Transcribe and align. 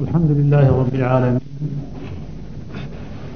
الحمد 0.00 0.30
لله 0.38 0.64
رب 0.80 0.94
العالمين 0.94 1.40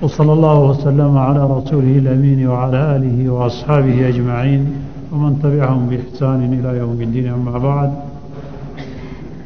وصلى 0.03 0.33
الله 0.33 0.59
وسلم 0.71 1.13
على 1.19 1.43
رسوله 1.57 1.95
الأمين 2.03 2.41
وعلى 2.49 2.97
آله 2.97 3.19
وأصحابه 3.33 4.09
أجمعين 4.09 4.63
ومن 5.13 5.33
تبعهم 5.43 5.83
بإحسان 5.91 6.41
إلى 6.59 6.71
يوم 6.79 6.99
الدين 7.07 7.27
أما 7.37 7.59
بعد 7.59 7.91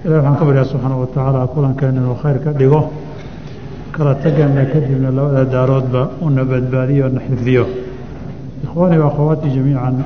إلى 0.04 0.14
waxaan 0.18 0.36
ka 0.38 0.44
baryaa 0.46 0.64
subxaana 0.70 0.96
wa 0.96 1.06
tacaala 1.06 1.46
kulankeena 1.54 1.98
inuu 2.00 2.16
khayr 2.22 2.38
ka 2.44 2.50
dhigo 2.52 2.80
kala 3.92 4.14
tegana 4.22 4.62
kadibna 4.72 5.10
labada 5.10 5.44
daaroodba 5.44 6.02
una 6.26 6.44
badbaadiyo 6.44 7.08
na 7.14 7.20
xifdiyo 7.26 7.64
ikhwaanii 8.64 8.98
wa 9.02 9.06
akhawaatii 9.10 9.50
jamiican 9.56 9.96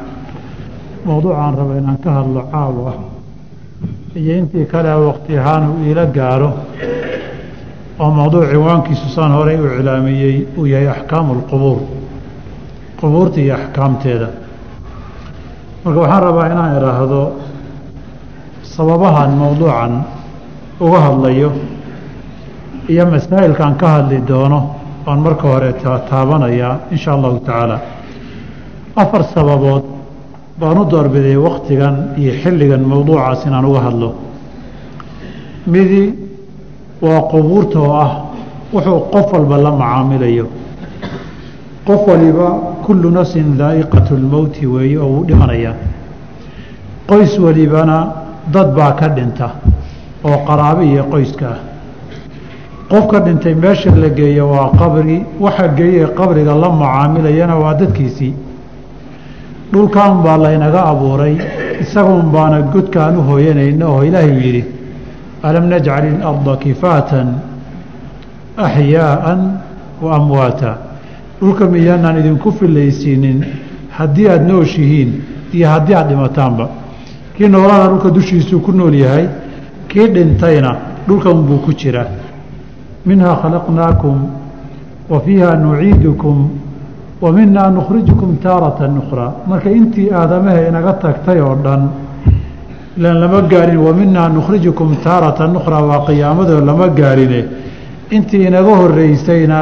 mowduucaan 1.07 1.55
raba 1.61 1.73
inaan 1.81 1.99
ka 2.05 2.11
hadlo 2.19 2.41
caawa 2.53 2.93
iyo 4.16 4.38
intii 4.38 4.66
kale 4.66 4.90
waqti 5.08 5.38
ahaan 5.38 5.64
uu 5.70 5.84
iila 5.88 6.06
gaaro 6.06 6.50
oo 8.00 8.10
mowduuc 8.12 8.50
ciwaankiisu 8.52 9.08
saan 9.16 9.32
horey 9.38 9.58
u 9.60 9.68
cilaamiyey 9.78 10.48
uu 10.58 10.66
yahay 10.66 10.88
axkaamu 10.88 11.34
alqubuur 11.34 11.80
qubuurta 13.00 13.40
iyo 13.42 13.54
axkaamteeda. 13.56 14.28
Marka 15.84 16.00
waxaan 16.02 16.24
rabaa 16.24 16.46
inaan 16.52 16.78
idhaahdo 16.78 17.22
sababahan 18.76 19.32
mowduucan 19.42 19.94
uga 20.80 21.00
hadlayo 21.06 21.50
iyo 22.90 23.04
masaa'ilkan 23.06 23.76
ka 23.82 23.88
hadli 23.96 24.18
doono 24.28 24.60
oan 25.08 25.20
marka 25.20 25.46
hore 25.48 25.74
taabanayaa 26.10 26.74
in 26.92 26.98
sha 26.98 27.12
allahu 27.14 27.40
tacaala. 27.40 27.78
Afar 28.96 29.24
sababood 29.34 29.84
baan 30.60 30.78
u 30.78 30.86
doorbiday 30.92 31.36
waktigan 31.48 31.96
iyo 32.18 32.32
xilligan 32.42 32.82
mowduucaas 32.92 33.46
inaan 33.48 33.66
uga 33.66 33.82
hadlo. 33.88 34.10
Midi 35.68 36.04
waa 37.02 37.22
qubuurta 37.32 37.80
oo 37.80 37.94
ah 38.06 38.12
wuxuu 38.74 39.00
qof 39.14 39.28
walba 39.34 39.58
la 39.58 39.72
macaamilayo. 39.72 40.46
Qof 41.88 42.02
waliba 42.08 42.48
kullu 42.86 43.10
nafsin 43.12 43.58
daa'iqatu 43.58 44.14
lmowti 44.24 44.66
weeye 44.74 44.98
oo 44.98 45.08
wuu 45.14 45.26
dhimanayaa 45.28 45.76
qoys 47.10 47.34
walibana 47.40 47.98
dad 48.54 48.70
baa 48.76 48.92
ka 49.00 49.08
dhinta 49.10 49.48
oo 50.24 50.38
qaraabe 50.48 50.84
iyo 50.92 51.04
qoyska 51.12 51.48
ah. 51.50 51.60
Qofka 52.90 53.20
dhintay 53.20 53.54
meesha 53.54 53.92
la 53.96 54.10
geeyo 54.10 54.48
waa 54.50 54.72
qabri 54.80 55.18
waxa 55.40 55.68
geeyey 55.78 56.08
qabriga 56.18 56.54
la 56.56 56.70
macaamilayana 56.70 57.56
waa 57.64 57.74
dadkiisii 57.74 58.34
dhulkan 59.74 60.24
baa 60.24 60.38
laynaga 60.38 60.82
abuuray. 60.92 61.36
Isagun 61.82 62.32
baana 62.34 62.62
godkaan 62.74 63.18
u 63.18 63.22
hooyanayna 63.22 63.86
oo 63.88 64.04
ilaahay 64.04 64.34
yidhi 64.46 64.64
alam 65.44 65.66
najcal 65.70 66.04
ilarda 66.12 66.56
kifaatan 66.64 67.28
axyaaan 68.58 69.42
wa 70.02 70.16
amwaata. 70.16 70.78
Dhulka 71.42 71.66
miyaanaan 71.66 72.18
idinku 72.20 72.52
filaysiinin 72.52 73.46
haddii 73.90 74.28
aada 74.30 74.44
nooshihiin 74.48 75.10
iyo 75.54 75.68
haddii 75.70 75.94
aada 75.96 76.10
dhimataanba. 76.10 76.70
Kii 77.38 77.48
noolaana 77.48 77.88
dhulka 77.92 78.10
dushiisuu 78.16 78.60
ku 78.60 78.72
nool 78.72 78.94
yahay 78.96 79.28
kii 79.88 80.08
dhintayna 80.08 80.76
dhulkan 81.08 81.44
buu 81.48 81.58
ku 81.66 81.74
jiraa 81.74 82.06
minhaa 83.06 83.36
khalaqnaakum 83.42 84.16
wa 85.10 85.20
fiiha 85.22 85.56
nuciidukum 85.56 86.50
wa 87.22 87.32
minaa 87.32 87.70
nukhrijukum 87.78 88.38
taaratan 88.46 88.98
ukhraa 88.98 89.32
marka 89.48 89.70
intii 89.70 90.10
aadamaha 90.20 90.62
inaga 90.70 90.94
tagtay 91.04 91.40
oo 91.42 91.56
dhan 91.64 91.82
ilaan 92.98 93.20
lama 93.24 93.42
gaarin 93.52 93.78
wa 93.88 93.94
minaa 93.94 94.30
nukhrijukum 94.30 94.96
taaratan 95.04 95.56
ukhraa 95.60 95.82
waa 95.90 96.06
qiyaamadoo 96.08 96.62
lama 96.70 96.88
gaarine 97.00 97.42
intii 98.12 98.46
inaga 98.50 98.76
horeysayna 98.82 99.60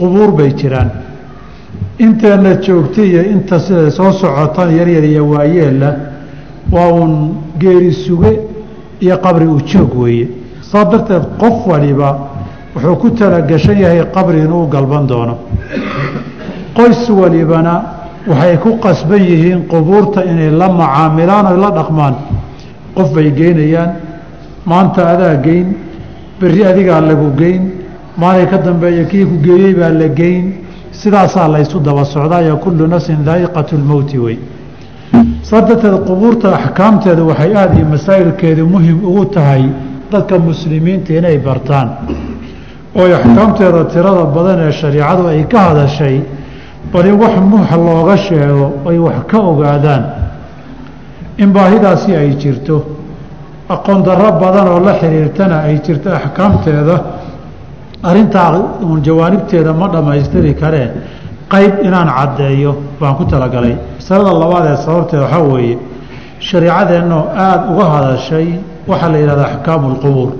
qubuur 0.00 0.30
bay 0.38 0.50
jiraan 0.60 0.90
inteena 1.98 2.54
joogtay 2.64 3.08
iyo 3.10 3.22
inta 3.34 3.60
sida 3.60 3.90
soo 3.90 4.12
socotan 4.12 4.70
yaryar 4.78 5.04
iyo 5.04 5.28
waayeella 5.32 5.90
waa 6.72 6.88
uun 6.92 7.14
geeri 7.60 7.92
suge 7.92 8.32
iyo 9.00 9.16
qabri 9.24 9.46
u 9.46 9.60
joog 9.70 9.92
weeye 10.02 10.28
saa 10.70 10.84
darteed 10.84 11.24
qof 11.40 11.66
waliba 11.66 12.08
wuxuu 12.74 12.96
ku 12.96 13.10
talagashan 13.10 13.78
yahay 13.84 14.00
qabri 14.16 14.38
inuu 14.46 14.66
galban 14.74 15.06
doono 15.06 15.34
qoys 16.76 17.08
walibana 17.20 17.74
waxay 18.26 18.56
ku 18.58 18.70
qasban 18.84 19.22
yihiin 19.30 19.60
qubuurta 19.72 20.24
inay 20.24 20.50
la 20.50 20.68
macaamilaan 20.68 21.46
oy 21.52 21.58
la 21.64 21.70
dhaqmaan. 21.78 22.14
Qof 22.96 23.08
bay 23.14 23.30
geynayaan 23.40 23.90
maanta 24.66 25.02
adaa 25.12 25.34
geyn 25.46 25.66
berri 26.40 26.62
adigaa 26.70 27.00
lagu 27.00 27.28
geyn 27.40 27.62
maalay 28.16 28.46
ka 28.50 28.58
dambeeya 28.58 29.04
kii 29.10 29.24
ku 29.30 29.36
geeyey 29.46 29.74
baa 29.74 29.88
la 30.00 30.08
geyn 30.08 30.44
sidaasaa 31.00 31.48
laysu 31.48 31.78
daba 31.80 32.04
socdaayo 32.04 32.56
kullu 32.64 32.86
nafsin 32.86 33.24
daa'iqatu 33.24 33.76
lmowti 33.76 34.18
wey. 34.18 34.38
Saa 35.42 35.60
darteed 35.68 35.96
qubuurta 36.08 36.48
axkaamteeda 36.58 37.22
waxay 37.30 37.52
aada 37.56 37.74
iyo 37.78 37.86
masaa'ilkeedu 37.94 38.66
muhiim 38.66 38.98
ugu 39.08 39.24
tahay 39.34 39.64
dadka 40.12 40.38
muslimiinta 40.38 41.12
inay 41.18 41.38
bartaan. 41.38 41.88
Ooy 43.00 43.12
axkaamteeda 43.14 43.84
tirada 43.92 44.24
badan 44.36 44.58
ee 44.68 44.72
shariicadu 44.80 45.26
ay 45.32 45.44
ka 45.52 45.58
hadashay 45.68 46.16
bal 46.92 47.06
in 47.06 47.16
wax 47.22 47.34
muxa 47.50 47.76
looga 47.76 48.16
sheego 48.16 48.66
ay 48.88 48.98
wax 48.98 49.18
ka 49.30 49.38
ogaadaan. 49.38 50.02
In 51.38 51.52
baahidaasi 51.52 52.16
ay 52.16 52.30
jirto 52.42 52.76
aqoon 53.68 54.02
darro 54.02 54.32
badan 54.40 54.68
oo 54.68 54.80
la 54.80 54.94
xiriirtana 55.00 55.56
ay 55.66 55.80
jirto 55.84 56.08
axkaamteeda 56.10 56.96
arrintaa 58.02 58.50
uun 58.82 59.00
jawaanibteeda 59.02 59.72
ma 59.72 59.86
dhammaystiri 59.88 60.54
karee. 60.54 60.88
Qayb 61.52 61.72
inaan 61.86 62.08
caddeeyo 62.18 62.72
baan 63.00 63.14
ku 63.16 63.24
talagalay. 63.24 63.74
Masalada 63.98 64.32
labaad 64.42 64.64
ee 64.72 64.76
sababteeda 64.84 65.22
waxaa 65.24 65.42
weeye 65.52 65.78
shariicadeennoo 66.48 67.22
aada 67.44 67.64
uga 67.72 67.84
hadashay 67.94 68.46
waxaa 68.88 69.08
la 69.12 69.18
yidhahda 69.18 69.44
axkaamu 69.50 69.86
alqubuur 69.92 70.30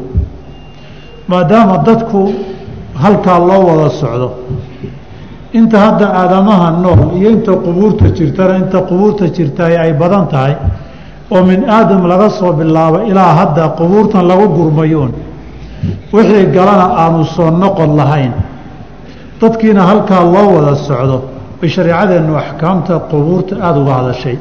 maadaama 1.28 1.78
dadku 1.86 2.20
halkaa 3.02 3.38
loo 3.38 3.62
wada 3.68 3.90
socdo 4.00 4.28
inta 5.58 5.78
hadda 5.84 6.06
aadamaha 6.20 6.68
nool 6.82 7.00
iyo 7.18 7.28
inta 7.36 7.52
qubuurta 7.64 8.06
jirtana 8.16 8.54
inta 8.62 8.78
qubuurta 8.88 9.24
jirtaay 9.36 9.74
ay 9.84 9.92
badan 10.00 10.26
tahay 10.32 10.54
oo 11.30 11.42
min 11.50 11.60
aadam 11.68 12.02
laga 12.10 12.28
soo 12.38 12.52
bilaabo 12.52 12.98
ilaa 13.10 13.32
hadda 13.40 13.62
qubuurtan 13.78 14.24
lagu 14.30 14.46
gurmayuun 14.56 15.12
wixii 16.12 16.46
galana 16.56 16.86
aanu 17.02 17.24
soo 17.24 17.50
noqon 17.50 17.96
lahayn. 17.96 18.32
Dadkiina 19.40 19.82
halkaa 19.90 20.22
loo 20.34 20.48
wada 20.56 20.74
socdo 20.88 21.16
bay 21.60 21.68
shareecadeennu 21.74 22.32
axkaamta 22.42 22.94
qubuurta 23.10 23.54
aada 23.66 23.78
uga 23.82 23.92
hadashay 23.98 24.36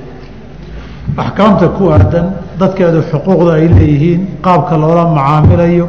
axkaamta 1.17 1.67
ku 1.77 1.83
aadan 1.95 2.25
dadkeedu 2.59 2.99
xuquuqda 3.11 3.51
ay 3.59 3.67
leeyihiin 3.77 4.21
qaabka 4.45 4.75
loola 4.81 5.03
macaamilayo 5.17 5.85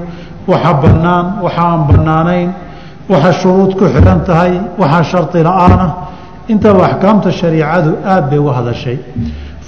waxa 0.50 0.72
bannaan 0.82 1.26
waxa 1.44 1.62
aan 1.70 1.80
bannaanayn 1.90 2.48
waxa 3.12 3.32
shuruud 3.40 3.72
ku 3.78 3.84
xidhan 3.94 4.20
tahay 4.28 4.52
waxa 4.78 5.02
shardi 5.10 5.40
la'aanah 5.48 5.90
intaba 6.52 6.84
axkaamta 6.88 7.30
shariicadu 7.40 7.90
aada 8.04 8.26
bay 8.30 8.38
uga 8.38 8.52
hadashay. 8.58 8.98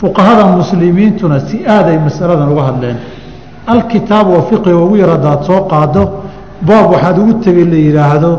Fuqahada 0.00 0.44
muslimiintuna 0.60 1.38
si 1.48 1.56
aaday 1.66 1.98
masaladan 2.06 2.48
uga 2.54 2.62
hadleen. 2.68 2.96
Alkitaab 3.66 4.26
wa 4.34 4.42
fiqiga 4.48 4.76
ugu 4.84 4.96
yar 5.02 5.10
haddaad 5.16 5.40
soo 5.48 5.60
qaado 5.72 6.02
baab 6.68 6.90
waxaad 6.92 7.18
ugu 7.18 7.32
tegi 7.44 7.64
la 7.72 7.76
yidhaahdo 7.86 8.30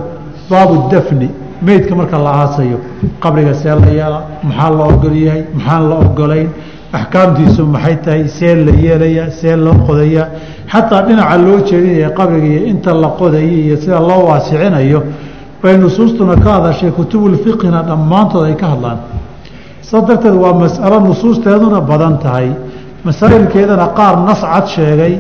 baabu 0.49 0.75
dafni 0.91 1.29
meydka 1.61 1.95
marka 1.95 2.17
la 2.17 2.31
aasayo. 2.43 2.77
Qabriga 3.21 3.53
see 3.53 3.69
la 3.69 3.87
yeela 3.99 4.19
maxaa 4.43 4.69
la 4.69 4.83
ogol 4.93 5.15
yahay 5.25 5.43
maxaan 5.55 5.89
la 5.89 5.95
ogolayn 6.05 6.49
axkaamtiisu 6.93 7.61
maxay 7.65 7.95
tahay 8.05 8.27
see 8.27 8.55
la 8.65 8.71
yeelayaa 8.85 9.31
see 9.39 9.55
loo 9.55 9.73
qodayaa 9.87 10.27
xataa 10.71 11.01
dhinaca 11.07 11.37
loo 11.37 11.59
jeedinaya 11.69 12.09
qabriga 12.17 12.47
iyo 12.47 12.61
inta 12.71 12.93
la 12.93 13.07
qodayo 13.19 13.47
iyo 13.65 13.77
sida 13.77 13.99
loo 13.99 14.25
waasicinayo 14.29 15.03
bay 15.61 15.77
nusuustuna 15.77 16.35
ka 16.35 16.49
hadashay 16.53 16.91
kutubulfiqhina 16.91 17.83
dhammaantood 17.83 18.45
ay 18.45 18.55
ka 18.55 18.67
hadlaan. 18.73 18.97
Saa 19.81 20.01
darteed 20.01 20.35
waa 20.35 20.53
masalo 20.53 20.99
nusuusteeduna 20.99 21.81
badan 21.81 22.17
tahay. 22.19 22.49
Masaa'ilkeedana 23.05 23.87
qaar 23.97 24.15
nas 24.27 24.41
cad 24.41 24.67
sheegay 24.67 25.13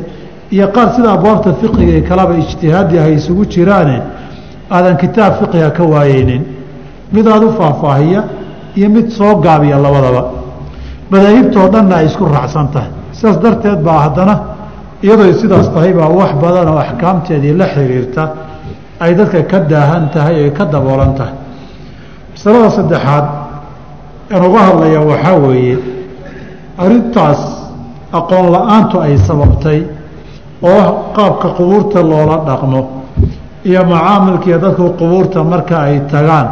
iyo 0.51 0.67
qaar 0.75 0.95
sida 0.95 1.11
abwaabta 1.11 1.53
fiqiga 1.61 2.01
kalaba 2.09 2.33
ijtihaadi 2.37 2.99
ah 2.99 3.09
isugu 3.09 3.45
jiraane 3.45 3.97
aadan 4.71 4.97
kitaab 4.97 5.33
fiqiga 5.39 5.69
ka 5.71 5.83
waayeynin. 5.83 6.43
Mid 7.13 7.27
aada 7.27 7.45
u 7.45 7.51
faahfaahiya 7.59 8.23
iyo 8.75 8.89
mid 8.89 9.07
soo 9.17 9.35
gaabiya 9.45 9.77
labadaba. 9.77 10.23
Madaahibtoo 11.11 11.67
dhanna 11.73 11.95
ay 11.95 12.05
isku 12.05 12.25
raacsan 12.25 12.67
tahay. 12.73 12.89
Sidaas 13.11 13.37
darteed 13.43 13.79
baa 13.83 13.99
haddana 14.05 14.35
iyadoo 15.03 15.33
sidaas 15.41 15.67
tahay 15.73 15.93
baa 15.93 16.09
wax 16.19 16.31
badan 16.43 16.67
oo 16.73 16.77
axkaamteedii 16.85 17.53
la 17.61 17.67
xiriirta 17.75 18.23
ay 19.03 19.11
dadka 19.19 19.41
ka 19.51 19.59
daahan 19.71 20.09
tahay 20.13 20.35
oy 20.43 20.51
ka 20.57 20.63
daboolan 20.73 21.13
tahay. 21.17 21.33
Masalada 22.33 22.69
saddexaad 22.77 23.25
aan 24.33 24.43
uga 24.49 24.59
hadlaya 24.67 24.99
waxaa 25.11 25.35
weeye 25.45 25.77
arrintaas 26.83 27.41
aqoon 28.19 28.45
la'aantu 28.55 28.95
ay 29.05 29.17
sababtay 29.27 29.79
oo 30.61 30.83
qaabka 31.15 31.47
qubuurta 31.57 31.99
loola 32.11 32.37
dhaqmo 32.47 32.81
iyo 33.69 33.81
macaamilkiiyo 33.91 34.57
dadku 34.63 34.83
qubuurta 34.99 35.43
marka 35.43 35.75
ay 35.87 35.99
tagaan 36.11 36.47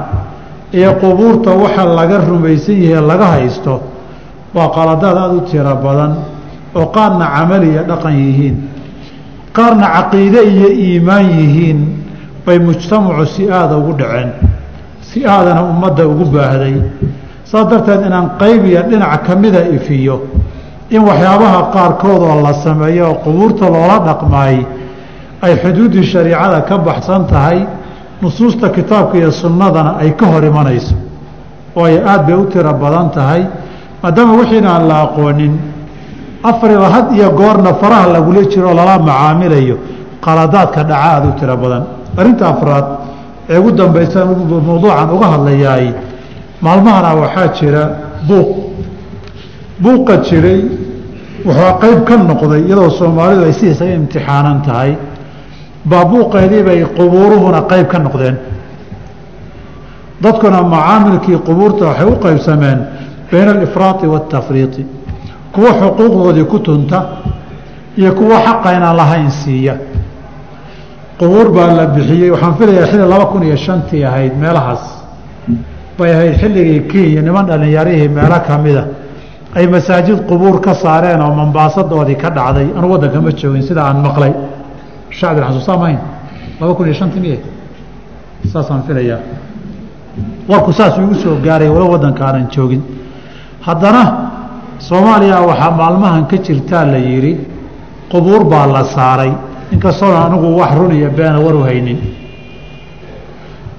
iyo 0.77 0.92
qubuurta 1.01 1.50
waxa 1.63 1.83
laga 1.97 2.18
rumaysan 2.30 2.77
yahe 2.83 3.01
laga 3.09 3.25
haysto 3.36 3.74
waa 4.56 4.68
qaladaad 4.75 5.18
aada 5.18 5.33
u 5.33 5.42
tiro 5.50 5.75
badan 5.86 6.12
oo 6.75 6.85
qaarna 6.95 7.25
camali 7.35 7.68
iyo 7.73 7.83
dhaqan 7.89 8.13
yihiin 8.23 8.56
qaarna 9.57 9.88
caqiide 9.95 10.41
iyo 10.53 10.68
iimaan 10.85 11.25
yihiin 11.39 11.79
bay 12.45 12.59
mujtamacu 12.59 13.25
si 13.25 13.44
aada 13.51 13.75
ugu 13.77 13.94
dhaceen 14.00 14.29
si 15.01 15.25
aadana 15.25 15.62
ummadda 15.71 16.03
ugu 16.07 16.25
baahday. 16.35 16.75
Saas 17.44 17.68
darteed 17.71 18.01
inaan 18.07 18.27
qayb 18.39 18.62
iyo 18.65 18.81
dhinac 18.89 19.23
ka 19.27 19.35
mida 19.35 19.62
ifiyo 19.77 20.15
in 20.89 21.01
waxyaabaha 21.09 21.59
qaarkood 21.75 22.21
oo 22.29 22.41
la 22.45 22.53
sameeyo 22.63 23.06
oo 23.09 23.15
qubuurta 23.23 23.65
loola 23.73 23.97
dhaqmaay 24.07 24.57
ay 25.41 25.53
xuduuddii 25.63 26.03
shariicada 26.12 26.62
ka 26.69 26.77
baxsan 26.77 27.27
tahay 27.27 27.59
nusuusta 28.21 28.69
kitaabka 28.69 29.18
iyo 29.18 29.31
sunnadana 29.31 29.91
ay 30.01 30.12
ka 30.19 30.25
hor 30.31 30.44
imanayso 30.45 30.95
waayo 31.75 32.00
aada 32.07 32.23
bay 32.23 32.35
u 32.35 32.45
tiro 32.51 32.73
badan 32.73 33.09
tahay 33.12 33.41
maadaama 34.03 34.33
wixiina 34.39 34.69
aan 34.75 34.88
la 34.88 34.97
aqoonin 35.06 35.53
afriba 36.44 36.90
had 36.90 37.08
iyo 37.16 37.30
goorna 37.32 37.74
faraha 37.82 38.08
lagula 38.14 38.42
jiro 38.52 38.74
lala 38.74 39.00
macaamilayo 39.00 39.78
qaladaadka 40.26 40.84
dhaca 40.84 41.04
aada 41.14 41.28
u 41.28 41.34
tiro 41.40 41.56
badan. 41.58 41.84
Arrinta 42.18 42.46
afraad 42.54 42.86
ee 43.50 43.58
ugu 43.58 43.72
dambaysa 43.72 44.26
mawduucan 44.26 45.10
uga 45.16 45.28
hadlayaay 45.34 45.88
maalmahana 46.62 47.12
waxaa 47.22 47.48
jira 47.58 47.84
buuq. 48.28 48.50
Buuqa 49.84 50.18
jiray 50.28 50.62
wuxuu 51.46 51.74
qayb 51.82 52.00
ka 52.08 52.16
noqday 52.18 52.62
iyadoo 52.68 52.90
soomaalidu 53.00 53.44
ay 53.50 53.54
si 53.54 53.66
isaga 53.74 53.94
imtixaanan 54.00 54.62
tahay. 54.68 54.92
Baa 55.90 56.06
buuqeedii 56.06 56.64
bay 56.68 56.80
qubuuruhuna 56.98 57.62
qayb 57.72 57.88
ka 57.92 57.98
noqdeen. 58.00 58.36
Dadkuna 60.22 60.62
macaamilkii 60.74 61.38
qubuurta 61.48 61.86
waxay 61.86 62.06
u 62.06 62.16
qaybsameen 62.26 62.80
bayna 63.32 63.52
alifraati 63.52 64.06
waatafriiti 64.14 64.86
kuwo 65.53 65.68
xuquuqdoodii 65.80 66.45
ku 66.45 66.59
tunta 66.59 67.00
iyo 67.98 68.12
kuwo 68.13 68.36
xaqayna 68.45 68.94
lahayn 68.94 69.30
siiya. 69.30 69.75
Qubuur 71.19 71.51
baa 71.51 71.74
la 71.74 71.86
bixiyey. 71.86 72.31
Waxaan 72.31 72.56
filayaa 72.57 72.88
xilli 72.88 73.07
laba 73.07 73.25
kun 73.25 73.44
iyo 73.44 73.56
shantii 73.56 74.03
ahayd 74.06 74.33
meelahaas. 74.38 74.83
Bay 75.98 76.12
ahayd 76.13 76.33
xilligii 76.42 76.88
kenya 76.88 77.21
niman 77.21 77.45
dhallinyarihii 77.45 78.07
meelo 78.09 78.39
kamida 78.48 78.83
ay 79.56 79.68
masaajid 79.68 80.25
qubuur 80.30 80.62
ka 80.62 80.74
saareen 80.74 81.21
oo 81.21 81.33
mambaasadoodii 81.36 82.15
ka 82.15 82.30
dhacday. 82.30 82.68
Anu 82.77 82.88
waddanka 82.92 83.21
ma 83.21 83.31
joogin 83.31 83.62
sida 83.62 83.83
aan 83.86 84.01
maqlay. 84.01 84.33
Shacbin 85.09 85.44
xasuusaa 85.44 85.77
mahayn? 85.77 86.00
Laba 86.59 86.74
kun 86.74 86.86
iyo 86.86 86.94
shantii 86.94 87.19
miye 87.19 87.39
saasaan 88.51 88.83
filayaa. 88.88 89.19
Warku 90.47 90.71
saasuu 90.74 91.04
igu 91.04 91.15
soo 91.15 91.36
gaaray 91.44 91.68
walo 91.69 91.92
waddanka 91.92 92.39
joogin. 92.50 92.81
Haddana 93.62 94.41
soomaaliya 94.88 95.38
waxaa 95.50 95.72
maalmahan 95.80 96.24
ka 96.31 96.38
jirtaa 96.45 96.86
la 96.94 96.98
yidhi 96.98 97.33
qubuur 98.12 98.44
baa 98.51 98.66
la 98.75 98.83
saaray. 98.95 99.31
Inkastoona 99.74 100.19
anigu 100.25 100.48
wax 100.60 100.72
run 100.78 100.92
iyo 101.00 101.10
beena 101.18 101.39
waru 101.45 101.62
haynin. 101.68 102.00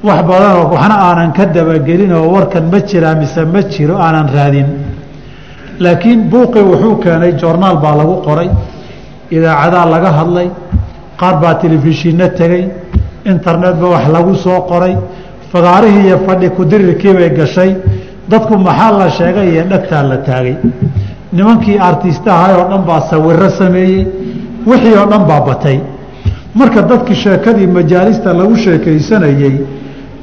Wax 0.07 0.21
badanoo 0.29 0.71
waxna 0.75 0.97
aanan 1.07 1.33
ka 1.37 1.45
dabagelin 1.55 2.13
oo 2.13 2.29
warkan 2.35 2.65
ma 2.73 2.79
jiraa 2.89 3.15
mise 3.15 3.43
ma 3.53 3.61
jiro 3.73 3.95
aanan 3.99 4.29
raadin. 4.35 4.69
Laakiin 5.85 6.21
buuqii 6.31 6.63
wuxuu 6.71 6.97
keenay 7.03 7.33
joornaal 7.41 7.77
baa 7.85 7.95
lagu 8.01 8.17
qoray. 8.27 8.49
Idaacadaa 9.37 9.87
laga 9.95 10.11
hadlay. 10.19 10.49
Qaar 11.21 11.35
baa 11.43 11.55
telefishinno 11.63 12.27
tegey 12.39 12.65
internetba 13.31 13.87
wax 13.95 14.05
lagu 14.15 14.35
soo 14.45 14.61
qoray. 14.71 14.95
Fagaarihii 15.53 16.07
iyo 16.09 16.19
fadhi 16.27 16.49
kudirirkii 16.57 17.13
bay 17.19 17.31
gashay 17.39 17.71
dadku 18.31 18.55
maxaa 18.67 18.93
la 19.01 19.09
sheegay 19.11 19.49
iyo 19.53 19.65
dhagtaa 19.71 20.03
la 20.11 20.17
taagay. 20.29 20.57
Nimankii 21.33 21.79
artistahay 21.89 22.55
oo 22.61 22.67
dhan 22.71 22.83
baa 22.89 23.01
sawiro 23.11 23.49
sameeyey 23.61 24.07
wixii 24.67 24.95
oo 25.01 25.07
dhan 25.13 25.25
baa 25.31 25.41
batay. 25.49 25.79
Marka 26.55 26.83
dadkii 26.91 27.15
sheekadii 27.25 27.67
majaalista 27.67 28.33
lagu 28.39 28.57
sheekaysanayey 28.65 29.55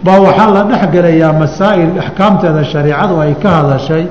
baa 0.06 0.20
waxaa 0.26 0.50
la 0.56 0.62
dhexgelayaa 0.70 1.34
masaa'il 1.42 1.92
axkaamteeda 2.04 2.64
shariicadu 2.72 3.16
ay 3.24 3.34
ka 3.44 3.50
hadashay 3.58 4.04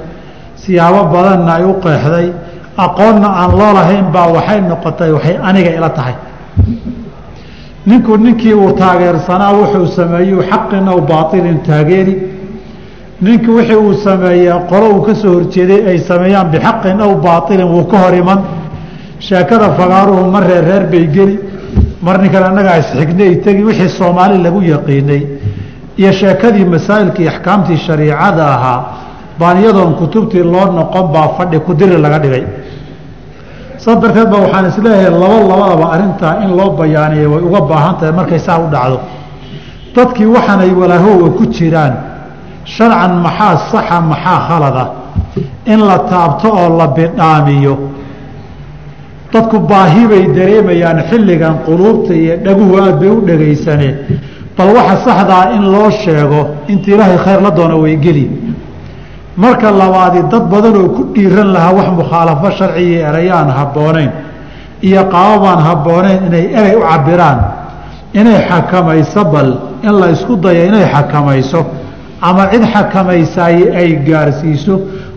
siyaabo 0.63 1.01
badanna 1.15 1.53
ay 1.59 1.65
u 1.65 1.75
qeexday 1.85 2.27
aqoonna 2.85 3.29
aan 3.41 3.51
loo 3.59 3.73
lahayn 3.79 4.07
baa 4.15 4.27
waxay 4.37 4.61
noqotay 4.71 5.11
waxay 5.17 5.37
aniga 5.49 5.71
ila 5.79 5.91
tahay. 5.99 6.15
Ninku 7.87 8.17
ninkii 8.17 8.55
uu 8.55 8.73
taageersanaa 8.81 9.53
wuxuu 9.59 9.87
sameeyey 9.99 10.37
xaqin 10.51 10.87
aw 10.93 10.99
baailin 11.11 11.59
taageeri 11.69 12.15
ninkii 13.21 13.51
wixii 13.59 13.75
uu 13.77 13.95
sameeyey 14.05 14.53
qolo 14.71 14.87
uu 14.95 15.03
ka 15.07 15.15
soo 15.15 15.33
horjeeday 15.35 15.81
ay 15.91 15.99
sameeyaan 15.99 16.49
bixaqin 16.53 17.01
aw 17.01 17.13
baailin 17.27 17.69
wuu 17.75 17.85
ka 17.91 17.97
hor 17.99 18.15
iman. 18.15 18.41
Sheekada 19.21 19.69
fagaaruhu 19.79 20.31
mar 20.31 20.43
reer 20.49 20.65
reer 20.65 20.85
bay 20.93 21.07
geli 21.17 21.39
mar 22.03 22.19
ninkan 22.23 22.43
annagaa 22.49 22.77
isxignay 22.83 23.33
tegi 23.45 23.63
wixii 23.69 23.89
soomaali 23.99 24.39
lagu 24.43 24.61
yaqiinay. 24.63 25.23
Iyo 26.01 26.13
sheekadii 26.13 26.65
masaa'ilkii 26.75 27.29
axkaamtii 27.29 27.77
shariicada 27.87 28.45
ahaa 28.55 28.81
baan 29.41 29.57
iyadoon 29.63 29.95
kutubtii 30.01 30.43
loo 30.53 30.67
noqon 30.79 31.07
baa 31.15 31.29
fadhi 31.37 31.59
kudiri 31.67 31.97
laga 32.05 32.19
dhigay. 32.19 32.45
Saas 33.83 33.99
darteed 34.03 34.29
ba 34.31 34.37
waxaan 34.45 34.67
is 34.71 34.79
leeyahay 34.85 35.11
labo 35.23 35.39
labadaba 35.51 35.87
arrintaa 35.95 36.35
in 36.45 36.51
loo 36.59 36.71
bayaaniyo 36.79 37.31
way 37.33 37.43
uga 37.49 37.61
baahan 37.71 37.95
tahay 37.99 38.13
markay 38.19 38.39
saa 38.39 38.59
u 38.65 38.67
dhacdo. 38.75 38.99
Dadkii 39.95 40.27
waxaanay 40.37 40.71
walaahowga 40.81 41.29
ku 41.39 41.45
jiraan 41.57 41.93
sharcan 42.77 43.13
maxaa 43.25 43.57
saxa 43.71 44.01
maxaa 44.11 44.39
khalada? 44.49 44.85
In 45.73 45.81
la 45.89 45.99
taabto 46.11 46.49
oo 46.61 46.69
la 46.79 46.87
bidhaamiyo 46.97 47.75
dadku 49.33 49.59
baahi 49.71 50.03
bay 50.11 50.25
dareemayaan 50.37 50.99
xilligan 51.11 51.55
quluubta 51.67 52.13
iyo 52.15 52.35
dhaguhu 52.45 52.75
aad 52.83 52.97
bay 53.01 53.09
u 53.17 53.21
dhegaysaneen 53.29 53.95
bal 54.57 54.69
waxa 54.77 54.97
saxdaa 55.07 55.45
in 55.57 55.63
loo 55.73 55.91
sheego 56.03 56.41
inta 56.73 56.89
ilaahay 56.95 57.19
khayr 57.25 57.41
la 57.47 57.51
doona 57.59 57.77
waygeli 57.85 58.25
marka 59.37 59.71
labaadi 59.81 60.21
dad 60.33 60.45
badan 60.53 60.77
oo 60.83 60.89
ku 60.97 61.03
dhiiran 61.15 61.49
lahaa 61.55 61.73
wax 61.79 61.89
mukhaalafo 62.01 62.49
sharciya 62.59 63.09
erayaan 63.09 63.49
habboonayn 63.59 64.11
iyo 64.89 65.03
qaababaan 65.15 65.61
habboonayn 65.69 66.19
inay 66.29 66.45
erey 66.59 66.75
u 66.81 66.83
cabiraan 66.91 67.39
inay 68.21 68.39
xakamayso 68.49 69.23
bal 69.33 69.49
in 69.87 69.93
la 70.01 70.07
isku 70.15 70.35
dayo 70.45 70.63
inay 70.71 70.85
xakamayso 70.95 71.61
ama 72.23 72.49
cid 72.51 72.63
xakamaysaay 72.73 73.57
ay 73.81 73.91
gaarsiiso. 74.07 74.75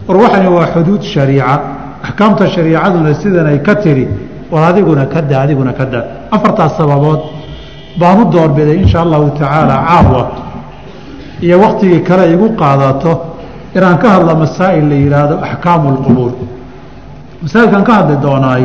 War 0.08 0.18
waxani 0.18 0.48
waa 0.48 0.68
xuduud 0.74 1.02
shariica. 1.02 1.62
Axkaamta 2.04 2.48
shariicaduna 2.48 3.14
sidan 3.14 3.48
ay 3.48 3.60
ka 3.62 3.76
tiri. 3.76 4.08
War 4.52 4.64
adiguna 4.70 5.06
ka 5.06 5.22
da 5.22 5.42
adiguna 5.42 5.74
ka 5.74 5.86
da 5.86 6.00
afartaas 6.32 6.76
sababood. 6.78 7.20
Baan 8.00 8.22
u 8.22 8.26
doorbiday 8.32 8.78
insha 8.84 9.02
allahu 9.02 9.30
tacaala 9.38 9.76
caawa 9.88 10.32
iyo 11.42 11.60
waktigii 11.60 12.00
kale 12.04 12.32
igu 12.34 12.50
qaadato 12.56 13.12
inaan 13.76 13.98
ka 13.98 14.10
hadlo 14.10 14.36
masaa'il 14.36 14.86
la 14.90 14.96
yihaahdo 14.96 15.36
axkaamu 15.44 15.90
اlqubuur 15.94 16.32
masaa'ilkan 17.44 17.84
ka 17.84 17.94
hadli 17.94 18.16
doonaay 18.22 18.64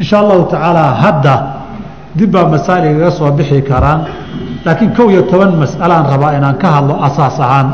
insha 0.00 0.18
allahu 0.22 0.42
tacaala 0.52 0.84
hadda 1.02 1.34
dib 2.14 2.30
baa 2.30 2.46
masaa'il 2.54 2.84
igaga 2.90 3.10
soo 3.10 3.30
bixi 3.38 3.62
karaan 3.62 4.00
laakiin 4.64 4.92
kow 4.96 5.10
iyo 5.10 5.22
toban 5.22 5.56
mas'alaan 5.56 6.04
rabaa 6.12 6.32
inaan 6.38 6.56
ka 6.58 6.68
hadlo 6.70 6.94
asaas 7.04 7.40
ahaan. 7.40 7.68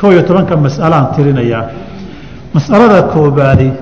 Kow 0.00 0.12
iyo 0.12 0.22
tobanka 0.22 0.56
mas'alaan 0.56 1.06
tirinayaa. 1.16 1.64
Mas'alada 2.54 3.02
koobaadi 3.12 3.72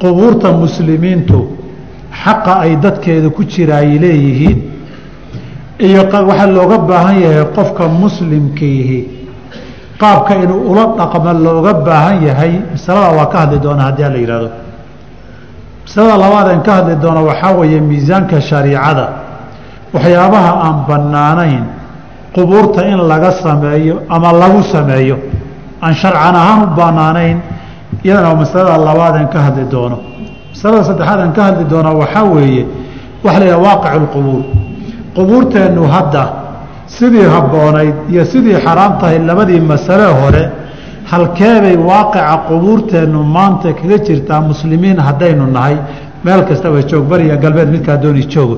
qubuurta 0.00 0.52
muslimiintu 0.52 1.38
xaqa 2.22 2.52
ay 2.64 2.76
dadkeeda 2.76 3.28
ku 3.30 3.42
jira 3.44 3.80
leeyihiin 3.82 4.58
iyo 5.78 6.02
waxaa 6.06 6.46
looga 6.46 6.78
baahan 6.78 7.16
yahay 7.20 7.44
qofka 7.56 7.88
muslimkiihi 7.88 8.98
qaabka 10.00 10.34
inuu 10.42 10.70
ula 10.70 10.84
dhaqmo 10.98 11.32
looga 11.46 11.72
baahan 11.86 12.22
yahay. 12.26 12.52
Masalada 12.72 13.10
waa 13.18 13.26
ka 13.26 13.38
hadli 13.38 13.58
doonaa 13.58 13.86
haddii 13.90 14.02
la 14.14 14.18
yihahdo 14.22 14.50
masalada 15.84 16.16
labaadeen 16.18 16.62
ka 16.62 16.72
hadli 16.72 16.96
doona 16.96 17.20
waxaa 17.20 17.52
weeye 17.58 17.80
miisaanka 17.80 18.40
shariicada 18.40 19.23
waxyaabaha 19.94 20.50
aan 20.66 20.76
bannaanayn 20.88 21.64
qubuurta 22.34 22.82
in 22.92 22.98
laga 23.10 23.30
sameeyo 23.44 24.02
ama 24.08 24.32
lagu 24.32 24.62
sameeyo 24.74 25.16
aan 25.82 25.94
sharcan 25.94 26.34
ahaan 26.42 26.62
u 26.64 26.66
bannaanayn 26.80 27.38
iyadana 28.04 28.34
masalada 28.34 28.78
labaadeen 28.88 29.28
ka 29.28 29.38
hadli 29.46 29.64
doono. 29.70 29.98
Masalada 30.52 30.84
saddexaad 30.84 31.20
aan 31.20 31.32
ka 31.32 31.42
hadli 31.48 31.64
doona 31.72 31.90
waxaa 32.00 32.24
weeye 32.34 32.66
waxa 33.24 33.38
la 33.40 33.46
yidhaha 33.46 33.62
waaqic 33.66 33.94
lqubuur 34.02 34.42
qubuurteennu 35.16 35.82
hadda 35.94 36.22
sidii 36.86 37.26
habboonayd 37.34 37.94
iyo 38.10 38.24
sidii 38.24 38.56
xaraam 38.64 38.92
tahay 39.00 39.18
labadii 39.18 39.60
masale 39.60 40.06
hore 40.20 40.42
halkeebay 41.10 41.76
waaqica 41.76 42.36
qubuurteennu 42.48 43.22
maanta 43.36 43.72
kaga 43.78 43.98
jirtaa 44.06 44.40
muslimiin 44.40 44.98
haddaynu 45.06 45.46
nahay 45.56 45.76
meel 46.24 46.42
kastaba 46.48 46.82
joog 46.90 47.04
bariya 47.10 47.36
galbeed 47.36 47.68
midkaa 47.74 47.96
dooni 47.96 48.22
joogo 48.34 48.56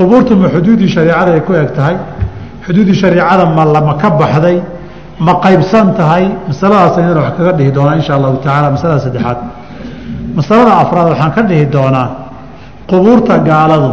qubuurtu 0.00 0.32
ma 0.36 0.48
xuduudii 0.48 0.88
shareicada 0.88 1.32
ay 1.36 1.42
ku 1.46 1.52
eg 1.52 1.70
tahay? 1.76 1.96
Xuduudii 2.64 2.94
shareicada 3.02 3.44
ma 3.56 3.64
lama 3.64 3.94
ka 4.00 4.08
baxday 4.20 4.56
ma 5.26 5.32
qaybsan 5.44 5.86
tahay? 5.98 6.24
Masaladaas 6.48 6.96
ayadana 6.98 7.20
wax 7.26 7.34
kaga 7.38 7.52
dhihi 7.58 7.70
doonaa 7.76 7.96
insha 8.00 8.12
allahu 8.18 8.36
tacaala 8.44 8.70
masalada 8.76 9.00
saddexaad. 9.06 9.38
Masalada 10.38 10.72
afraad 10.82 11.06
waxaan 11.12 11.32
ka 11.36 11.42
dhihi 11.50 11.66
doonaa 11.76 12.08
qubuurta 12.90 13.34
gaaladu 13.48 13.90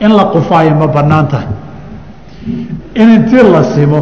in 0.00 0.10
la 0.18 0.24
qufaayo 0.34 0.74
ma 0.80 0.86
bannaan 0.96 1.26
tahay. 1.32 1.48
In 3.00 3.08
intii 3.16 3.44
la 3.54 3.62
simo 3.74 4.00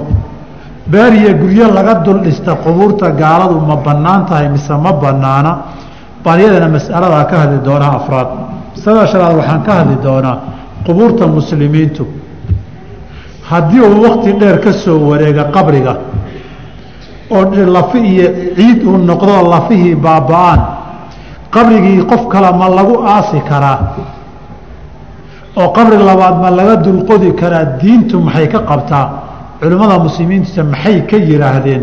beer 0.86 1.12
iyo 1.14 1.34
guryo 1.40 1.66
laga 1.74 1.94
dul 2.04 2.18
dhista 2.22 2.54
qubuurta 2.64 3.10
gaaladu 3.10 3.58
ma 3.68 3.76
bannaan 3.86 4.22
tahay 4.28 4.48
mise 4.54 4.70
ma 4.84 4.92
bannaana? 4.92 5.52
Baan 6.24 6.38
iyadana 6.40 6.68
mas'aladaa 6.76 7.24
ka 7.30 7.36
hadli 7.42 7.58
doonaa 7.68 7.92
afraad. 7.98 8.28
Masalada 8.76 9.06
shanaad 9.12 9.34
waxaan 9.40 9.62
ka 9.66 9.72
hadli 9.78 9.96
doonaa 10.06 10.36
qubuurta 10.86 11.26
muslimiintu. 11.26 12.06
Haddii 13.50 13.80
uu 13.80 14.02
wakti 14.02 14.32
dheer 14.40 14.58
ka 14.60 14.72
soo 14.72 14.98
wareega 15.10 15.44
qabriga 15.44 15.96
oo 17.30 17.44
lafi 17.76 17.98
iyo 17.98 18.26
ciid 18.56 18.84
uu 18.86 18.96
noqdoo 18.98 19.48
lafihii 19.50 19.94
baaba-aan 19.94 20.60
qabrigii 21.50 22.02
qof 22.10 22.28
kale 22.28 22.50
ma 22.58 22.68
lagu 22.68 22.94
aasi 23.06 23.40
karaa 23.48 23.78
oo 25.56 25.68
qabri 25.76 25.96
labaad 25.98 26.36
ma 26.42 26.50
laga 26.50 26.76
dulqodi 26.76 27.32
karaa 27.34 27.64
diintu 27.80 28.20
maxay 28.20 28.48
ka 28.48 28.58
qabtaa? 28.70 29.06
Culimmada 29.60 29.98
muslimiinta 29.98 30.64
maxay 30.64 31.06
ka 31.06 31.16
yidhaahdeen 31.16 31.82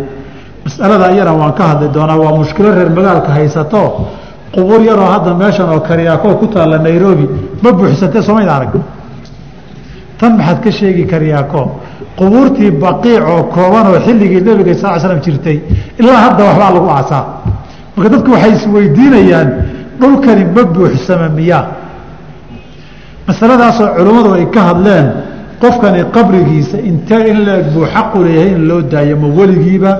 masalada 0.66 1.12
iyana 1.14 1.34
waan 1.34 1.54
ka 1.54 1.64
hadli 1.70 1.88
doonaa 1.94 2.18
waa 2.18 2.38
mushkilo 2.38 2.70
reer 2.76 2.90
magaalka 2.90 3.32
haysato 3.38 4.08
qubuur 4.54 4.82
yaroo 4.90 5.10
hadda 5.14 5.34
meeshan 5.34 5.70
oo 5.74 5.80
karyaakoo 5.80 6.36
ku 6.40 6.46
taalla 6.48 6.78
nairobi 6.78 7.26
ma 7.64 7.72
buuxsatee 7.72 8.22
somayd 8.22 8.48
arag. 8.50 8.74
Tan 10.20 10.32
maxaad 10.38 10.60
ka 10.64 10.72
sheegi 10.72 11.06
karyaako 11.12 11.62
qubuurtii 12.20 12.72
baqiic 12.84 13.22
oo 13.34 13.44
kooban 13.56 13.86
oo 13.88 14.00
xilligii 14.06 14.42
nebiga 14.48 14.74
sal 14.82 15.00
slam 15.00 15.20
jirtay 15.26 15.58
ilaa 16.00 16.20
hadda 16.26 16.44
waxbaa 16.50 16.72
lagu 16.76 16.90
aasaa. 16.98 17.24
Marka 17.96 18.10
dadku 18.14 18.32
waxay 18.32 18.52
isweydiinayaan 18.58 19.50
dhulkani 20.00 20.44
ma 20.56 20.64
buuxsama 20.76 21.28
miyaa 21.38 21.64
masaladaasoo 23.28 23.88
culimmadu 23.98 24.30
ay 24.38 24.46
ka 24.56 24.62
hadleen 24.70 25.08
qofkani 25.62 26.04
qabrigiisa 26.16 26.78
intee 26.90 27.24
in 27.32 27.38
la-eg 27.46 27.66
buu 27.74 27.86
xaqu 27.94 28.18
leeyahay 28.26 28.52
in 28.56 28.68
loo 28.70 28.82
daayo 28.82 29.16
ma 29.24 29.28
weligiiba 29.38 29.92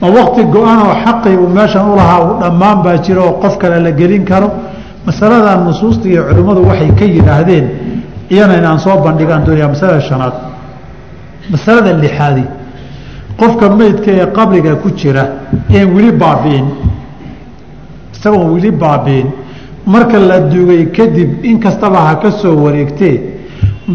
ma 0.00 0.08
wakti 0.16 0.42
go-an 0.44 0.78
oo 0.86 0.94
xaqii 1.04 1.36
uu 1.36 1.48
meeshan 1.48 1.84
u 1.90 1.96
lahaa 1.96 2.20
uu 2.24 2.40
dhammaan 2.40 2.82
baa 2.84 2.96
jiro 3.04 3.22
oo 3.28 3.32
qof 3.42 3.56
kale 3.58 3.78
la 3.80 3.90
gelin 3.92 4.24
karo? 4.24 4.50
Masaladan 5.06 5.64
nusuusta 5.64 6.08
iyo 6.08 6.22
culimmadu 6.28 6.60
waxay 6.68 6.90
ka 6.98 7.04
yidhaahdeen 7.04 7.66
iyana 8.30 8.54
inaan 8.58 8.78
soo 8.78 8.96
bandhigaan 9.04 9.44
doonaya 9.46 9.68
masalada 9.68 10.00
shanaad. 10.00 10.34
Masalada 11.50 11.92
lixaadi 12.02 12.44
qofka 13.38 13.68
meydka 13.78 14.10
ee 14.10 14.26
qabriga 14.36 14.74
ku 14.82 14.88
jira 15.00 15.24
een 15.70 15.88
weli 15.94 16.12
baabi'in 16.12 16.66
isagoon 18.14 18.50
weli 18.54 18.70
baabi'in 18.70 19.26
marka 19.86 20.18
la 20.18 20.38
dugay 20.40 20.90
kadib 20.96 21.44
in 21.44 21.58
kastaba 21.60 21.98
ha 22.06 22.14
ka 22.22 22.30
soo 22.30 22.54
wareegtee 22.64 23.20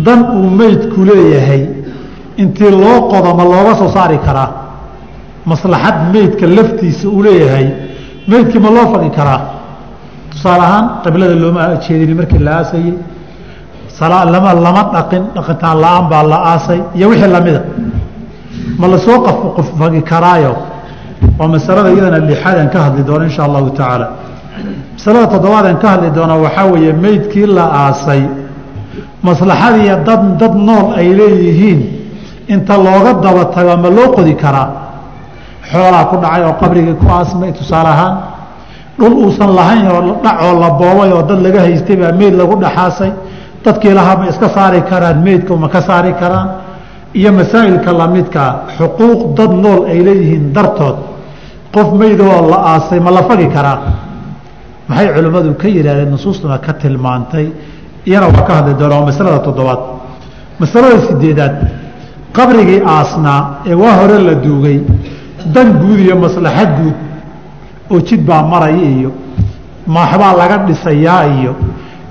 dan 0.05 0.19
uu 0.37 0.49
meydku 0.49 1.03
leeyahay 1.05 1.63
intii 2.37 2.71
loo 2.71 3.09
qodo 3.11 3.33
ma 3.35 3.43
looga 3.43 3.75
soo 3.75 3.89
saari 3.89 4.17
karaa 4.25 4.49
maslaxad 5.45 5.95
meydka 6.13 6.45
laftiisa 6.47 7.07
uu 7.09 7.23
leeyahay 7.23 7.67
meydkii 8.27 8.59
ma 8.59 8.69
loo 8.69 8.87
faqi 8.93 9.09
karaa? 9.17 9.41
Tusaale 10.31 10.63
ahaan 10.63 10.85
qiblada 11.03 11.35
looma 11.43 11.61
jeedini 11.83 12.13
markii 12.13 12.39
la 12.39 12.51
aasayey 12.59 12.93
lama 14.33 14.53
lama 14.65 14.83
dhaqin 14.93 15.23
dhaqitaan 15.35 15.77
la'aan 15.83 16.05
baa 16.09 16.23
la 16.23 16.37
aasay 16.51 16.79
iyo 16.95 17.09
wixii 17.09 17.31
lamida 17.35 17.61
ma 18.79 18.87
la 18.87 18.97
soo 18.97 19.17
qfagi 19.57 20.01
karaayo? 20.11 20.53
Waa 21.39 21.47
masalada 21.47 21.89
iyadana 21.91 22.17
lixaadaan 22.29 22.69
ka 22.73 22.79
hadli 22.85 23.03
doono 23.03 23.23
insha 23.29 23.43
allahu 23.43 23.69
tacaala. 23.69 24.07
Masalada 24.97 25.27
toddobaadaan 25.33 25.77
ka 25.81 25.87
hadli 25.93 26.09
doona 26.17 26.35
waxaa 26.35 26.65
weeye 26.73 26.93
meydkii 26.93 27.45
la 27.57 27.65
aasay. 27.83 28.23
Maslaxadiiyo 29.23 29.95
dad 30.07 30.23
dad 30.39 30.53
nool 30.55 30.93
ay 30.97 31.07
leeyihiin 31.19 31.79
inta 32.53 32.77
looga 32.77 33.13
daba 33.23 33.45
tago 33.53 33.77
ma 33.77 33.89
loo 33.89 34.09
qodi 34.15 34.33
karaa 34.35 34.80
xoolaa 35.71 36.05
ku 36.09 36.15
dhacay 36.23 36.43
oo 36.47 36.53
qabrigii 36.61 36.95
ku 37.01 37.05
aasmay 37.17 37.51
tusaale 37.59 37.89
ahaan 37.95 38.15
dhul 38.99 39.13
uusan 39.23 39.51
lahayn 39.59 39.85
oo 39.91 40.01
dhacoo 40.23 40.53
la 40.63 40.69
boobay 40.79 41.11
oo 41.11 41.21
dad 41.29 41.39
laga 41.45 41.59
haystay 41.65 41.95
baa 42.01 42.11
meyd 42.19 42.33
lagu 42.39 42.55
dhaxaasay. 42.63 43.11
Dadkii 43.65 43.93
lahaa 43.93 44.15
ma 44.19 44.25
iska 44.31 44.47
saari 44.49 44.81
karaan 44.89 45.17
meydka 45.25 45.53
ma 45.55 45.67
ka 45.69 45.81
saari 45.81 46.13
karaan. 46.21 46.47
Iyo 47.19 47.31
masaa'ilka 47.39 47.91
lamidkaa 47.99 48.51
xuquuq 48.77 49.19
dad 49.37 49.51
nool 49.63 49.81
ay 49.91 49.99
leeyihiin 50.05 50.45
dartood. 50.55 50.97
Qof 51.73 51.87
meydoo 52.01 52.49
la 52.51 52.57
aasay 52.73 52.99
ma 52.99 53.11
la 53.11 53.21
fagi 53.29 53.47
karaa. 53.55 53.77
Maxay 54.89 55.07
culimmadu 55.15 55.53
ka 55.61 55.67
yidhahdeen 55.67 56.09
nusuustuna 56.13 56.57
ka 56.65 56.73
tilmaantay? 56.73 57.47
Iyana 58.07 58.27
waa 58.33 58.43
ka 58.47 58.53
hadli 58.57 58.73
doona 58.79 58.95
waa 58.99 59.05
masalada 59.05 59.39
toddobaad. 59.45 59.81
Masalada 60.59 60.97
sideedaad 61.07 61.55
qabrigii 62.37 62.81
aasnaa 62.95 63.41
ee 63.69 63.75
waa 63.83 63.93
hore 64.01 64.17
la 64.27 64.33
duugay 64.45 64.77
dan 65.53 65.67
guud 65.81 65.99
iyo 65.99 66.15
maslaxad 66.23 66.69
guud 66.79 66.95
oo 67.91 67.99
jid 68.07 68.21
baa 68.29 68.43
maraya 68.43 68.85
iyo 68.97 69.11
maaxbaa 69.87 70.33
laga 70.39 70.57
dhisayaa 70.67 71.23
iyo 71.37 71.53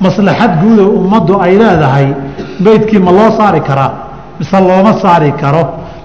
maslaxad 0.00 0.52
guudo 0.62 0.84
ummaddu 0.98 1.32
ay 1.44 1.52
leedahay 1.58 2.08
meydkii 2.64 2.98
ma 3.06 3.10
loo 3.12 3.30
saari 3.38 3.60
karaa 3.60 3.92
mise 4.38 4.56
looma 4.60 4.92
saari 5.02 5.32
karo? 5.32 5.62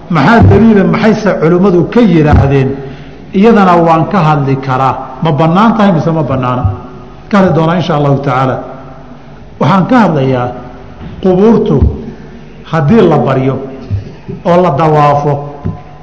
Maxaa 0.09 0.39
daliila 0.49 0.83
maxayse 0.83 1.29
culimmadu 1.41 1.79
ka 1.93 2.01
yidhaahdeen? 2.01 2.69
Iyadana 3.33 3.73
waan 3.87 4.03
ka 4.11 4.19
hadli 4.27 4.55
karaa. 4.67 4.93
Ma 5.23 5.31
bannaan 5.31 5.71
tahay 5.77 5.91
mise 5.97 6.11
ma 6.11 6.23
bannaana? 6.23 6.63
Ka 7.29 7.37
hadli 7.37 7.53
doonaa 7.57 7.75
insha 7.79 7.95
allahu 7.97 8.17
tacaala. 8.25 8.55
Waxaan 9.59 9.85
ka 9.89 9.95
hadlayaa 10.03 10.47
qubuurtu 11.23 11.77
haddii 12.71 13.01
la 13.11 13.17
baryo 13.17 13.55
oo 14.45 14.57
la 14.63 14.69
dawaafo 14.79 15.33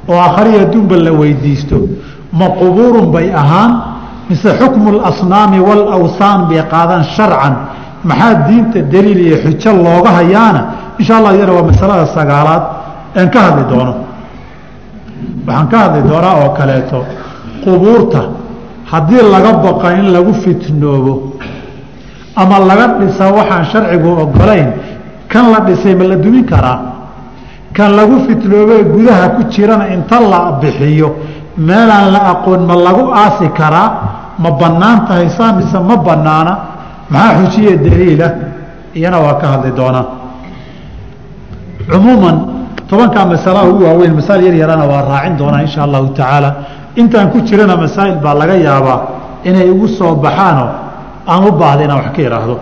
oo 0.09 0.19
akhriya 0.21 0.65
dumba 0.73 0.97
la 0.97 1.13
weydiisto. 1.13 1.77
Ma 2.33 2.47
qubuurun 2.49 3.11
bay 3.13 3.33
ahaan 3.33 3.73
mise 4.29 4.49
xukmu 4.61 4.89
اlasnaami 4.99 5.59
wاlawsaan 5.61 6.49
bay 6.49 6.63
qaadaan 6.71 7.05
sharcan. 7.05 7.55
Maxaa 8.05 8.35
diinta 8.49 8.81
daliil 8.93 9.21
iyo 9.27 9.37
xujo 9.45 9.73
looga 9.73 10.11
hayaana? 10.19 10.61
Insha 10.99 11.17
allah 11.19 11.35
iyana 11.37 11.53
waa 11.53 11.63
masalada 11.71 12.07
sagaalaad. 12.07 12.63
Een 13.17 13.29
ka 13.31 13.41
hadli 13.41 13.65
doono. 13.71 13.95
Waxaan 15.47 15.69
ka 15.69 15.79
hadli 15.79 16.03
doonaa 16.09 16.35
oo 16.43 16.51
kaleeto. 16.59 17.05
Qubuurta 17.65 18.23
haddii 18.91 19.23
laga 19.33 19.53
baqa 19.65 19.93
in 19.99 20.13
lagu 20.13 20.33
fitnoobo 20.35 21.37
ama 22.37 22.59
laga 22.59 22.87
dhisa 22.99 23.31
waxaan 23.33 23.65
sharcigu 23.65 24.09
ogolayn 24.25 24.73
kan 25.29 25.51
la 25.53 25.61
dhisay 25.61 25.95
ma 25.95 26.05
la 26.05 26.17
dumin 26.17 26.45
karaa 26.45 26.92
kan 27.77 27.91
lagu 27.97 28.17
fitnoobee 28.27 28.85
gudaha 28.95 29.27
ku 29.37 29.43
jirana 29.53 29.89
inta 29.95 30.21
la 30.21 30.41
bixiyo. 30.61 31.09
Meelaan 31.57 32.13
la 32.13 32.21
aqoon 32.33 32.61
ma 32.69 32.75
lagu 32.77 33.05
aasi 33.13 33.49
karaa? 33.59 33.89
Ma 34.39 34.51
bannaan 34.51 35.07
tahay 35.07 35.27
mise 35.57 35.79
ma 35.89 35.97
bannaana? 35.97 36.53
Maxaa 37.11 37.37
xujiye 37.39 37.77
daliila? 37.85 38.29
Iyana 38.95 39.19
waa 39.25 39.35
ka 39.41 39.47
hadli 39.53 39.73
doonaa 39.77 40.07
cumuuman 41.91 42.37
tobankaa 42.89 43.27
masalaha 43.27 43.67
ugu 43.69 43.85
waaweyn 43.85 44.15
masaa'il 44.15 44.45
yar 44.47 44.55
yarana 44.55 44.85
waa 44.87 45.03
raacin 45.11 45.37
doonaa 45.41 45.63
insha 45.67 45.83
allahu 45.83 46.09
tacaala. 46.15 46.51
Intaan 46.97 47.31
ku 47.33 47.41
jirana 47.41 47.77
masaa'il 47.77 48.17
baa 48.25 48.35
laga 48.35 48.55
yaabaa 48.55 48.99
inay 49.45 49.67
igu 49.73 49.89
soo 49.89 50.15
baxaanoo 50.15 50.69
aan 51.27 51.43
u 51.49 51.53
baahda 51.53 51.83
inaan 51.85 51.99
wax 52.05 52.13
ka 52.17 52.21
idhaahdo 52.23 52.57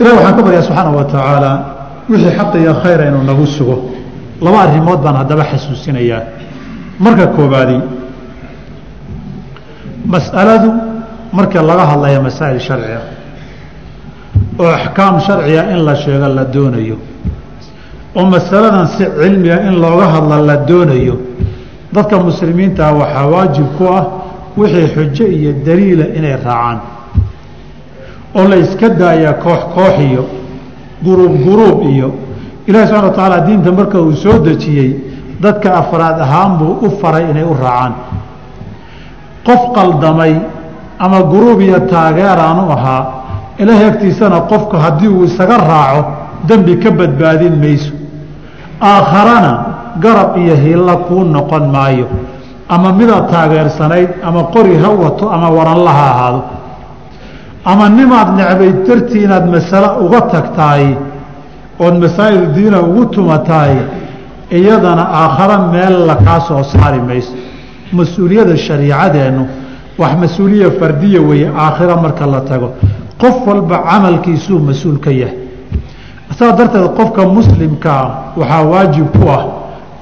ilahi 0.00 0.14
waxaan 0.16 0.34
ka 0.36 0.42
baryaa 0.46 0.62
subxaana 0.68 0.90
wa 0.98 1.04
tacaala 1.04 1.50
wixii 2.10 2.32
xaq 2.38 2.54
iyo 2.54 2.74
khayra 2.82 3.04
inuu 3.08 3.22
nagu 3.22 3.46
sugo. 3.46 3.76
Laba 4.40 4.58
arrimood 4.62 5.00
baan 5.04 5.16
haddaba 5.16 5.44
xasuusinayaa. 5.50 6.22
Marka 6.98 7.26
koobaadi 7.26 7.78
mas'aladu 10.06 10.70
marka 11.32 11.62
laga 11.62 11.84
hadlaya 11.92 12.20
masaa'il 12.20 12.60
sharciga 12.60 13.00
oo 14.58 14.66
axkaam 14.66 15.20
sharciga 15.20 15.70
in 15.72 15.84
la 15.84 15.94
sheego 15.94 16.28
la 16.28 16.44
doonayo 16.44 16.96
oo 18.16 18.24
masaladan 18.26 18.86
si 18.88 19.04
cilmiga 19.04 19.60
in 19.68 19.74
looga 19.80 20.06
hadla 20.14 20.36
la 20.42 20.56
doonayo 20.56 21.16
dadka 21.92 22.18
muslimiintaa 22.18 22.92
waxaa 22.92 23.26
waajib 23.26 23.66
ku 23.78 23.84
ah 23.88 24.04
wixii 24.56 24.88
xujo 24.94 25.26
iyo 25.26 25.52
daliila 25.64 26.04
inay 26.18 26.36
raacaan. 26.44 26.78
Oo 28.34 28.48
la 28.48 28.56
iska 28.56 28.88
daaya 28.88 29.32
koox 29.34 29.60
koox 29.74 29.94
iyo 30.00 30.26
guruub 31.04 31.34
guruub 31.44 31.78
iyo 31.90 32.08
ilahi 32.66 32.86
subxana 32.86 33.06
wa 33.08 33.10
tacaala 33.14 33.40
diinta 33.46 33.72
marka 33.72 33.98
uu 34.00 34.12
soo 34.12 34.38
dejiyey 34.38 34.90
dadka 35.42 35.74
afraad 35.80 36.20
ahaan 36.20 36.58
buu 36.58 36.78
u 36.86 36.90
faray 37.00 37.24
inay 37.30 37.42
u 37.44 37.54
raacaan. 37.62 37.92
Qof 39.46 39.62
qaldamay 39.74 40.34
ama 40.98 41.18
guruub 41.22 41.60
iyo 41.60 41.78
taageeraanu 41.90 42.62
ahaa 42.72 43.02
ilaahay 43.58 43.86
agtiisana 43.88 44.40
qofku 44.50 44.76
haddii 44.76 45.08
uu 45.08 45.24
isaga 45.24 45.56
raaco 45.58 46.02
dembi 46.48 46.76
ka 46.82 46.90
badbaadin 46.90 47.56
mayso. 47.62 47.92
Aakharana 48.80 49.52
garab 50.00 50.36
iyo 50.38 50.54
hilla 50.56 50.96
kuu 50.96 51.24
noqon 51.24 51.64
maayo. 51.74 52.06
Ama 52.68 52.92
midaad 52.92 53.26
taageersanayd 53.30 54.10
ama 54.22 54.42
qori 54.54 54.76
ha 54.82 54.88
wato 54.88 55.30
ama 55.30 55.48
waranla 55.50 55.90
ha 55.90 56.04
ahaado 56.14 56.40
ama 57.64 57.88
nimaad 57.88 58.28
necbayd 58.36 58.76
dartii 58.86 59.24
inaad 59.24 59.46
masale 59.54 59.88
uga 60.04 60.20
tagtaay 60.20 60.86
ood 61.78 61.94
masaa'il 62.04 62.46
diina 62.54 62.80
ugu 62.82 63.04
tumataay 63.14 63.74
iyadana 64.50 65.04
aakhare 65.20 65.56
meel 65.72 66.06
la 66.06 66.14
kaa 66.16 66.40
soo 66.40 66.62
saari 66.62 67.00
mayso. 67.00 67.32
Mas'uuliyadda 67.92 68.56
shariicadeennu 68.56 69.46
wax 69.98 70.12
mas'uuliya 70.22 70.70
fardiya 70.80 71.20
weeye 71.20 71.48
aakhiro 71.56 71.96
marka 72.04 72.26
la 72.26 72.40
tago. 72.40 72.68
Qof 73.20 73.46
walba 73.46 73.78
camalkiisuu 73.88 74.58
mas'uul 74.58 74.98
ka 75.04 75.10
yahay. 75.10 75.36
Saas 76.38 76.56
darteed 76.58 76.88
qofka 76.98 77.26
muslimkaa 77.26 78.04
waxaa 78.36 78.62
waajib 78.72 79.06
ku 79.12 79.28
ah 79.28 79.42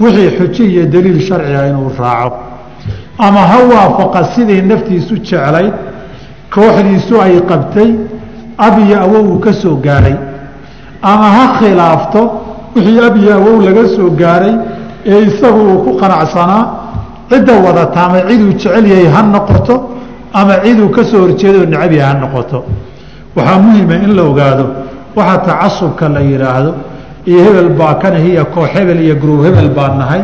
wixii 0.00 0.30
xujo 0.38 0.64
iyo 0.64 0.86
daliil 0.86 1.20
sharciga 1.20 1.66
inuu 1.68 1.90
raaco. 1.98 2.36
Ama 3.18 3.40
ha 3.40 3.58
waafaqa 3.72 4.24
sidii 4.34 4.62
naftiisu 4.62 5.14
jeclayd 5.28 5.72
kooxdiisu 6.54 7.14
ay 7.24 7.34
qabtay 7.50 7.90
ab 8.66 8.74
iyo 8.86 8.96
awow 9.06 9.22
uu 9.32 9.38
ka 9.44 9.52
soo 9.52 9.76
gaaray. 9.86 10.16
Ama 11.02 11.28
ha 11.36 11.44
khilaafto 11.58 12.20
wixii 12.76 13.00
ab 13.08 13.16
iyo 13.16 13.32
awow 13.38 13.56
laga 13.66 13.84
soo 13.96 14.10
gaaray 14.20 14.54
ee 15.06 15.20
isagu 15.28 15.60
uu 15.70 15.78
ku 15.84 15.90
qanacsanaa 16.00 16.62
cidda 17.30 17.54
wadata 17.64 17.98
ama 18.06 18.18
ciduu 18.28 18.52
jecel 18.52 18.84
yahay 18.92 19.06
ha 19.14 19.20
noqoto 19.22 19.74
ama 20.32 20.54
ciduu 20.64 20.88
ka 20.96 21.02
soo 21.10 21.20
horjeedoo 21.24 21.64
necab 21.72 21.92
yahay 21.92 22.14
ha 22.14 22.20
noqoto. 22.22 22.58
Waxaa 23.36 23.58
muhima 23.64 23.94
in 24.04 24.10
la 24.16 24.22
ogaado 24.30 24.66
waxaa 25.16 25.38
tacasubka 25.46 26.08
la 26.14 26.20
yidhaahdo 26.20 26.72
iyo 27.26 27.38
hebel 27.46 27.68
baa 27.78 27.94
kana 28.02 28.18
hiya 28.18 28.44
koox 28.54 28.68
hebel 28.74 29.00
iyo 29.06 29.14
guruub 29.20 29.44
hebel 29.46 29.70
baa 29.78 29.88
nahay 30.00 30.22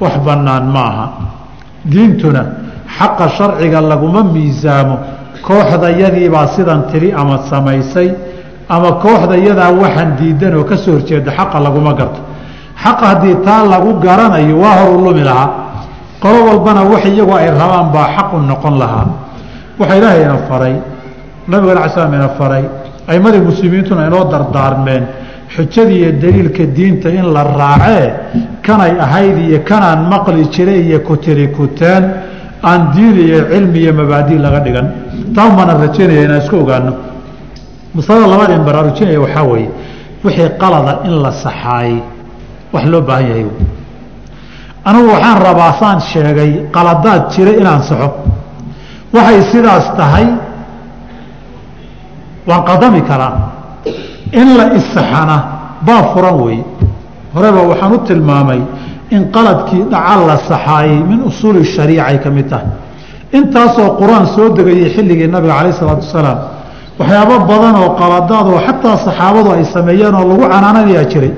wax 0.00 0.14
bannaan 0.26 0.64
maaha 0.76 1.06
diintuna 1.84 2.42
xaqa 2.98 3.28
sharciga 3.36 3.80
laguma 3.90 4.22
miisaamo 4.34 4.96
kooxda 5.48 5.88
yadiibaa 6.02 6.46
sidan 6.56 6.80
tiri 6.92 7.08
ama 7.20 7.36
samaysay 7.50 8.08
ama 8.74 8.90
kooxda 9.04 9.36
yadaa 9.48 9.70
waxaan 9.82 10.10
diidan 10.18 10.54
oo 10.58 10.64
ka 10.70 10.76
soo 10.76 10.92
horjeeda 10.96 11.30
xaqa 11.38 11.58
laguma 11.66 11.92
garto. 11.98 12.20
Xaqa 12.82 13.04
haddii 13.10 13.36
taa 13.46 13.62
lagu 13.72 13.90
garanayo 14.04 14.56
waa 14.62 14.76
horu 14.84 14.98
lumi 15.06 15.22
lahaa. 15.28 15.48
Qolo 16.22 16.38
walbana 16.48 16.82
wax 16.92 17.04
iyagu 17.10 17.32
ay 17.40 17.48
rabaan 17.60 17.88
baa 17.94 18.08
xaqu 18.16 18.36
noqon 18.50 18.74
lahaa. 18.82 19.06
Waxa 19.80 19.94
ilaahay 19.98 20.22
ina 20.26 20.36
faray 20.48 20.74
nabigana 21.50 21.80
ala 21.80 21.88
slam 21.94 22.14
ina 22.14 22.28
faray 22.38 22.64
aimadii 23.08 23.40
muslimiintuna 23.50 24.06
inoo 24.08 24.24
dardaarmeen 24.32 25.04
xujadii 25.54 25.98
iyo 26.02 26.12
daliilka 26.22 26.64
diinta 26.76 27.08
in 27.18 27.26
la 27.34 27.42
raacee 27.60 28.06
kanay 28.66 28.92
ahayd 29.04 29.36
iyo 29.48 29.58
kanaan 29.68 30.00
maqli 30.12 30.44
jiray 30.54 30.80
iyo 30.88 30.98
kutiri 31.08 31.46
kuteen 31.56 32.04
aan 32.62 32.80
diin 32.94 33.16
iyo 33.26 33.38
cilmi 33.50 33.78
iyo 33.84 33.92
mabaadi 33.94 34.34
laga 34.38 34.60
dhigan. 34.64 34.86
Taan 35.34 35.56
baana 35.56 35.72
rajaynaya 35.82 36.22
inaan 36.26 36.40
isku 36.42 36.56
ogaano 36.64 36.92
masalada 37.94 38.26
labaad 38.32 38.50
en 38.56 38.62
baraarujinaya 38.68 39.20
waxaa 39.24 39.44
weeye 39.50 39.68
wixii 40.24 40.48
qalada 40.60 40.92
in 41.08 41.14
la 41.24 41.30
saxaayey 41.44 42.02
wax 42.72 42.84
loo 42.92 43.00
baahan 43.08 43.26
yahay. 43.30 43.46
Anigu 44.88 45.08
waxaan 45.14 45.38
rabaa 45.48 45.72
saan 45.80 45.98
sheegay 46.10 46.50
qaladaad 46.74 47.22
jira 47.32 47.52
inaan 47.60 47.82
saxo. 47.88 48.08
Waxay 49.14 49.40
sidaas 49.52 49.86
tahay 49.96 50.26
waan 52.48 52.62
qadami 52.68 53.00
karaa. 53.08 53.34
In 54.32 54.48
la 54.58 54.64
isaxana 54.78 55.36
baa 55.86 56.02
furan 56.12 56.36
weeye. 56.44 56.64
Horeba 57.34 57.60
waxaan 57.70 57.92
u 57.94 57.98
tilmaamay 58.08 58.60
in 59.16 59.22
qaladkii 59.34 59.82
dhaca 59.92 60.14
la 60.28 60.36
saxaayey 60.50 60.98
min 61.10 61.20
usuuli 61.30 61.64
shariica 61.64 62.04
ay 62.10 62.18
ka 62.24 62.30
mid 62.30 62.46
tahay. 62.50 62.68
Intaasoo 63.38 63.88
qur'aan 64.00 64.26
soo 64.34 64.48
degayay 64.56 64.88
xilligii 64.94 65.28
nabiga 65.34 65.54
calayh 65.58 65.72
isalaatu 65.76 66.02
wasalaam 66.06 66.38
waxyaabo 67.00 67.34
badan 67.50 67.74
oo 67.82 67.90
qaladaad 68.00 68.46
oo 68.52 68.60
xataa 68.66 68.96
saxaabadu 69.06 69.48
ay 69.56 69.64
sameeyeen 69.74 70.14
oo 70.20 70.24
lagu 70.30 70.44
canaananayaa 70.52 71.04
jiray. 71.12 71.32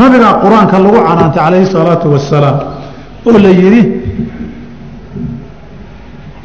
Nabigaa 0.00 0.34
qur'aanka 0.44 0.76
lagu 0.84 0.98
canaantay 1.08 1.40
calayhi 1.44 1.66
salaatu 1.76 2.06
wasalaam 2.14 2.56
oo 3.26 3.38
la 3.44 3.50
yidhi 3.60 3.82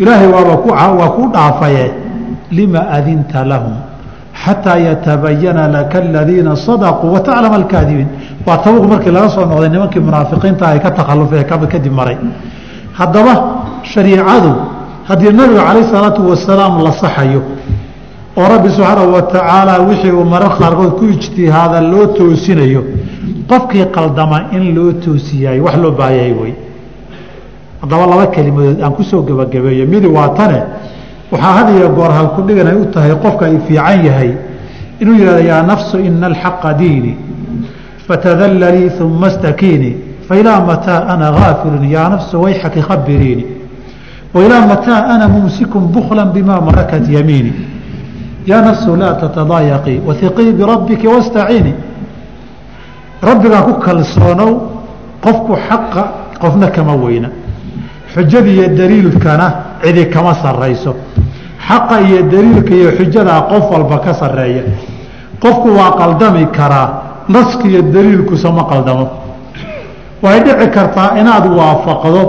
ilaahay 0.01 0.27
waaba 0.35 0.53
waa 0.99 1.09
ku 1.17 1.23
dhaafaye 1.33 1.85
lima 2.57 2.81
adinta 2.97 3.43
lahum 3.51 3.73
xataa 4.43 4.77
yatabayana 4.77 5.67
laka 5.67 5.99
aladiina 5.99 6.55
sadaquu 6.55 7.13
wataclama 7.13 7.55
alkaadibiin 7.55 8.09
waa 8.45 8.57
tabuq 8.57 8.83
markii 8.91 9.11
laga 9.11 9.29
soo 9.29 9.45
noqday 9.45 9.69
nimankii 9.69 9.99
munaafiqiinta 9.99 10.67
ay 10.67 10.79
ka 10.79 10.91
takhallufee 10.91 11.43
kadib 11.43 11.93
maray. 11.93 12.17
Haddaba 12.93 13.33
shariicadu 13.83 14.51
haddii 15.09 15.33
nabiga 15.33 15.63
calayh 15.67 15.85
salaatu 15.91 16.29
wasalaam 16.29 16.83
la 16.83 16.91
saxayo 16.91 17.41
oo 18.37 18.47
rabbi 18.47 18.69
subxaanahu 18.69 19.13
wa 19.13 19.87
wixii 19.89 20.11
uu 20.11 20.23
marar 20.23 20.57
qaarkood 20.57 20.91
ku 20.99 21.05
ijtihaada 21.05 21.81
loo 21.81 22.05
toosinayo 22.17 22.83
qofkii 23.49 23.85
qaldama 23.91 24.51
in 24.51 24.75
loo 24.75 24.91
toosiyaay 24.93 25.59
wax 25.59 25.75
loo 25.77 25.91
baahayahay 25.91 26.33
wey 26.33 26.53
haddaba 27.81 28.05
laba 28.07 28.27
kelimadood 28.27 28.81
aan 28.81 28.93
ku 28.93 29.03
soo 29.03 29.23
gebagabeeyo 29.23 29.85
midi 29.87 30.07
waa 30.07 30.29
tane 30.37 30.59
waxaa 31.31 31.53
had 31.57 31.69
iyo 31.77 31.89
goor 31.89 32.11
halku 32.11 32.41
dhigan 32.47 32.67
ay 32.67 32.75
u 32.75 32.85
tahay 32.85 33.15
qofka 33.23 33.45
ay 33.45 33.57
fiican 33.67 34.05
yahay 34.05 34.31
inuu 35.01 35.15
yihahdo 35.21 35.43
yaa 35.51 35.61
nafsu 35.63 35.97
ina 35.99 36.27
alxaqa 36.27 36.73
diini 36.73 37.13
fatadallalii 38.07 38.89
uma 39.01 39.29
stakiini 39.29 39.91
failaa 40.27 40.59
mataa 40.65 41.05
ana 41.13 41.31
gaafilun 41.31 41.85
yaa 41.95 42.09
nafsu 42.09 42.41
wayxaki 42.41 42.81
khabiriini 42.81 43.45
wailaa 44.33 44.65
mataa 44.67 45.05
ana 45.13 45.27
mumsikun 45.27 45.83
bukla 45.93 46.25
bima 46.25 46.61
malakat 46.61 47.09
yamiini 47.09 47.53
yaa 48.45 48.61
nafsu 48.61 48.95
laa 48.95 49.13
tatadaayaqii 49.13 50.01
wahiqii 50.07 50.51
birabbiki 50.59 51.07
wastaciini 51.07 51.73
rabbigaa 53.21 53.61
ku 53.61 53.73
kalsoonow 53.85 54.51
qofku 55.23 55.53
xaqa 55.67 56.03
qofna 56.41 56.67
kama 56.67 56.95
weyna 56.95 57.29
xujada 58.13 58.49
iyo 58.49 58.67
daliilkana 58.79 59.47
cidi 59.83 60.05
kama 60.13 60.33
sarayso 60.43 60.95
xaqa 61.67 61.95
iyo 62.07 62.19
daliilka 62.31 62.73
iyo 62.79 62.89
xujadaa 62.97 63.41
qof 63.51 63.63
walba 63.71 63.97
ka 64.05 64.13
sareeya 64.13 64.63
qofku 65.43 65.67
waa 65.77 65.91
qaldami 65.99 66.45
karaa 66.57 66.87
naska 67.29 67.65
iyo 67.67 67.81
daliilkusa 67.81 68.51
ma 68.51 68.63
qaldamo. 68.71 69.05
Way 70.23 70.39
dhici 70.43 70.67
kartaa 70.75 71.15
inaad 71.21 71.45
waafaqdo 71.59 72.21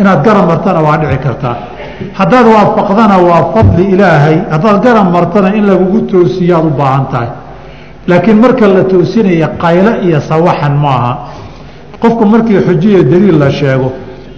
inaad 0.00 0.20
garab 0.24 0.46
martana 0.50 0.80
waa 0.86 0.96
dhici 1.02 1.18
kartaa. 1.18 1.56
Haddaad 2.18 2.46
waafaqdana 2.54 3.16
waa 3.28 3.42
fadli 3.54 3.84
ilaahay 3.94 4.36
haddaad 4.52 4.78
garab 4.84 5.06
martana 5.16 5.48
in 5.58 5.64
lagugu 5.66 6.00
toosiyaad 6.12 6.64
u 6.64 6.70
baahan 6.70 7.06
tahay. 7.12 7.28
Laakiin 8.06 8.38
marka 8.44 8.66
la 8.68 8.84
toosinaya 8.84 9.48
qayle 9.62 9.92
iyo 10.06 10.20
sawaxan 10.20 10.74
maaha. 10.84 11.12
Qofku 12.02 12.24
markii 12.26 12.60
xujiyo 12.66 13.02
daliil 13.02 13.38
la 13.38 13.50
sheego 13.50 13.92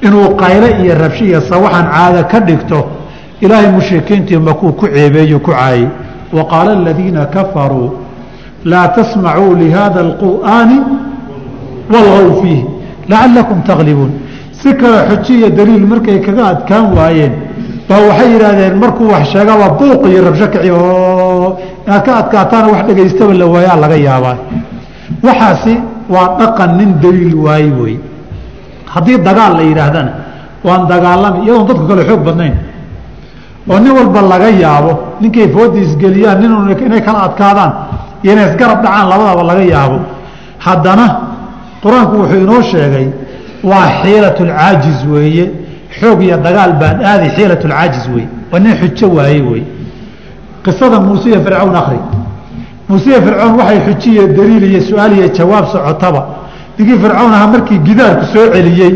inuu 0.07 0.37
qayle 0.37 0.69
iyo 0.83 0.95
rabsho 1.03 1.25
iyo 1.25 1.40
sawaxan 1.40 1.87
caada 1.95 2.23
ka 2.25 2.40
dhigto 2.40 2.81
ilaahay 3.40 3.71
mushrikiintii 3.73 4.37
makuu 4.38 4.73
ku 4.73 4.87
ceebeeyo 4.87 5.38
ku 5.40 5.51
caayey 5.51 5.88
wa 6.33 6.45
aladiina 6.61 7.27
kafaruu 7.27 7.90
laa 8.64 8.88
tasmacuu 8.88 9.55
lihada 9.55 10.01
alqur'aani 10.07 10.79
walgow 11.93 12.43
fiih 12.43 12.62
lacalakum 13.09 13.62
taglibuun 13.62 14.12
si 14.53 14.75
kale 14.75 14.99
xujiyo 15.09 15.51
daliil 15.51 15.87
markay 15.87 16.19
kaga 16.27 16.45
adkaan 16.53 16.87
waayeen 16.97 17.33
baa 17.88 18.01
waxay 18.09 18.29
yidhaahdeen 18.33 18.77
markuu 18.83 19.09
wax 19.12 19.25
sheegaba 19.33 19.69
buuq 19.79 20.03
iyo 20.11 20.21
rabsho 20.25 20.47
oo 20.73 21.59
inaad 21.87 22.03
ka 22.07 22.12
adkaataana 22.23 22.69
wax 22.73 22.81
dhegaystaba 22.88 23.35
la 23.35 23.47
waayaa 23.47 23.77
laga 23.77 23.97
yaabaa. 23.97 24.37
Waxaasi 25.27 25.75
waa 26.09 26.37
dhaqan 26.38 26.71
nin 26.79 26.90
daliil 27.03 27.35
waaye 27.45 27.71
wey 27.81 27.97
haddii 28.95 29.19
dagaal 29.29 29.53
la 29.59 29.63
yidhaahdana 29.63 30.13
waan 30.67 30.83
dagaalami 30.93 31.39
iyadoon 31.47 31.67
dadku 31.69 31.85
kale 31.91 32.03
xoog 32.09 32.23
badnayn. 32.27 32.55
Oo 33.71 33.79
nin 33.79 33.93
walba 33.99 34.21
laga 34.23 34.49
yaabo 34.51 34.93
ninkay 35.21 35.49
fooda 35.55 35.79
isgeliyaan 35.85 36.39
nin 36.41 36.53
inay 36.87 37.01
kala 37.07 37.19
adkaadaan 37.29 37.73
iyo 38.23 38.33
inay 38.33 38.47
isgarab 38.51 38.79
dhacaan 38.83 39.09
labadaba 39.09 39.43
laga 39.51 39.65
yaabo. 39.75 39.99
Haddana 40.67 41.07
qur'aanku 41.83 42.15
wuxuu 42.21 42.41
inoo 42.45 42.63
sheegay 42.63 43.07
waa 43.71 43.87
xiilatulcaajiz 44.03 44.99
weeye. 45.13 45.47
Xoog 46.01 46.23
iyo 46.23 46.37
dagaal 46.47 46.73
baan 46.81 46.97
aadi 47.11 47.29
xiilatulcaajiz 47.37 48.05
wey 48.15 48.27
waa 48.53 48.59
nin 48.61 48.75
xujo 48.81 49.07
waaye 49.17 49.41
wey 49.51 49.63
qisada 50.65 50.99
muuse 51.01 51.29
iyo 51.29 51.41
fircawn 51.45 51.77
akri 51.77 51.99
muuse 52.89 53.07
iyo 53.11 53.21
fircoon 53.27 53.55
waxay 53.59 53.81
xujiye 53.87 54.23
daliil 54.37 54.65
iyo 54.71 54.81
su'aal 54.89 55.13
iyo 55.19 55.29
jawaab 55.37 55.67
socotaba 55.73 56.21
ninkii 56.79 56.99
fircawn 57.03 57.33
ahaa 57.37 57.51
markii 57.55 57.79
gidaarku 57.89 58.25
soo 58.33 58.47
celiyey. 58.55 58.93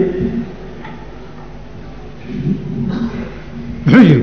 Muxuu 3.87 4.03
yihi 4.09 4.23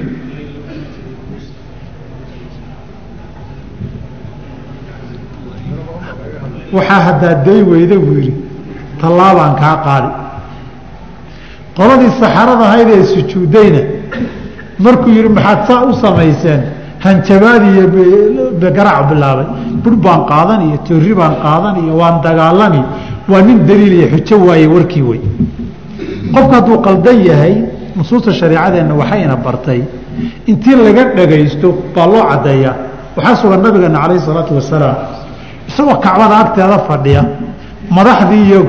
waxaa 6.73 7.01
haddaa 7.07 7.35
day 7.45 7.61
weyda 7.71 7.95
buu 8.03 8.15
yidhi 8.19 8.33
tallaabaan 9.01 9.53
kaa 9.61 9.75
qaadi. 9.87 10.09
Qoladii 11.77 12.11
saxarada 12.21 12.63
ahayd 12.69 12.89
ee 12.97 13.03
sujuudayna 13.15 13.81
markuu 14.85 15.11
yihi 15.17 15.29
maxaad 15.37 15.59
saa 15.67 15.81
u 15.89 15.93
samayseen? 16.05 16.61
Hanjabaadi 17.05 17.67
iyo 17.75 17.85
garac 18.77 18.99
bilaabay. 19.09 19.47
Bur 19.83 19.95
baan 20.05 20.21
qaadan 20.31 20.61
iyo 20.67 20.77
torri 20.87 21.13
baan 21.19 21.35
qaadan 21.45 21.75
iyo 21.83 21.93
waan 22.01 22.15
dagaalani 22.27 22.81
waa 23.31 23.41
nin 23.41 23.57
daliil 23.67 23.93
iyo 23.99 24.07
xujo 24.17 24.35
waaye 24.47 24.67
warkii 24.75 25.01
wey. 25.09 25.21
Qofku 26.33 26.51
hadduu 26.55 26.77
qaldan 26.87 27.17
yahay 27.29 27.55
nusuusta 27.97 28.31
shareicadeenna 28.39 28.93
waxayna 29.01 29.35
bartay 29.45 29.81
intii 30.51 30.75
laga 30.85 31.03
dhagaysto 31.17 31.67
baa 31.95 32.07
loo 32.11 32.23
caddeeyaa. 32.31 32.75
Waxaa 33.17 33.35
sugan 33.41 33.61
nabigeena 33.65 33.99
calayhi 34.03 34.21
isalaatu 34.23 34.51
wasalaam 34.59 34.95
isagoo 35.69 35.97
kacbada 36.05 36.35
agteeda 36.43 36.77
fadhiya. 36.87 37.21
Madaxdii 37.97 38.43
iyo 38.49 38.59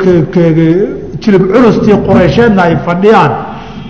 jilib 1.22 1.42
culustii 1.52 1.96
quraysheedna 2.06 2.62
ay 2.68 2.76
fadhiyaan. 2.86 3.32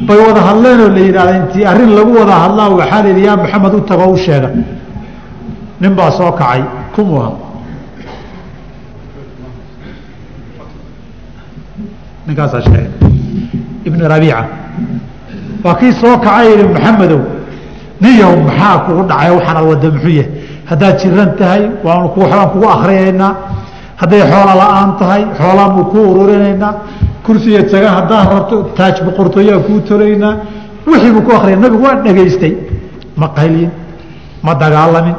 Bay 0.07 0.19
wada 0.27 0.41
hadleenoo 0.49 0.89
la 0.97 1.01
yidhahda 1.07 1.33
intii 1.41 1.65
arrin 1.73 1.91
lagu 1.99 2.13
wada 2.21 2.35
hadlaa 2.45 2.69
waxaa 2.81 3.03
la 3.03 3.09
yidhi 3.09 3.25
yaa 3.29 3.37
maxamed 3.43 3.75
u 3.75 3.81
tago 3.89 4.05
u 4.13 4.17
sheega. 4.25 4.51
Nin 5.81 5.93
baa 5.99 6.11
soo 6.19 6.33
kacay 6.33 6.63
kumuha 6.95 7.29
ninkaasaa 12.27 12.61
sheegay 12.67 12.87
ibn 13.89 14.01
rabiica. 14.13 14.45
Waa 15.65 15.75
kii 15.81 15.93
soo 16.01 16.17
kacay 16.19 16.47
yihi 16.51 16.65
maxamedow 16.75 17.21
niyow 18.01 18.35
maxaa 18.49 18.79
kugu 18.87 19.03
dhacay? 19.11 19.31
Waxaana 19.37 19.61
wada 19.69 19.89
muxuu 19.95 20.09
yahay? 20.19 20.31
Haddaad 20.71 20.95
jiran 21.01 21.31
tahay 21.39 21.63
waan 21.85 22.03
waxbaan 22.05 22.49
kugu 22.53 22.67
akhriyaynaa 22.75 23.33
hadday 24.01 24.23
xoola 24.33 24.55
la'aan 24.61 24.91
tahay 25.01 25.23
xoolaan 25.39 25.71
buu 25.77 25.85
kuu 25.93 26.05
ururinaynaa. 26.13 26.73
Kursiga 27.25 27.63
taga 27.73 27.89
haddaad 27.99 28.27
rabto 28.35 28.57
taaj 28.79 28.97
boqortooyaa 29.07 29.59
kuu 29.67 29.81
tolaynaa 29.89 30.33
wixii 30.87 31.13
buu 31.15 31.23
ku 31.27 31.33
akriyay 31.37 31.59
nabigu 31.65 31.83
waa 31.85 31.97
dhegaystay. 32.05 32.53
Ma 33.21 33.29
qaylyin 33.37 33.71
ma 34.43 34.53
dagaalamin 34.55 35.17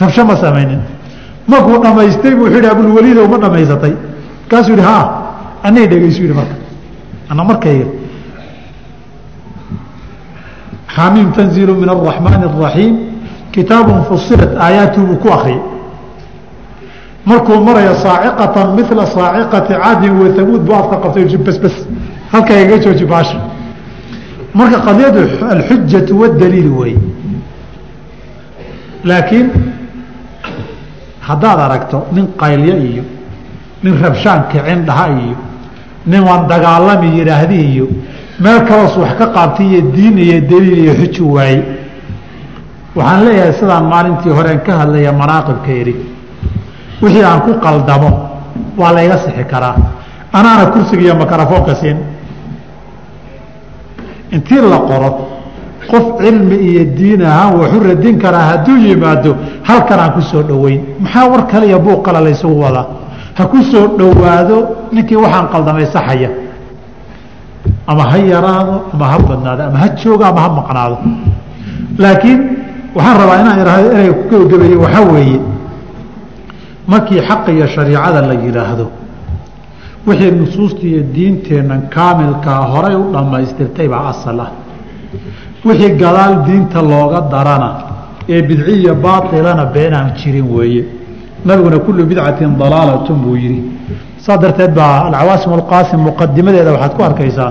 rabsho 0.00 0.22
ma 0.24 0.36
samaynin. 0.36 0.80
Markuu 1.50 1.78
dhamaystay 1.84 2.32
buu 2.34 2.44
wuxuu 2.44 2.56
yidhi 2.58 2.68
abulwaliidow 2.74 3.26
ma 3.32 3.38
dhamaysatay 3.44 3.92
markaasuu 4.42 4.72
yidhi 4.74 4.86
haa 4.90 5.04
anay 5.66 5.86
dhegaysu 5.90 6.20
yidhi 6.22 6.34
marka? 6.40 6.56
Ana 7.30 7.42
markayga 7.44 7.86
xamiim 10.96 11.32
tanziilu 11.36 11.74
min 11.82 11.88
araxmaani 11.94 12.44
araxiim 12.50 12.94
kitaabun 13.54 14.04
fusilat 14.08 14.52
aayaatuhu 14.64 15.06
buu 15.06 15.18
ku 15.22 15.28
akriyay 15.36 15.60
markuu 17.26 17.60
maraya 17.68 17.94
saaciqatan 18.04 18.68
mila 18.78 19.04
saaciqati 19.16 19.72
caadin 19.82 20.12
wathamuud 20.22 20.62
buu 20.66 20.76
afka 20.80 20.96
qabtay 21.04 21.24
basbas 21.46 21.76
halkaa 22.32 22.58
iga 22.64 22.76
jooji 22.84 23.04
baasha. 23.12 23.38
Marka 24.54 24.78
qadiyadu 24.86 25.20
alxujatu 25.54 26.12
wadaliil 26.20 26.70
wey. 26.78 26.94
Laakiin 29.04 29.46
haddaad 31.28 31.58
aragto 31.66 32.06
nin 32.12 32.26
qaylyo 32.40 32.74
iyo 32.90 33.04
nin 33.82 33.94
rabshaan 34.04 34.40
kicin 34.52 34.80
dhaha 34.88 35.06
iyo 35.20 35.36
nin 36.06 36.22
waan 36.28 36.46
dagaalami 36.48 37.08
yidhaahdi 37.18 37.58
iyo 37.72 37.86
meel 38.42 38.60
kaloos 38.68 38.94
wax 39.02 39.12
ka 39.18 39.26
qaabtay 39.36 39.66
iyo 39.72 39.80
diin 39.94 40.18
iyo 40.18 40.40
daliil 40.50 40.78
iyo 40.84 40.92
xuju 41.00 41.24
waaye 41.36 41.58
waxaan 42.96 43.24
leeyahay 43.26 43.52
sidaan 43.60 43.84
maalintii 43.92 44.32
horeen 44.38 44.60
ka 44.66 44.72
hadlaya 44.80 45.12
manaaqibka 45.20 45.72
idhi 45.80 45.94
wixii 47.02 47.24
aan 47.30 47.40
ku 47.46 47.52
qaldamo 47.64 48.10
waa 48.80 48.92
layga 48.96 49.16
sixi 49.24 49.44
karaa. 49.52 49.74
Anaana 50.32 50.66
kursiga 50.72 51.02
iyo 51.02 51.14
makarafoonka 51.14 51.74
siin. 51.80 51.96
Intii 54.32 54.60
la 54.70 54.78
qoro 54.88 55.10
qof 55.90 56.04
cilmi 56.20 56.56
iyo 56.70 56.84
diin 56.96 57.22
ahaan 57.22 57.54
waxu 57.60 57.78
radin 57.88 58.18
karaa 58.18 58.46
hadduu 58.50 58.76
yimaado 58.86 59.36
halkanaan 59.68 60.12
ku 60.14 60.20
soo 60.22 60.42
dhoweyn. 60.42 60.80
Maxaa 61.00 61.28
war 61.30 61.46
kale 61.46 61.66
iyo 61.66 61.78
buuq 61.80 62.02
kale 62.04 62.20
laysugu 62.26 62.60
wadaa 62.64 62.86
ha 63.38 63.44
ku 63.52 63.58
soo 63.70 63.86
dhowaado 63.98 64.56
ninkii 64.94 65.16
waxaan 65.24 65.46
qaldamay 65.52 65.86
saxaya 65.94 66.30
ama 67.90 68.02
ha 68.10 68.18
yaraado 68.32 68.74
ama 68.94 69.04
ha 69.12 69.18
badnaado 69.28 69.62
ama 69.68 69.78
ha 69.82 69.88
joogo 70.00 70.24
ama 70.30 70.40
ha 70.44 70.48
maqnaado. 70.58 70.96
Laakiin 72.02 72.40
waxaan 72.96 73.16
rabaa 73.20 73.38
inaan 73.42 73.58
ihahdo 73.62 73.88
ereyga 73.96 74.14
ku 74.18 74.24
gebagabeeye 74.30 74.76
waxaa 74.84 75.04
weeye. 75.12 75.40
Markii 76.92 77.20
xaqa 77.28 77.50
iyo 77.56 77.66
shariicada 77.74 78.20
la 78.28 78.34
yidhaahdo 78.44 78.86
wixii 80.06 80.30
nusuusta 80.40 80.82
iyo 80.90 81.02
diinteennan 81.14 81.82
kaamilkaa 81.94 82.60
horay 82.72 82.94
u 82.94 83.04
dhammaystirtay 83.14 83.88
baa 83.92 84.04
asal 84.12 84.40
ah. 84.40 84.50
Wixii 85.66 85.92
gadaal 86.02 86.34
diinta 86.46 86.80
looga 86.90 87.20
darana 87.32 87.70
ee 88.28 88.42
bidciya 88.48 88.94
baailana 89.04 89.64
beenaan 89.74 90.08
jirin 90.18 90.46
weeye 90.56 90.82
nabiguna 91.48 91.78
kullu 91.86 92.02
bidcatin 92.10 92.50
dalaalatun 92.60 93.16
buu 93.24 93.36
yidhi. 93.42 93.60
Saas 94.24 94.38
darteed 94.42 94.72
baa 94.78 94.94
alcawaasim 95.08 95.52
alqaasim 95.58 96.00
muqadimadeeda 96.08 96.70
waxaad 96.74 96.92
ku 96.96 97.02
arkaysaa 97.08 97.50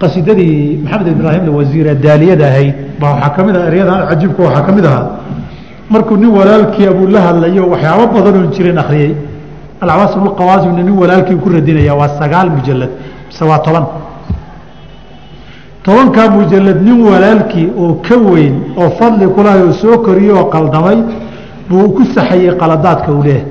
qasiidadii 0.00 0.56
maxamed 0.84 1.06
ibraahim 1.14 1.44
wasiire 1.58 1.92
daaliyada 2.04 2.44
ahayd 2.50 2.74
baa 3.00 3.10
waxaa 3.14 3.30
ka 3.36 3.40
mid 3.46 3.56
ah 3.60 3.64
eryadan 3.70 3.98
cajiibka 4.10 4.40
waxaa 4.46 4.62
ka 4.66 4.72
mid 4.76 4.84
ahaa. 4.90 5.06
Markuu 5.92 6.16
nin 6.22 6.30
walaalkii 6.38 6.86
abuu 6.92 7.06
la 7.14 7.20
hadlayo 7.26 7.62
waxyaabo 7.72 8.04
badanoon 8.14 8.48
jirin 8.54 8.78
akhriyey 8.82 9.12
alcawaasim 9.82 10.20
alqawaasimna 10.28 10.82
nin 10.88 10.96
walaalkii 11.02 11.36
ku 11.42 11.48
radinaya 11.56 11.94
waa 12.00 12.10
sagaal 12.20 12.48
mujalad 12.56 12.90
mise 13.28 13.44
waa 13.50 13.58
toban. 13.66 13.84
Tobankaa 15.84 16.28
mujalad 16.36 16.78
nin 16.82 16.98
walaalkii 17.08 17.68
oo 17.82 17.94
ka 18.06 18.16
weyn 18.16 18.54
oo 18.80 18.90
fadli 18.98 19.26
kulahay 19.36 19.62
oo 19.68 19.72
soo 19.82 19.98
koriye 20.06 20.32
oo 20.32 20.44
qaldamay 20.54 20.98
buu 21.69 21.89
ku 21.95 22.03
saxayey 22.15 22.51
qaladaadka 22.61 23.11
uu 23.11 23.23
leehay 23.23 23.45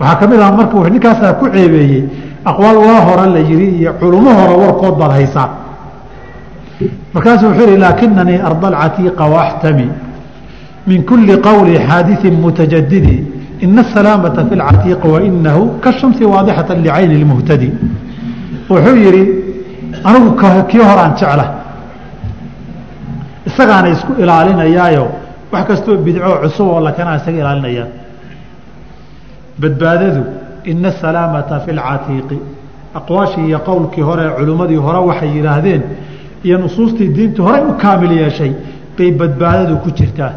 waxaa 0.00 0.16
ka 0.20 0.26
mid 0.26 0.40
aha 0.40 0.52
marka 0.52 0.76
w 0.76 0.88
ninkaasaa 0.90 1.32
ku 1.40 1.46
ceebeeyey 1.54 2.04
aqwaal 2.44 2.76
waa 2.76 3.00
hore 3.08 3.26
la 3.34 3.40
yihi 3.50 3.66
iyo 3.80 3.92
culummo 4.00 4.30
hore 4.38 4.54
warkood 4.62 4.94
baad 4.98 5.12
haysaa 5.18 5.48
markaasuu 7.14 7.46
wuxuu 7.48 7.66
yihi 7.68 7.76
laakinanii 7.84 8.40
arda 8.48 8.66
alcatiiqa 8.68 9.24
waaxtami 9.34 9.88
min 10.86 11.02
kuli 11.04 11.36
qowli 11.48 11.78
xaadiثi 11.88 12.30
mutajadidi 12.30 13.24
ina 13.60 13.80
asalaamata 13.82 14.44
fi 14.48 14.54
اlcatiiqi 14.54 15.08
wainahu 15.14 15.62
kashamsi 15.84 16.24
waadixata 16.24 16.74
licayni 16.74 17.14
اlmuhtadi 17.20 17.68
wuxuu 18.70 18.96
yihi 19.04 19.22
anigu 20.04 20.30
kii 20.70 20.82
horaan 20.90 21.12
jecla 21.20 21.46
isagaana 23.48 23.88
isku 23.94 24.12
ilaalinayaayo 24.22 25.06
wax 25.51 25.63
kastoo 25.67 25.95
bidco 26.05 26.31
cusub 26.43 26.67
oo 26.73 26.79
lakanaa 26.87 27.15
isaga 27.19 27.39
ilaalinayaan 27.43 27.89
badbaadadu 29.61 30.21
ina 30.71 30.89
asalaamata 30.93 31.55
fi 31.63 31.69
اlcatiiqi 31.77 32.37
aqwaashii 32.99 33.45
iyo 33.49 33.59
qowlkii 33.69 34.03
hore 34.09 34.25
culimmadii 34.37 34.79
hore 34.85 34.99
waxay 35.09 35.29
yidhaahdeen 35.37 35.81
iyo 36.47 36.57
nusuustii 36.63 37.07
diintu 37.17 37.39
horey 37.47 37.63
u 37.69 37.73
kaamil 37.83 38.11
yeeshay 38.21 38.51
bay 38.97 39.09
badbaadadu 39.19 39.75
ku 39.83 39.89
jirtaa 39.97 40.31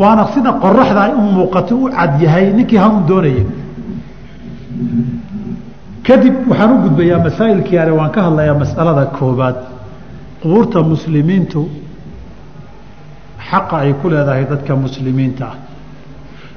waana 0.00 0.24
sida 0.34 0.50
qoraxda 0.64 1.00
ay 1.06 1.12
u 1.20 1.22
muuqato 1.36 1.74
u 1.84 1.86
cad 1.96 2.12
yahay 2.24 2.46
ninkii 2.58 2.78
hanuun 2.84 3.04
doonaya 3.08 3.44
kadib 6.06 6.34
waxaan 6.50 6.70
u 6.74 6.82
gudbayaa 6.84 7.18
masaa'ilkii 7.26 7.78
ale 7.82 7.92
waan 7.98 8.10
ka 8.14 8.20
hadlayaa 8.26 8.58
masalada 8.62 9.04
koobaad 9.18 9.56
qubuurta 10.42 10.78
muslimiintu 10.92 11.60
xaqa 13.50 13.76
ay 13.84 13.92
ku 14.00 14.08
leedahay 14.08 14.44
dadka 14.50 14.72
muslimiinta 14.76 15.44
ah. 15.46 15.56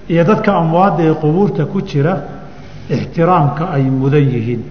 Iyo 0.10 0.23
dadka 0.23 0.52
amwaadda 0.62 1.04
ee 1.04 1.13
qubuurta 1.21 1.65
ku 1.65 1.82
jira 1.82 2.13
ixtiraamka 2.89 3.63
ay 3.76 3.84
mudan 4.00 4.23
yihiin. 4.34 4.62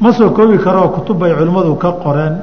Ma 0.00 0.12
soo 0.12 0.30
koobi 0.30 0.58
karoo 0.58 0.88
kutub 0.96 1.18
bay 1.18 1.32
culimmadu 1.38 1.74
ka 1.76 1.90
qoreen. 2.04 2.34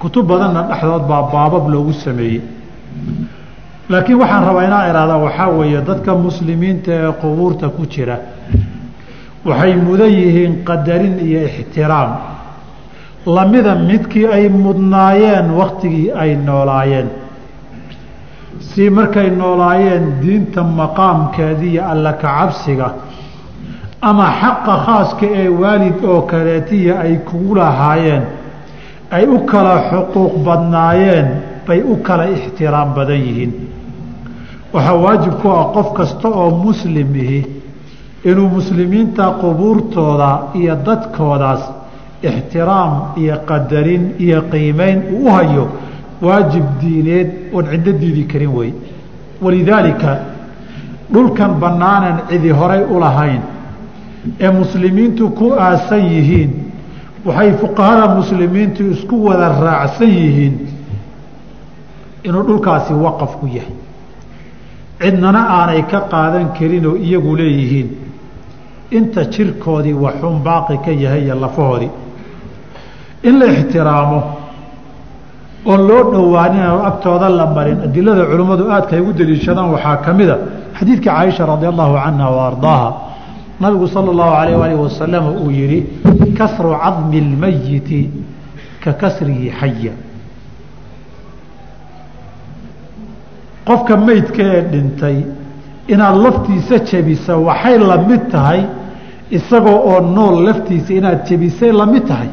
Kutub 0.00 0.26
badanna 0.26 0.62
dhexdood 0.68 1.04
baa 1.08 1.22
baabab 1.32 1.68
loogu 1.72 1.92
sameeyey. 1.92 2.40
Laakiin 3.88 4.18
waxaan 4.22 4.44
rabaa 4.48 4.64
inaan 4.68 4.84
ihahdaa 4.90 5.18
waxaa 5.26 5.48
weeye 5.58 5.80
dadka 5.88 6.14
muslimiinta 6.14 6.90
ee 6.92 7.12
qubuurta 7.22 7.68
ku 7.76 7.82
jira 7.92 8.16
waxay 9.48 9.74
mudan 9.86 10.10
yihiin 10.20 10.54
qadarin 10.68 11.16
iyo 11.28 11.40
ixtiraam. 11.48 12.10
Lamida 13.26 13.74
midkii 13.74 14.26
ay 14.36 14.48
mudnaayeen 14.48 15.48
waktigii 15.60 16.10
ay 16.22 16.36
noolaayeen 16.36 17.08
si 18.68 18.90
markay 18.90 19.30
noolaayeen 19.30 20.04
diinta 20.22 20.62
maqaamkeediiyo 20.62 21.82
alla 21.92 22.12
ka 22.12 22.28
cabsiga 22.38 22.88
ama 24.08 24.26
xaqa 24.40 24.74
khaaska 24.86 25.26
ee 25.40 25.48
waalid 25.48 25.98
oo 26.04 26.22
kaleetiya 26.30 26.94
ay 27.04 27.14
kugu 27.28 27.54
lahaayeen 27.54 28.22
ay 29.16 29.24
u 29.26 29.38
kala 29.50 29.74
xuquuq 29.90 30.32
badnaayeen 30.46 31.28
bay 31.66 31.80
u 31.82 31.96
kala 32.06 32.24
ixtiraam 32.36 32.94
badan 32.96 33.20
yihiin. 33.26 33.52
Waxaa 34.72 34.94
waajib 35.04 35.34
ku 35.42 35.48
ah 35.50 35.64
qof 35.74 35.88
kasta 35.98 36.28
oo 36.28 36.50
muslim 36.64 37.14
ihi 37.16 37.40
inuu 38.24 38.48
muslimiinta 38.56 39.24
qubuurtooda 39.40 40.30
iyo 40.54 40.74
dadkoodaas 40.86 41.62
ixtiraam 42.28 42.92
iyo 43.16 43.36
qadarin 43.48 44.04
iyo 44.24 44.42
qiimeyn 44.52 44.98
uu 45.12 45.26
u 45.26 45.30
hayo 45.36 45.64
waajib 46.22 46.64
diineed 46.80 47.28
oon 47.52 47.66
ciddo 47.70 47.92
diidi 47.92 48.24
karin 48.32 48.52
wey. 48.58 48.72
Walidaalika 49.42 50.18
dhulkan 51.12 51.54
bannaanan 51.60 52.16
cidi 52.28 52.50
horay 52.50 52.82
u 52.84 52.98
lahayn 53.00 53.42
ee 54.40 54.50
muslimiintu 54.50 55.30
ku 55.38 55.46
aasan 55.58 56.04
yihiin 56.12 56.50
waxay 57.26 57.52
fuqahada 57.60 58.14
muslimiintu 58.18 58.82
isku 58.94 59.16
wada 59.26 59.48
raacsan 59.64 60.08
yihiin 60.08 60.54
inuu 62.24 62.42
dhulkaasi 62.48 62.92
waqaf 62.94 63.32
ku 63.40 63.46
yahay. 63.46 63.74
Cidnana 65.00 65.40
aanay 65.56 65.82
ka 65.90 66.00
qaadan 66.12 66.46
karinoo 66.58 66.96
iyagu 66.96 67.36
leeyihiin. 67.36 67.88
Inta 68.90 69.24
jirkoodii 69.24 69.92
waxuun 70.04 70.38
baaqi 70.46 70.76
ka 70.84 70.90
yahay 70.90 71.22
iyo 71.24 71.34
lafahoodii. 71.40 71.90
In 73.22 73.38
la 73.38 73.46
ixtiraamo 73.46 74.18
oon 75.66 75.80
loo 75.88 76.02
dhowaanin 76.12 76.66
oo 76.66 76.82
agtooda 76.90 77.28
la 77.28 77.46
marin 77.46 77.78
adilada 77.86 78.24
culimmadu 78.30 78.64
aadka 78.70 78.96
ugu 79.02 79.12
daliishadaan 79.12 79.70
waxaa 79.74 79.96
ka 80.04 80.12
mid 80.12 80.30
a 80.30 80.38
xadiidka 80.78 81.10
caaisha 81.10 81.46
radi 81.46 81.66
allahu 81.72 81.94
canha 82.04 82.26
wa 82.30 83.10
nabigu 83.60 83.86
sala 83.88 84.10
allahu 84.10 84.34
alayh 84.40 84.56
alih 84.64 84.78
wasalam 84.80 85.24
uu 85.36 85.50
yihi 85.50 85.86
kasru 86.38 86.72
cadmi 86.72 87.18
اlmayiti 87.24 88.10
ka 88.80 88.92
kasrihi 88.92 89.52
xaya 89.60 89.92
qofka 93.68 93.96
meydka 93.96 94.42
ee 94.42 94.62
dhintay 94.72 95.16
inaad 95.88 96.16
laftiisa 96.24 96.78
jebisa 96.88 97.36
waxay 97.36 97.78
la 97.78 97.98
mid 98.08 98.30
tahay 98.32 98.64
isagoo 99.30 99.80
oo 99.92 100.00
nool 100.00 100.44
laftiisa 100.48 100.92
inaad 100.94 101.26
jebisay 101.28 101.72
la 101.72 101.86
mid 101.86 102.08
tahay 102.08 102.30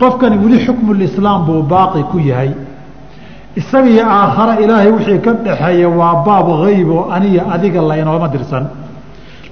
qofkani 0.00 0.36
weli 0.44 0.58
xukmulislaam 0.66 1.40
buu 1.46 1.62
baaqi 1.72 2.02
ku 2.10 2.18
yahay. 2.18 2.50
Isaga 3.60 3.88
iyo 3.94 4.04
aakhare 4.18 4.54
ilaahay 4.64 4.90
wixii 4.96 5.20
ka 5.24 5.32
dhaxeeya 5.46 5.88
waa 5.88 6.14
baab 6.26 6.46
hayb 6.64 6.88
oo 6.90 7.10
aniya 7.16 7.42
adiga 7.54 7.80
la 7.88 7.94
inooma 8.02 8.28
dirsan. 8.34 8.64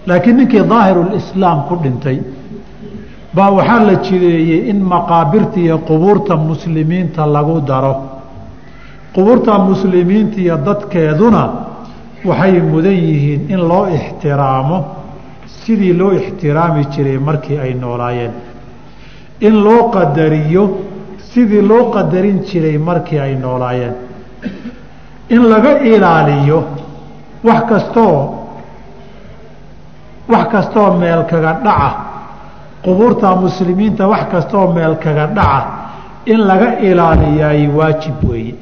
Laakiin 0.07 0.37
ninkii 0.37 0.63
daahirulislaam 0.71 1.59
ku 1.69 1.75
dhintay 1.83 2.19
baa 3.37 3.51
waxaa 3.59 3.85
la 3.89 3.95
jideeyey 4.07 4.61
in 4.71 4.79
maqaabirta 4.93 5.59
iyo 5.61 5.79
qubuurta 5.89 6.37
muslimiinta 6.37 7.27
lagu 7.27 7.61
daro. 7.61 7.95
Qubuurta 9.15 9.59
muslimiinta 9.59 10.37
iyo 10.45 10.57
dadkeeduna 10.67 11.43
waxay 12.25 12.61
mudan 12.71 12.93
yihiin 13.07 13.43
in 13.53 13.61
loo 13.71 13.87
ixtiraamo 13.99 14.79
sidii 15.63 15.93
loo 16.01 16.13
ixtiraami 16.21 16.83
jiray 16.93 17.19
markii 17.19 17.59
ay 17.65 17.75
noolaayeen 17.75 18.33
in 19.41 19.55
loo 19.65 19.83
qadariyo 19.95 20.65
sidii 21.33 21.63
loo 21.71 21.85
qadarin 21.95 22.39
jiray 22.49 22.79
markii 22.79 23.19
ay 23.19 23.35
noolaayeen. 23.37 23.95
In 25.31 25.43
laga 25.51 25.79
ilaaliyo 25.93 26.65
wax 27.45 27.63
kastoo 27.69 28.35
wax 30.29 30.47
kastoo 30.53 30.93
meel 31.01 31.23
kaga 31.31 31.53
dhaca 31.65 31.91
qubuurta 32.85 33.35
muslimiinta 33.37 34.07
wax 34.09 34.25
kastoo 34.33 34.73
meel 34.73 34.95
kaga 34.97 35.27
dhaca 35.27 35.67
in 36.27 36.41
laga 36.47 36.79
ilaaliyaay 36.89 37.67
waajib 37.79 38.15
weeye. 38.31 38.55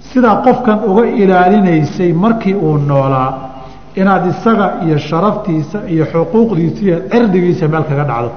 Sidaa 0.00 0.36
qofkan 0.46 0.78
uga 0.84 1.06
ilaalinaysay 1.06 2.12
markii 2.12 2.54
uu 2.54 2.76
noolaa 2.78 3.30
inaad 3.96 4.26
isaga 4.26 4.66
iyo 4.86 4.98
sharaftiisa 4.98 5.78
iyo 5.88 6.04
xuquuqdiisa 6.12 6.82
iyo 6.84 6.96
cirdigiisa 7.10 7.68
meel 7.68 7.84
kaga 7.90 8.04
dhacdo 8.04 8.30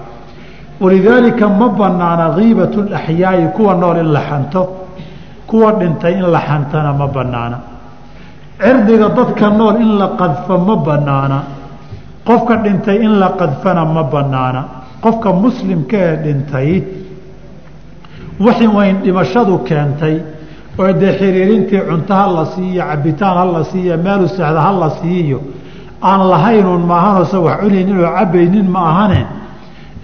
walidaalika 0.82 1.48
ma 1.60 1.68
banaana 1.70 2.26
kiibat 2.38 2.74
laxyaai 2.94 3.48
kuwa 3.56 3.74
nool 3.82 3.98
in 4.04 4.10
la 4.16 4.22
xanto 4.30 4.62
kuwa 5.48 5.72
dhintay 5.80 6.14
in 6.14 6.28
la 6.34 6.40
xantana 6.48 6.92
ma 6.94 7.08
banaana 7.08 7.58
cirdiga 8.64 9.10
dadka 9.10 9.50
nool 9.50 9.76
in 9.82 9.92
la 9.98 10.08
qadfo 10.20 10.58
ma 10.58 10.76
banaana 10.88 11.38
qofka 12.28 12.56
dhintay 12.64 12.98
in 13.06 13.14
la 13.20 13.30
qadfana 13.40 13.86
ma 13.86 14.04
banaana 14.04 14.62
qofka 15.04 15.30
muslimka 15.44 15.98
ee 15.98 16.16
dhintay 16.26 16.84
wayn 18.76 18.96
dhimashadu 19.04 19.60
keentay 19.68 20.16
oo 20.80 20.92
dee 21.02 21.14
xiriirintii 21.20 21.82
cunto 21.90 22.14
ha 22.14 22.26
la 22.28 22.46
siiyo 22.46 22.84
cabitaan 22.90 23.38
ha 23.38 23.46
la 23.46 23.64
siiyo 23.72 23.98
meelu 23.98 24.28
sexda 24.28 24.62
ha 24.66 24.72
la 24.82 24.90
siiyo 25.02 25.40
aan 26.02 26.22
lahaynuun 26.32 26.82
maahanoo 26.92 27.26
se 27.32 27.38
wax 27.38 27.58
cunaynin 27.62 27.98
oo 28.06 28.12
cabaynin 28.18 28.68
ma 28.74 28.80
ahane 28.92 29.22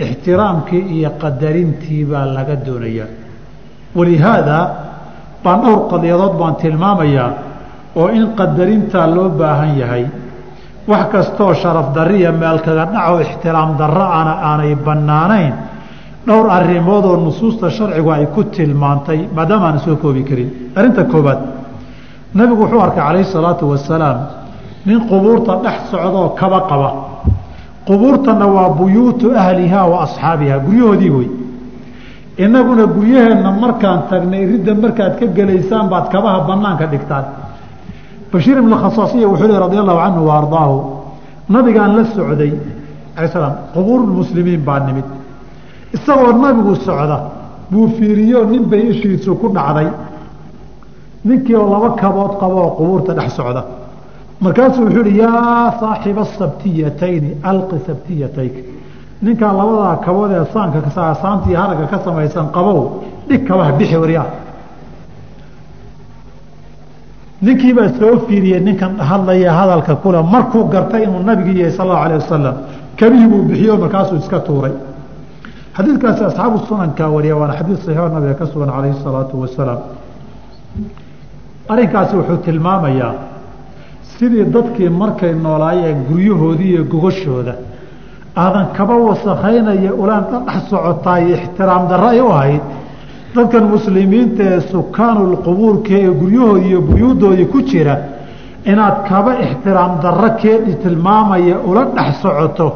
ixtiraamkii 0.05 0.81
iyo 0.95 1.10
qadarintii 1.21 2.03
baa 2.12 2.25
laga 2.36 2.55
doonayaa 2.65 3.10
walihaada 3.97 4.57
baan 5.43 5.60
dhowr 5.63 5.79
qadiyadood 5.91 6.33
baan 6.41 6.55
tilmaamayaa 6.62 7.29
oo 8.01 8.07
in 8.17 8.25
qadarintaa 8.39 9.07
loo 9.15 9.29
baahan 9.39 9.71
yahay 9.81 10.05
wax 10.91 11.05
kastoo 11.13 11.53
sharaf 11.62 11.88
darriya 11.95 12.31
meel 12.41 12.60
kaga 12.65 12.86
dhaco 12.93 13.15
ixtiraam 13.25 13.69
darro 13.79 14.05
ana 14.19 14.33
aanay 14.49 14.73
bannaanayn 14.88 15.53
dhowr 16.27 16.45
arrimoodoo 16.57 17.15
nusuusta 17.25 17.67
sharcigu 17.77 18.10
ay 18.17 18.25
ku 18.36 18.41
tilmaantay 18.55 19.19
maadaama 19.36 19.65
aan 19.69 19.79
soo 19.86 19.95
koobi 20.03 20.21
karin 20.29 20.49
arrinta 20.77 21.03
koobaad 21.13 21.39
nabigu 22.38 22.62
wuxuu 22.63 22.81
arkay 22.86 23.03
calayhi 23.07 23.27
salaatu 23.36 23.63
wasalaam 23.73 24.17
nin 24.88 24.99
qubuurta 25.10 25.53
dhex 25.65 25.77
socdaoo 25.91 26.29
kaba 26.39 26.60
qaba 26.69 26.89
qubuurtana 27.88 28.45
waa 28.56 28.69
buyuutu 28.78 29.32
ahlihaa 29.43 29.86
wa 29.91 29.97
asxaabihaa. 30.06 30.60
Guryahoodii 30.65 31.10
wey 31.17 31.30
innaguna 32.43 32.86
guryaheenna 32.95 33.52
markaan 33.63 34.00
tagnay 34.10 34.43
ridda 34.52 34.73
markaad 34.84 35.13
ka 35.19 35.26
gelaysaan 35.38 35.86
baad 35.91 36.06
kabaha 36.13 36.39
banaanka 36.47 36.86
dhigtaan. 36.91 37.26
Bashiir 38.32 38.58
ibn 38.58 38.73
khasaasiya 38.84 39.28
wuxuu 39.32 39.47
lehi 39.47 39.60
radi 39.65 39.78
allahu 39.84 40.00
canhu 40.04 40.21
wa 40.30 40.34
ardaahu 40.41 40.78
nabigaan 41.50 41.91
la 41.97 42.04
socday 42.15 42.52
alay 43.17 43.30
slam 43.34 43.54
qubuurmuslimiin 43.73 44.62
baa 44.67 44.80
nimid. 44.88 45.08
Isagoo 45.95 46.32
nabigu 46.43 46.76
socda 46.88 47.17
buu 47.71 47.88
fiiriyo 47.97 48.39
nin 48.52 48.63
bay 48.71 48.84
ishiisu 48.91 49.36
ku 49.41 49.47
dhacday. 49.56 49.88
Ninkii 51.26 51.56
oo 51.56 51.67
laba 51.73 51.89
kabood 52.02 52.34
qabo 52.39 52.58
oo 52.63 52.71
qubuurta 52.78 53.13
dhex 53.17 53.32
socda 53.39 53.63
markaasuu 54.41 54.84
wuxuu 54.86 55.06
ihi 55.10 55.19
yaa 55.19 55.71
saaxiba 55.80 56.23
sabtiyatayni 56.39 57.30
alqi 57.50 57.78
sabtiyatayka. 57.88 58.60
Ninkaa 59.21 59.54
labadaa 59.60 59.95
kabood 60.06 60.32
ee 60.32 60.45
saanka 60.54 60.80
saantii 61.21 61.56
haragga 61.62 61.86
ka 61.91 61.97
samaysan 62.06 62.47
qabow 62.56 62.80
dhig 63.30 63.41
kabaha 63.47 63.71
bixi 63.80 63.97
waryaa 64.04 64.26
ninkiibaa 67.41 67.89
soo 68.00 68.13
fiiriyey 68.28 68.60
ninkan 68.67 68.91
hadlaya 69.10 69.52
hadalka 69.60 69.95
kule 70.04 70.21
markuu 70.34 70.63
gartay 70.73 71.04
inuu 71.04 71.23
nabigi 71.30 71.60
yahay 71.60 71.71
sal 71.78 71.86
allahu 71.86 72.04
alah 72.06 72.17
wasalam 72.21 72.56
kabihii 73.00 73.28
buu 73.32 73.43
bixiyo 73.50 73.73
markaasuu 73.84 74.17
iska 74.23 74.39
tuuray. 74.47 74.73
Xadiidkaasi 75.78 76.21
asxaabu 76.30 76.58
sunankaa 76.67 77.10
wariya 77.15 77.36
waana 77.39 77.54
xadiid 77.60 77.78
saxiixo 77.78 78.10
nabiga 78.15 78.34
ka 78.39 78.45
sugan 78.52 78.69
calayhi 78.76 78.97
salaatu 79.04 79.36
wasalaam. 79.41 79.80
Arrinkaasi 81.71 82.13
wuxuu 82.19 82.38
tilmaamayaa 82.45 83.13
sidii 84.19 84.45
dadkii 84.56 84.89
markay 85.01 85.34
noolaayeen 85.45 85.99
guryahoodii 86.10 86.69
iyo 86.73 86.84
gogashooda 86.91 87.53
aadan 88.43 88.65
kaba 88.77 88.95
wasakhaynaya 89.08 89.91
ulaan 90.01 90.23
dhex 90.32 90.62
socotaay 90.69 91.23
ixtiraam 91.36 91.84
darro 91.89 92.08
ay 92.13 92.21
u 92.21 92.30
ahayd. 92.38 92.62
Dadkan 93.36 93.63
muslimiinta 93.73 94.43
ee 94.53 94.62
sukaanulqubuurka 94.71 95.93
ee 96.03 96.10
guryahoodii 96.21 96.67
iyo 96.69 96.80
buyuudoodii 96.89 97.47
ku 97.53 97.60
jira 97.69 97.95
inaad 98.71 98.97
kaba 99.10 99.32
ixtiraam 99.45 99.91
darro 100.03 100.30
keedhi 100.41 100.73
tilmaamaya 100.84 101.56
ula 101.69 101.84
dhex 101.95 102.10
socoto 102.21 102.67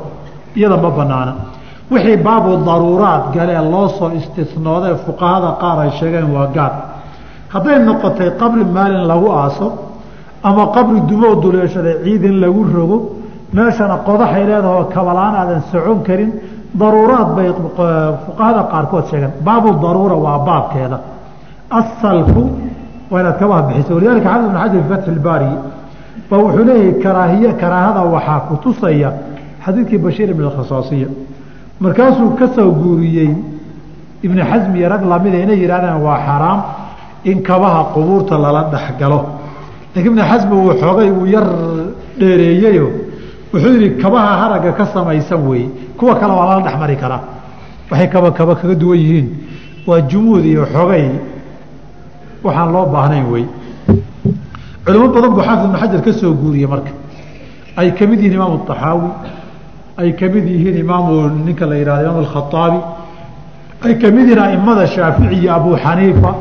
iyada 0.57 0.77
ma 0.83 0.89
banaana 0.97 1.33
wixii 1.91 2.17
baabu 2.25 2.51
daruuraad 2.67 3.23
galee 3.35 3.61
loo 3.71 3.87
soo 3.97 4.09
istisnoodee 4.19 4.95
fuqahada 5.05 5.49
qaar 5.61 5.77
ay 5.83 5.91
sheegeen 5.99 6.27
waa 6.35 6.47
gaar. 6.55 6.73
Hadday 7.53 7.77
noqotay 7.87 8.29
qabri 8.41 8.63
maalin 8.75 9.03
lagu 9.11 9.27
aaso 9.41 9.67
ama 10.43 10.63
qabri 10.75 10.99
dumoo 11.09 11.35
duleeshaday 11.43 11.95
ciid 12.03 12.23
lagu 12.43 12.63
rogo. 12.75 12.97
Meeshana 13.53 13.95
qodaxay 14.07 14.43
leedahoo 14.49 14.83
kabalaan 14.95 15.33
aadan 15.41 15.61
socon 15.71 15.99
karin. 16.07 16.31
Daruuraad 16.79 17.29
bay 17.35 17.47
fuqahada 18.25 18.61
qaarkood 18.71 19.05
sheegeen. 19.09 19.31
Baabu 19.45 19.69
daruura 19.83 20.15
waa 20.25 20.39
baabkeeda. 20.47 20.97
Asalku 21.79 22.43
waa 23.11 23.19
inaad 23.21 23.37
kabaha 23.39 23.61
bixiso. 23.67 23.93
Walidalika 23.95 24.29
xafid 24.29 24.45
ibn 24.45 24.57
xajar 24.57 24.81
fi 24.83 24.89
fatxi 24.91 25.09
ilbaari 25.15 25.49
ba 26.29 26.37
wuxuu 26.43 26.63
leeyahay 26.69 26.93
karaahiye 27.03 27.49
karaahada 27.61 28.01
waxaa 28.15 28.39
ku 28.47 28.53
tusaya 28.63 29.09
xadiidkii 29.65 29.97
bashiir 30.05 30.29
ibn 30.33 30.43
alkhasaasiya. 30.49 31.07
Markaasuu 31.83 32.29
ka 32.39 32.47
soo 32.55 32.71
guuriyey 32.71 33.31
ibni 34.23 34.41
xasmi 34.51 34.79
iyo 34.79 34.89
rag 34.89 35.03
lamida 35.11 35.37
inay 35.43 35.57
yidhahdeen 35.63 35.97
waa 36.05 36.17
xaraam 36.27 36.59
in 37.25 37.37
kabaha 37.43 37.81
qubuurta 37.93 38.37
lala 38.43 38.61
dhexgalo 38.71 39.19
lakiin 39.95 40.07
ibni 40.11 40.21
xasmi 40.31 40.53
uu 40.55 40.73
xoogay 40.81 41.09
uu 41.11 41.25
yar 41.25 41.47
dheereeyeyo. 42.19 42.87
Wuxuu 43.53 43.73
yidhi 43.75 43.89
kabaha 44.01 44.31
haragga 44.41 44.71
ka 44.77 44.85
samaysan 44.93 45.41
weeye 45.47 45.69
kuwa 45.97 46.15
kale 46.19 46.33
waa 46.33 46.45
lala 46.49 46.61
dhexmari 46.65 46.95
karaa 46.95 47.21
waxay 47.91 48.07
kaba 48.09 48.31
kaba 48.31 48.55
kaga 48.55 48.75
duwan 48.75 48.97
yihiin. 48.99 49.27
Waa 49.87 50.01
jumuud 50.09 50.45
iyo 50.45 50.65
xogay 50.73 51.05
waxaan 52.43 52.71
loo 52.73 52.85
baahnayn 52.93 53.25
wey. 53.33 53.45
Culimo 54.85 55.07
badan 55.13 55.31
buu 55.35 55.41
xaafid 55.41 55.65
ibnu 55.65 55.77
xajar 55.81 56.01
ka 56.05 56.11
soo 56.13 56.33
guuriyey 56.33 56.67
marka. 56.67 56.91
Ay 57.77 57.91
ka 57.97 58.05
mid 58.07 58.19
yihiin 58.19 58.33
imaamu 58.37 58.57
طaxaawi 58.69 59.09
ay 59.97 60.11
ka 60.19 60.25
mid 60.33 60.45
yihiin 60.47 60.77
imaamu 60.83 61.29
ninka 61.45 61.65
la 61.65 61.75
yihahdo 61.75 62.03
imaam 62.07 62.19
alkhaaabi 62.23 62.79
ay 63.85 63.93
ka 64.01 64.07
mid 64.15 64.27
yihiin 64.29 64.39
aimada 64.39 64.87
shaafici 64.87 65.35
iyo 65.41 65.53
abu 65.55 65.75
xaniifa 65.83 66.31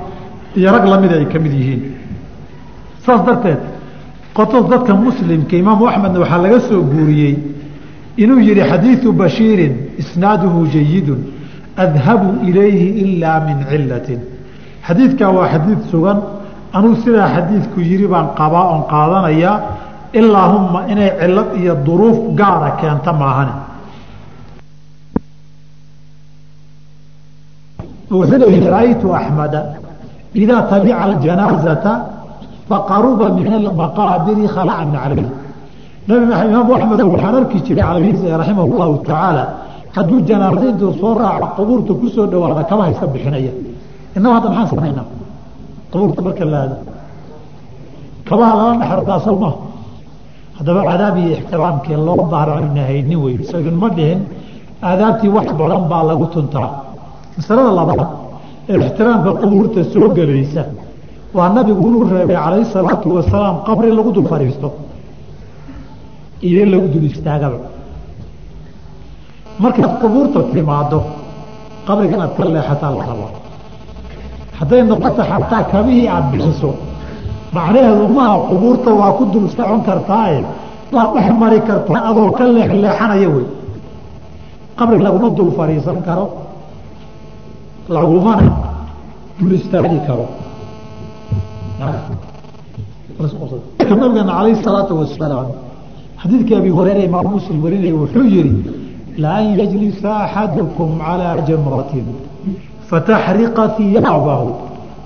iyo 0.57 0.69
rag 0.73 0.85
lamida 0.93 1.15
ay 1.21 1.27
ka 1.33 1.39
mid 1.39 1.53
yihiin 1.53 1.81
saas 3.05 3.21
darteed 3.27 3.61
qotos 4.37 4.65
dadka 4.73 4.93
muslimka 4.95 5.55
imaamu 5.63 5.85
axmedna 5.91 6.19
waxaa 6.23 6.43
laga 6.45 6.61
soo 6.69 6.83
guuriyey 6.93 7.35
inuu 8.23 8.41
yihi 8.49 8.63
xadiidu 8.71 9.13
bashiirin 9.21 9.75
isnaaduhu 10.03 10.61
jayidun 10.75 11.21
adhabu 11.85 12.29
ilayhi 12.49 12.89
ilaa 13.03 13.39
min 13.49 13.59
cilatin 13.71 14.21
xadiidkaa 14.87 15.31
waa 15.37 15.49
xadiid 15.55 15.81
sugan 15.91 16.19
anuu 16.77 16.95
sidaa 17.05 17.29
xadiidku 17.35 17.79
yihi 17.91 18.07
baan 18.13 18.27
qabaa 18.41 18.65
oon 18.73 18.83
qaadanayaa 18.93 19.57
ilaahumma 20.21 20.81
inay 20.93 21.11
cilad 21.21 21.49
iyo 21.61 21.75
duruuf 21.87 22.19
gaara 22.41 22.71
keenta 22.81 23.13
maahane 23.21 23.55
wuxuu 28.11 28.39
leeyahi 28.43 28.69
raaytu 28.77 29.07
axmada 29.21 29.61
idaa 30.43 30.63
tabica 30.71 31.15
janaaزata 31.25 31.93
faqaruba 32.71 33.27
maqaadiri 33.83 34.45
khalaca 34.55 34.83
min 34.89 34.97
calabihi 35.03 35.31
nabi 36.09 36.25
maxamed 36.31 36.51
imaam 36.53 36.69
axmed 36.77 37.01
waxaan 37.13 37.35
arki 37.41 37.59
jiray 37.67 37.85
calabihiisa 37.89 38.37
raximah 38.41 38.65
llahu 38.81 38.95
tacaala 39.09 39.43
hadduu 39.97 40.19
janaasa 40.29 40.65
intuu 40.73 40.93
soo 41.01 41.13
raaco 41.21 41.47
qubuurta 41.57 41.93
ku 42.01 42.07
soo 42.15 42.27
dhawaada 42.33 42.63
kama 42.71 42.83
haysta 42.87 43.07
bixinaya 43.15 43.53
inaba 44.17 44.33
hadda 44.37 44.49
maxaan 44.57 44.69
samaynaa 44.73 45.07
qubuurta 45.93 46.21
marka 46.27 46.45
laada 46.55 46.77
kabaha 48.29 48.53
lala 48.59 48.73
dhaxartaa 48.81 49.19
sow 49.27 49.37
maaha 49.43 49.59
haddaba 50.59 50.81
cadaab 50.91 51.15
iyo 51.23 51.31
ixtiraamkee 51.39 51.97
loo 52.07 52.17
baaracayna 52.33 52.83
haynin 52.91 53.19
wey 53.25 53.35
isagan 53.45 53.77
ma 53.83 53.89
dhihin 53.97 54.21
aadaabtii 54.89 55.31
wax 55.37 55.49
badan 55.61 55.83
baa 55.91 56.03
lagu 56.11 56.27
tuntaa 56.35 56.69
masalada 57.37 57.73
labaad 57.79 58.03
ee 58.71 58.77
ixtiraamka 58.87 59.31
qubuurta 59.43 59.81
soo 59.93 60.09
gelaysa 60.17 60.63
waa 61.37 61.49
nabigu 61.57 61.83
inuu 61.89 62.05
reebay 62.13 62.37
calayhi 62.45 62.67
salaatu 62.75 63.07
wasalaam 63.17 63.57
qabri 63.67 63.91
lagu 63.99 64.11
dul 64.17 64.27
fadhiisto 64.33 64.69
iyo 66.49 66.63
lagu 66.73 66.87
dul 66.93 67.05
istaagaba 67.11 67.59
markaad 69.63 69.93
qubuurta 70.03 70.41
timaado 70.53 70.99
qabriga 71.87 72.15
inaad 72.17 72.33
ka 72.37 72.43
leexataa 72.55 72.91
la 72.99 73.03
rabaa 73.11 73.33
hadday 74.59 74.83
noqoto 74.91 75.23
xataa 75.31 75.63
kabihii 75.73 76.09
aada 76.15 76.29
bixiso. 76.33 76.71
Macnaheedu 77.55 78.05
maha 78.17 78.37
qubuurta 78.51 78.91
waa 79.01 79.13
ku 79.19 79.25
dul 79.33 79.47
socon 79.57 79.81
kartaae 79.89 80.39
waa 80.95 81.07
dhex 81.15 81.29
mari 81.41 81.59
kartaa 81.69 82.01
adoo 82.11 82.31
ka 82.39 82.45
leexleexanaya 82.57 83.29
wey. 83.35 83.47
Qabriga 84.79 85.03
laguma 85.07 85.29
dul 85.39 85.51
fadhiisan 85.59 85.99
karo. 86.07 86.27
Lagumana 87.95 88.47
dul 89.39 89.53
istaagi 89.59 89.99
karo 90.07 90.40
nabigana 94.02 94.34
alayh 94.40 94.56
salaatu 94.64 94.94
wasalaam 95.00 95.48
xadiidkii 96.22 96.56
abi 96.62 96.70
hureyre 96.78 97.04
imaam 97.10 97.28
muslim 97.36 97.58
warinaya 97.64 97.96
wuxuu 98.02 98.26
yihi 98.36 98.54
laan 99.18 99.46
yajlisa 99.60 100.10
axadukum 100.26 100.90
calىa 101.00 101.34
jamratin 101.48 102.06
fataxriqa 102.90 103.64
hiyaabahu 103.78 104.48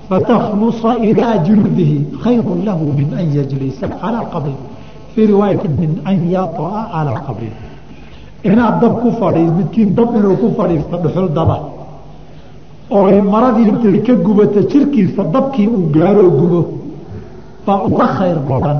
fataklusa 0.08 0.90
ilaa 1.08 1.36
junudihi 1.46 1.96
khayru 2.22 2.52
lahu 2.66 2.84
min 2.98 3.08
an 3.20 3.26
yajlisa 3.38 3.86
calىa 4.00 4.22
qabri 4.32 4.56
fii 5.14 5.26
riwaayati 5.32 5.68
min 5.80 5.92
an 6.10 6.16
yaطa 6.36 6.68
calىa 6.94 7.20
qabri 7.26 7.50
inaad 8.48 8.74
dab 8.82 8.94
ku 9.02 9.08
fadhii 9.20 9.50
midkiin 9.58 9.94
dab 9.98 10.10
inuu 10.18 10.36
ku 10.42 10.48
fadhiisto 10.58 10.96
dhuxul 11.04 11.28
daba 11.38 11.58
oo 12.89 13.21
maradii 13.33 13.67
intay 13.71 13.97
ka 14.07 14.13
gubata 14.25 14.61
jirkiisa 14.71 15.23
dabkii 15.33 15.67
uu 15.67 15.89
gaaroo 15.95 16.29
gubo 16.39 16.59
baa 17.65 17.79
uga 17.87 18.07
khayr 18.17 18.39
badan 18.49 18.79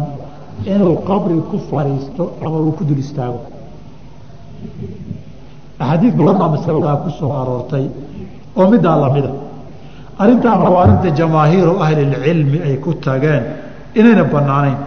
inuu 0.73 0.95
qabri 1.07 1.35
ku 1.49 1.57
fadhiisto 1.69 2.23
ama 2.45 2.57
uu 2.65 2.71
ku 2.77 2.83
dul 2.87 2.99
istaago. 3.05 3.39
Axaadiid 5.79 6.13
badan 6.17 6.37
baa 6.39 7.09
soo 7.19 7.31
aroortay 7.41 7.85
oo 8.55 8.67
middaa 8.71 8.95
lamida 9.03 9.31
arrintaana 10.19 10.69
waa 10.69 10.83
arrinta 10.83 11.09
jamaahiiru 11.19 11.73
ahlilcilmi 11.83 12.57
ay 12.67 12.75
ku 12.83 12.93
tageen 13.05 13.43
inayna 13.99 14.23
banaanayn 14.33 14.77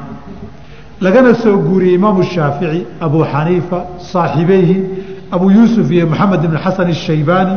lagana 1.01 1.35
soo 1.35 1.57
guuriyey 1.67 1.95
imaamu 2.01 2.23
shaafici 2.35 2.87
abu 3.01 3.19
xaniifa 3.33 3.79
saaxiibeyhi 4.13 4.77
abu 5.31 5.51
yuusuf 5.51 5.91
iyo 5.91 6.07
maxamed 6.07 6.45
ibn 6.45 6.57
xasan 6.65 6.89
ashaybaani 6.97 7.55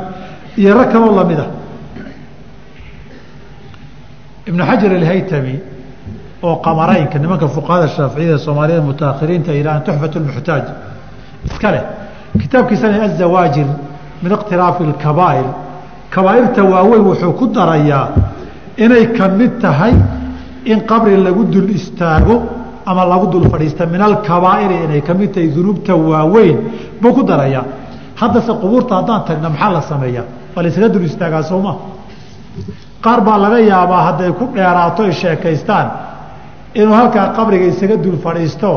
iyo 0.58 0.74
rag 0.78 0.92
kaloo 0.92 1.16
lamida 1.16 1.46
ibnu 4.50 4.64
xajar 4.70 4.92
alhaytami 5.00 5.56
oo 6.44 6.56
qamaraynka 6.66 7.18
nimanka 7.20 7.48
fuqahada 7.56 7.88
shaaficiyada 7.96 8.38
soomaaliyada 8.46 8.84
mutaakhiriinta 8.90 9.52
yidhahaan 9.58 9.84
tuxfat 9.88 10.14
lmuxtaaj 10.16 10.64
iska 11.48 11.70
leh. 11.74 11.84
Kitaabkiisana 12.42 12.98
azawaajir 13.08 13.68
min 14.24 14.32
iqtiraafi 14.38 14.84
alkabaa'ir 14.90 15.48
kabaa'irta 16.16 16.62
waaweyn 16.74 17.04
wuxuu 17.10 17.34
ku 17.40 17.46
darayaa 17.58 18.08
inay 18.84 19.06
ka 19.18 19.26
mid 19.40 19.54
tahay 19.62 19.94
in 20.72 20.80
qabri 20.92 21.16
lagu 21.28 21.44
dul 21.54 21.70
istaago 21.70 22.36
ama 22.86 23.06
lagu 23.06 23.26
dul 23.34 23.46
fadhiista. 23.52 23.86
Min 23.86 24.02
alkabaa'iri 24.02 24.76
inay 24.86 25.02
ka 25.08 25.14
mid 25.14 25.32
tahay 25.34 25.50
dunuubta 25.56 25.94
waaweyn 25.96 26.58
buu 27.02 27.14
ku 27.14 27.24
darayaa. 27.24 27.64
Haddase 28.20 28.52
qubuurta 28.62 28.96
haddaan 29.00 29.22
tagna 29.28 29.50
maxaa 29.50 29.72
la 29.78 29.82
sameeyaa 29.82 30.41
waa 30.56 30.62
la 30.64 30.70
isaga 30.70 30.90
dul 30.94 31.06
istaagaa 31.10 31.44
sooma. 31.44 31.74
Qaar 33.04 33.20
baa 33.28 33.38
laga 33.44 33.60
yaabaa 33.72 34.02
hadday 34.08 34.32
ku 34.40 34.46
dheeraato 34.56 35.04
ay 35.04 35.12
sheekaystaan. 35.22 35.88
Inuu 36.80 36.94
halkaa 37.00 37.28
qabriga 37.38 37.66
isaga 37.74 37.96
dul 38.04 38.18
fadhiisto 38.26 38.70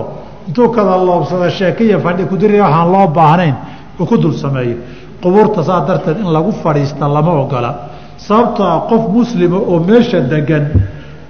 intuu 0.48 0.68
kada 0.76 0.96
loobsado 1.08 1.48
sheekaiyo 1.58 1.98
fadhi 2.04 2.24
kudiri 2.30 2.60
waxaan 2.60 2.88
loo 2.92 3.06
baahnayn 3.18 3.54
uu 4.00 4.06
ku 4.06 4.16
dul 4.22 4.32
sameeyo. 4.32 4.76
Qubuurta 5.22 5.62
saa 5.68 5.80
darteed 5.88 6.18
in 6.18 6.28
lagu 6.36 6.52
fadhiista 6.62 7.08
lama 7.16 7.32
ogola. 7.42 7.70
Sababtoo 8.16 8.66
ah 8.66 8.80
qof 8.90 9.02
muslima 9.16 9.56
oo 9.56 9.78
meesha 9.88 10.20
degan 10.32 10.64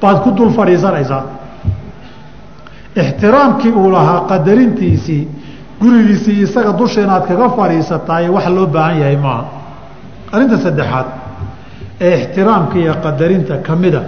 baad 0.00 0.16
ku 0.24 0.30
dul 0.30 0.50
fadhiisanaysaa. 0.58 1.22
Ixtiraamkii 3.02 3.70
uu 3.72 3.90
lahaa 3.92 4.20
qadarintiisii 4.30 5.22
gurigiisii 5.80 6.40
isaga 6.46 6.72
dusha 6.78 7.00
inaad 7.02 7.24
kaga 7.28 7.48
fadhiisataay 7.58 8.28
wax 8.34 8.46
loo 8.56 8.66
baahan 8.74 8.96
yahay 9.02 9.16
maaha 9.16 9.44
arrinta 10.34 10.56
saddexaad 10.66 11.06
ee 12.06 12.14
ixtiraamka 12.20 12.76
iyo 12.82 12.94
qadarinta 13.04 13.54
ka 13.66 13.74
mida 13.82 14.02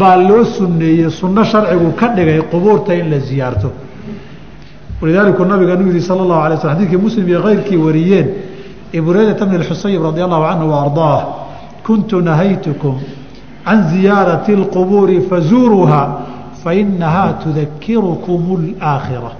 baa 0.00 0.16
loo 0.28 0.44
suneeyey 0.56 1.10
sunno 1.20 1.42
sharcigu 1.50 1.88
ka 2.00 2.06
dhigay 2.16 2.40
qubuurta 2.52 2.92
in 3.00 3.06
la 3.12 3.18
ziyaarto. 3.28 3.68
Walidaalika 5.00 5.44
nabiga 5.44 5.74
nu 5.76 5.84
yihi 5.88 6.00
sala 6.08 6.22
allahu 6.22 6.40
alay 6.46 6.56
sl 6.58 6.68
xadidkii 6.68 6.96
muslim 7.06 7.28
iyo 7.28 7.40
keyrkii 7.46 7.76
wariyeen 7.86 8.28
ibureydata 8.98 9.44
bn 9.46 9.62
xusayb 9.68 10.02
radi 10.08 10.20
allahu 10.26 10.44
canhu 10.48 10.66
waardaah 10.74 11.20
kuntu 11.86 12.20
nahaytukum 12.28 12.94
can 13.64 13.78
ziyaarati 13.92 14.52
اlqubuuri 14.58 15.16
fazuuruuha 15.30 16.02
fainahaa 16.64 17.32
tudakirukum 17.42 18.42
اlaakhira 18.58 19.30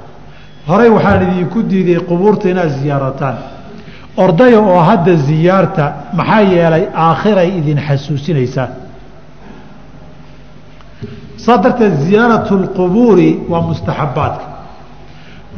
horey 0.68 0.91
waxaan 0.97 1.23
idinku 1.31 1.59
diiday 1.71 1.99
qubuurta 2.11 2.47
inaad 2.53 2.71
ziyaarataan 2.81 3.37
ordaya 4.17 4.59
oo 4.61 4.81
hadda 4.89 5.15
ziyaarta 5.27 5.85
maxaa 6.19 6.41
yeelay 6.53 6.85
aakhiray 7.07 7.49
idin 7.59 7.79
xasuusinaysaa 7.87 8.69
saa 11.45 11.59
darteed 11.65 11.95
ziyaaratu 12.07 12.53
اlqubuuri 12.61 13.31
waa 13.51 13.61
mustaxabaadka. 13.69 14.45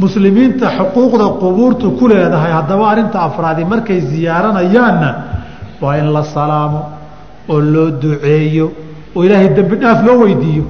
Muslimiinta 0.03 0.67
xuquuqda 0.79 1.27
qubuurtu 1.43 1.87
ku 1.99 2.05
leedahay 2.11 2.53
haddaba 2.59 2.85
arrinta 2.93 3.19
afraadi 3.29 3.65
markay 3.73 4.01
ziyaaranayaanna 4.11 5.11
waa 5.83 5.97
in 6.01 6.09
la 6.17 6.23
salaamo 6.35 6.81
oo 7.53 7.61
loo 7.75 7.91
duceeyo 8.03 8.67
oo 9.17 9.25
ilaahay 9.27 9.49
dembi 9.57 9.77
dhaaf 9.83 9.99
loo 10.07 10.17
weydiiyo. 10.25 10.65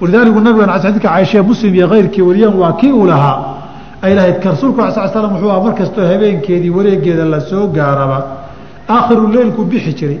Walidaaliku 0.00 0.40
nabigan 0.40 0.70
xadidka 0.82 1.08
caaisha 1.08 1.42
muslim 1.50 1.74
iyo 1.74 1.86
keyrkii 1.92 2.22
wariyaan 2.28 2.54
waa 2.62 2.72
kii 2.80 2.92
uu 2.92 3.06
lahaa 3.06 3.36
ay 4.02 4.14
lahayd 4.14 4.44
rasuulku 4.44 4.80
ala 4.80 4.92
sl 4.92 5.08
slam 5.12 5.32
wuxuu 5.34 5.50
aha 5.50 5.60
mar 5.60 5.74
kastoo 5.74 6.04
habeenkeedii 6.12 6.70
wareegeeda 6.70 7.24
la 7.24 7.40
soo 7.40 7.66
gaaraba 7.68 8.18
aakhiru 8.88 9.28
leylku 9.32 9.64
bixi 9.64 9.94
jiray 9.94 10.20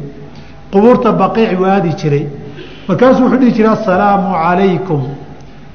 qubuurta 0.72 1.12
baqiic 1.12 1.60
waadi 1.60 1.90
jiray. 2.00 2.26
Markaasuu 2.88 3.24
wuxuu 3.24 3.38
dhihi 3.40 3.52
jiray 3.52 3.72
assalaamu 3.72 4.34
calaykum 4.34 5.00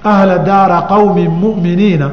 ahla 0.04 0.38
daara 0.38 0.82
qowmi 0.82 1.28
mu'miniina 1.28 2.10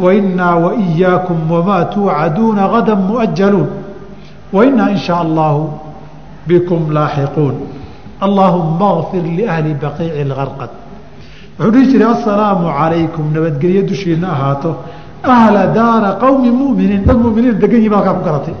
wainaa 0.00 0.56
waiyaakum 0.64 1.50
wamaa 1.50 1.84
tuucaduuna 1.84 2.68
gada 2.68 2.94
muajaluun 2.96 3.68
wainaa 4.52 4.90
in 4.90 4.98
shaa 4.98 5.20
allahu 5.26 5.70
bikum 6.46 6.90
laaxiquun. 6.92 7.54
Allaahuma 8.20 8.90
kfir 9.02 9.22
liahli 9.38 9.74
baqiici 9.74 10.20
اlgarqad 10.24 10.70
wuxuu 11.58 11.70
dhihi 11.74 11.86
jiray 11.92 12.08
assalaamu 12.16 12.72
calaykum 12.78 13.32
nabadgelyo 13.34 13.82
dushiina 13.90 14.28
ahaato 14.34 14.70
ahla 15.36 15.66
daara 15.78 16.10
qowmi 16.24 16.50
muminiin 16.50 17.02
dad 17.06 17.16
muminiin 17.24 17.58
degan 17.62 17.80
yihiin 17.80 17.92
halkaa 17.96 18.14
ku 18.18 18.22
garatay 18.28 18.54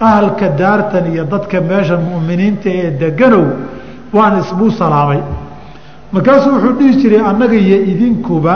ahalka 0.00 0.46
daartan 0.60 1.06
iyo 1.12 1.24
dadka 1.32 1.60
meesha 1.70 1.96
muminiinta 1.96 2.68
ee 2.80 2.90
deganow 3.02 3.44
waan 4.16 4.34
isbuu 4.42 4.70
salaamay 4.80 5.20
markaasuu 6.12 6.50
wuxuu 6.54 6.72
dhihi 6.78 6.92
jiray 7.02 7.20
annaga 7.30 7.56
iyo 7.66 7.76
idinkuba 7.92 8.54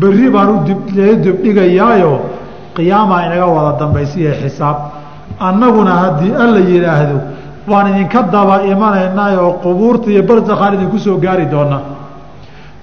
berri 0.00 0.26
baan 0.34 0.48
udiblee 0.58 1.12
dibdhigayaayo 1.24 2.12
qiyaamaa 2.76 3.20
inaga 3.26 3.46
wada 3.56 3.72
dambaysiiyo 3.80 4.32
xisaab 4.42 4.76
annaguna 5.48 5.92
haddii 6.02 6.32
alla 6.44 6.60
yidhaahdo 6.70 7.18
waan 7.70 7.86
idinka 7.92 8.20
daba 8.34 8.56
imanaynaa 8.72 9.30
oo 9.44 9.52
qubuurta 9.64 10.06
iyo 10.14 10.22
barzakhaan 10.28 10.74
idinku 10.76 10.98
soo 11.06 11.16
gaari 11.24 11.46
doonaa 11.54 11.82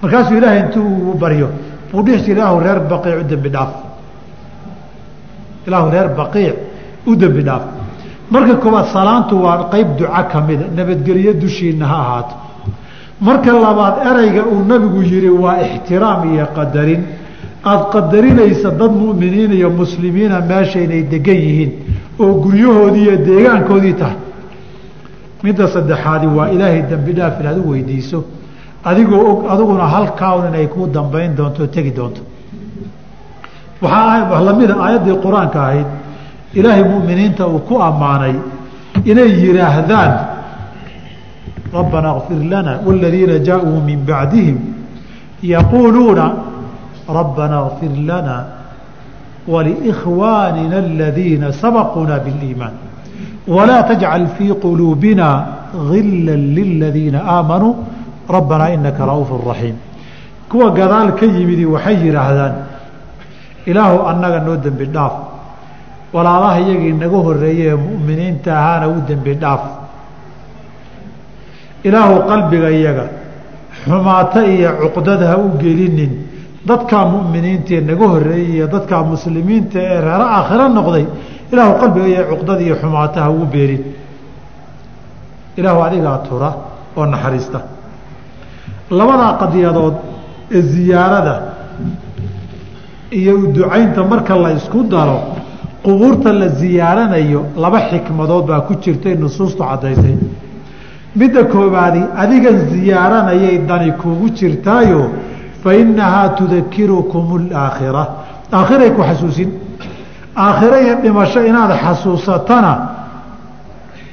markaasuu 0.02 0.36
ilaahay 0.38 0.60
intuu 0.64 1.14
baryo 1.22 1.48
buu 1.92 2.02
dhihi 2.02 2.18
jira 2.24 2.40
ilaahu 2.42 2.60
reer 2.64 2.80
baqiic 2.90 3.20
u 3.22 3.24
dembi 3.30 3.48
dhaaf. 3.50 3.70
Ilaahu 5.66 5.90
reer 5.94 6.08
baqiic 6.16 6.54
u 7.06 7.16
dembi 7.16 7.42
dhaaf. 7.42 7.62
Marka 8.30 8.54
koowaad 8.62 8.86
salaantu 8.92 9.34
waa 9.44 9.68
qeyb 9.72 9.88
duca 9.98 10.22
ka 10.30 10.40
mida 10.40 10.64
nabadgelyo 10.76 11.32
dushiina 11.34 11.86
ha 11.86 11.96
ahaato. 12.04 12.34
Marka 13.20 13.52
labaad 13.52 13.94
ereyga 14.10 14.42
uu 14.52 14.64
nabigu 14.70 15.02
yihi 15.02 15.28
waa 15.28 15.56
ixtiraam 15.66 16.20
iyo 16.34 16.46
qadarin. 16.56 17.02
Aada 17.64 17.84
qadarinaysa 17.94 18.70
dad 18.70 18.92
mu'miniin 19.02 19.52
iyo 19.52 19.70
muslimiina 19.70 20.40
meesha 20.40 20.80
inay 20.80 21.02
degan 21.12 21.36
yihiin 21.46 21.72
oo 22.18 22.32
guryahoodii 22.42 23.02
iyo 23.06 23.16
deegaankoodii 23.26 23.94
tahay. 24.00 24.16
Midda 25.42 25.66
saddexaadi 25.74 26.26
waa 26.26 26.48
ilaahay 26.54 26.82
dembi 26.90 27.12
dhaaf 27.18 27.40
inaad 27.40 27.58
u 27.58 27.70
weydiiso 27.70 28.18
adigoo 28.89 29.23
og 29.31 29.39
adiguna 29.53 29.85
halkaaun 29.95 30.47
inay 30.49 30.67
kuu 30.73 30.87
dambayn 30.95 31.35
doonto 31.37 31.63
o 31.63 31.67
tegi 31.75 31.91
doonto 31.97 32.21
waxaa 33.81 34.41
lamida 34.47 34.73
aayaddii 34.85 35.17
qur-aanka 35.25 35.59
ahayd 35.67 35.87
ilaahay 36.59 36.83
mu'miniinta 36.93 37.43
uu 37.47 37.59
ku 37.69 37.75
ammaanay 37.89 38.35
inay 39.11 39.29
yidhaahdaan 39.43 40.11
rabbana 41.73 42.09
kfir 42.19 42.41
lana 42.51 42.73
wاladiina 42.85 43.35
jaaءuu 43.47 43.79
min 43.89 43.99
bacdihim 44.09 44.57
yaquuluuna 45.53 46.25
rabbana 47.19 47.57
kfir 47.69 47.93
lana 48.09 48.35
walikhwaanina 49.53 50.77
aladiina 50.85 51.53
sabaquuna 51.61 52.19
biاliimaan 52.25 52.75
walaa 53.55 53.83
tajcal 53.83 54.27
fii 54.37 54.53
quluubina 54.63 55.27
gila 55.91 56.35
liladiina 56.57 57.19
aamanuu 57.35 57.75
rabbanaa 58.28 58.70
inaka 58.76 59.06
ra'uuf 59.06 59.30
raxiim 59.46 59.76
kuwa 60.50 60.70
gadaal 60.70 61.14
ka 61.18 61.26
yimidi 61.26 61.64
waxay 61.66 61.96
yidhaahdaan 62.06 62.54
ilaahu 63.66 64.06
annaga 64.10 64.40
noo 64.40 64.56
dembi 64.56 64.86
dhaaf. 64.86 65.12
Walaalaha 66.12 66.60
iyagii 66.60 66.92
naga 66.92 67.16
horeeye 67.26 67.66
ee 67.72 67.74
mu'miniinta 67.76 68.50
ahaana 68.58 68.88
u 68.88 69.00
dembi 69.08 69.34
dhaaf. 69.34 69.62
Ilaahu 71.84 72.16
qalbiga 72.28 72.70
iyaga 72.70 73.06
xumaato 73.84 74.40
iyo 74.44 74.70
cuqdad 74.94 75.20
ha 75.30 75.36
u 75.38 75.56
gelinin. 75.62 76.12
Dadkaa 76.68 77.04
mu'miniintaee 77.14 77.80
naga 77.80 78.06
horeeyey 78.12 78.50
iyo 78.56 78.66
dadkaa 78.74 79.02
muslimiinta 79.12 79.78
ee 79.80 80.00
reero 80.06 80.26
aakhiro 80.36 80.66
noqday 80.68 81.04
ilaahu 81.52 81.72
qalbiga 81.80 82.06
iyo 82.12 82.22
cuqdad 82.30 82.60
iyo 82.66 82.74
xumaato 82.82 83.18
ha 83.24 83.30
ugu 83.30 83.46
beerin. 83.52 83.82
Ilaahu 85.58 85.80
adigaa 85.86 86.18
tura 86.28 86.50
oo 86.96 87.06
naxariista 87.06 87.58
labadaa 88.98 89.32
qadiyadood 89.42 89.94
ee 90.56 90.62
ziyaarada 90.72 91.34
iyo 93.18 93.32
ducaynta 93.56 94.00
marka 94.12 94.34
la 94.44 94.50
isku 94.58 94.78
daro 94.92 95.18
qubuurta 95.84 96.32
la 96.40 96.48
ziyaaranayo 96.60 97.40
laba 97.62 97.78
xikmadood 97.90 98.44
baa 98.50 98.60
ku 98.60 98.72
jirtay 98.82 99.14
nusuustu 99.22 99.62
caddaysay. 99.70 100.16
Midda 101.16 101.42
koobaadi 101.52 102.02
adigan 102.22 102.58
ziyaaranayay 102.72 103.56
dani 103.68 103.92
kugu 104.00 104.26
jirtaayo 104.38 105.02
fa 105.62 105.70
innahaa 105.82 106.28
tudakirukum 106.38 107.26
alaakhira 107.38 108.04
aakhiray 108.52 108.90
ku 108.96 109.02
xasuusin. 109.08 109.50
Aakhiro 110.44 110.76
iyo 110.84 110.94
dhimasho 111.02 111.40
inaad 111.50 111.72
xasuusatana 111.84 112.72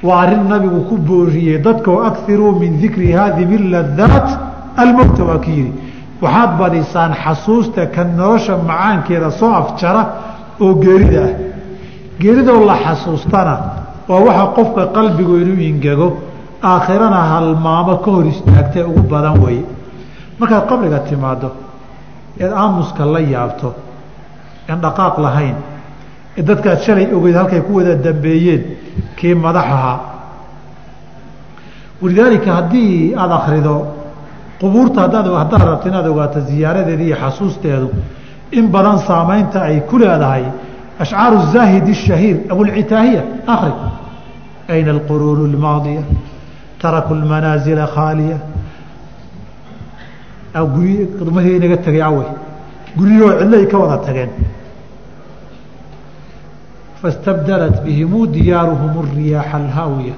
waa 0.02 0.20
arrin 0.22 0.44
nabigu 0.48 0.80
ku 0.88 0.94
booriyey 1.08 1.58
dadkao 1.66 1.96
akiruu 2.08 2.52
min 2.60 2.72
dikri 2.82 3.12
haadihi 3.12 3.56
ladaat 3.72 4.28
almowta 4.76 5.24
waa 5.24 5.38
ki 5.38 5.50
yidhi 5.50 5.72
waxaad 6.22 6.58
badisaan 6.58 7.12
xasuusta 7.14 7.86
ka 7.86 8.04
nolosha 8.04 8.56
macaankeeda 8.56 9.30
soo 9.30 9.52
afjara 9.52 10.02
oo 10.60 10.74
geerida 10.74 11.24
ah. 11.24 11.50
Geeridoo 12.20 12.64
la 12.66 12.76
xasuustana 12.84 13.54
waa 14.08 14.20
waxa 14.20 14.46
qofka 14.56 14.86
qalbigu 14.86 15.36
inuu 15.42 15.60
ingego. 15.60 16.08
Aakhirana 16.62 17.20
halmaamo 17.32 17.96
ka 18.04 18.10
hor 18.10 18.26
istaagtee 18.26 18.84
ugu 18.84 19.02
badan 19.08 19.40
weeye 19.42 19.64
markaad 20.38 20.68
qabriga 20.68 20.98
timaado 21.08 21.50
eed 22.38 22.52
aamuska 22.52 23.04
la 23.04 23.20
yaabto 23.20 23.74
en 24.68 24.80
dhaqaaq 24.80 25.18
lahayn 25.18 25.56
ee 26.36 26.42
dadkaad 26.42 26.78
shalay 26.84 27.06
ogeyd 27.14 27.36
halkay 27.36 27.60
ku 27.60 27.76
wada 27.76 27.94
dambeeyeen 27.94 28.62
kii 29.16 29.34
madax 29.34 29.64
ahaa. 29.64 29.98
Walidaalika 32.02 32.54
haddii 32.54 33.14
aada 33.16 33.34
akrido 33.40 33.74
qubuurta 34.61 35.01
haddaad 35.01 35.27
haddaad 35.41 35.63
rabto 35.71 35.87
inaad 35.89 36.07
ogaato 36.07 36.39
ziyaaradeeda 36.49 37.03
iyo 37.03 37.15
xasuusteedu 37.23 37.87
in 38.51 38.67
badan 38.67 38.99
saamaynta 38.99 39.61
ay 39.69 39.79
ku 39.89 39.97
leedahay 40.01 40.43
ashcaaru 41.03 41.37
zaahid 41.53 41.85
الshahiir 41.95 42.37
abulcitaahiya 42.53 43.23
akri 43.53 43.73
ayna 44.73 44.91
alquruun 44.95 45.39
اlmaadiya 45.49 46.03
taraku 46.81 47.13
lmanaazila 47.21 47.85
khaaliya 47.95 48.37
gurmahii 51.19 51.55
inaga 51.59 51.77
tegay 51.85 52.01
awey 52.09 52.27
guryahoo 52.97 53.39
cidlay 53.39 53.65
ka 53.71 53.77
wada 53.77 53.97
tageen 54.05 54.31
faاstabdalat 57.01 57.75
bihimuu 57.85 58.25
diyaaruhum 58.35 58.93
الriyaaxa 59.03 59.55
alhaawiya 59.63 60.15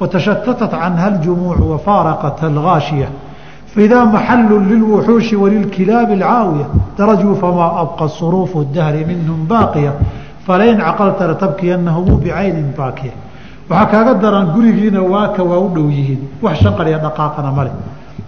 watashatatat 0.00 0.70
canha 0.70 1.06
اljumuuc 1.12 1.58
wafaaraqat 1.72 2.38
algaashiya 2.50 3.08
فإdا 3.76 4.04
محل 4.04 4.50
للوحوuشhi 4.70 5.34
وللكiلاaب 5.42 6.10
الcاaوية 6.18 6.66
darجوا 6.98 7.34
فmا 7.34 7.80
أبقى 7.82 8.08
صروف 8.08 8.56
الدهر 8.56 8.94
minهم 9.08 9.38
باقية 9.48 9.92
فlain 10.46 10.76
cقلta 10.80 11.22
لتبkiyanahم 11.30 12.06
بعayni 12.24 12.62
bاakية 12.78 13.14
waxaa 13.70 13.86
kaaga 13.92 14.14
daran 14.22 14.46
gurigiina 14.54 15.00
waaka 15.02 15.42
waa 15.42 15.58
u 15.58 15.68
dhow 15.74 15.88
yihiin 15.90 16.20
wax 16.42 16.56
shanqariya 16.62 16.98
dhaqaaqana 17.04 17.50
male 17.56 17.70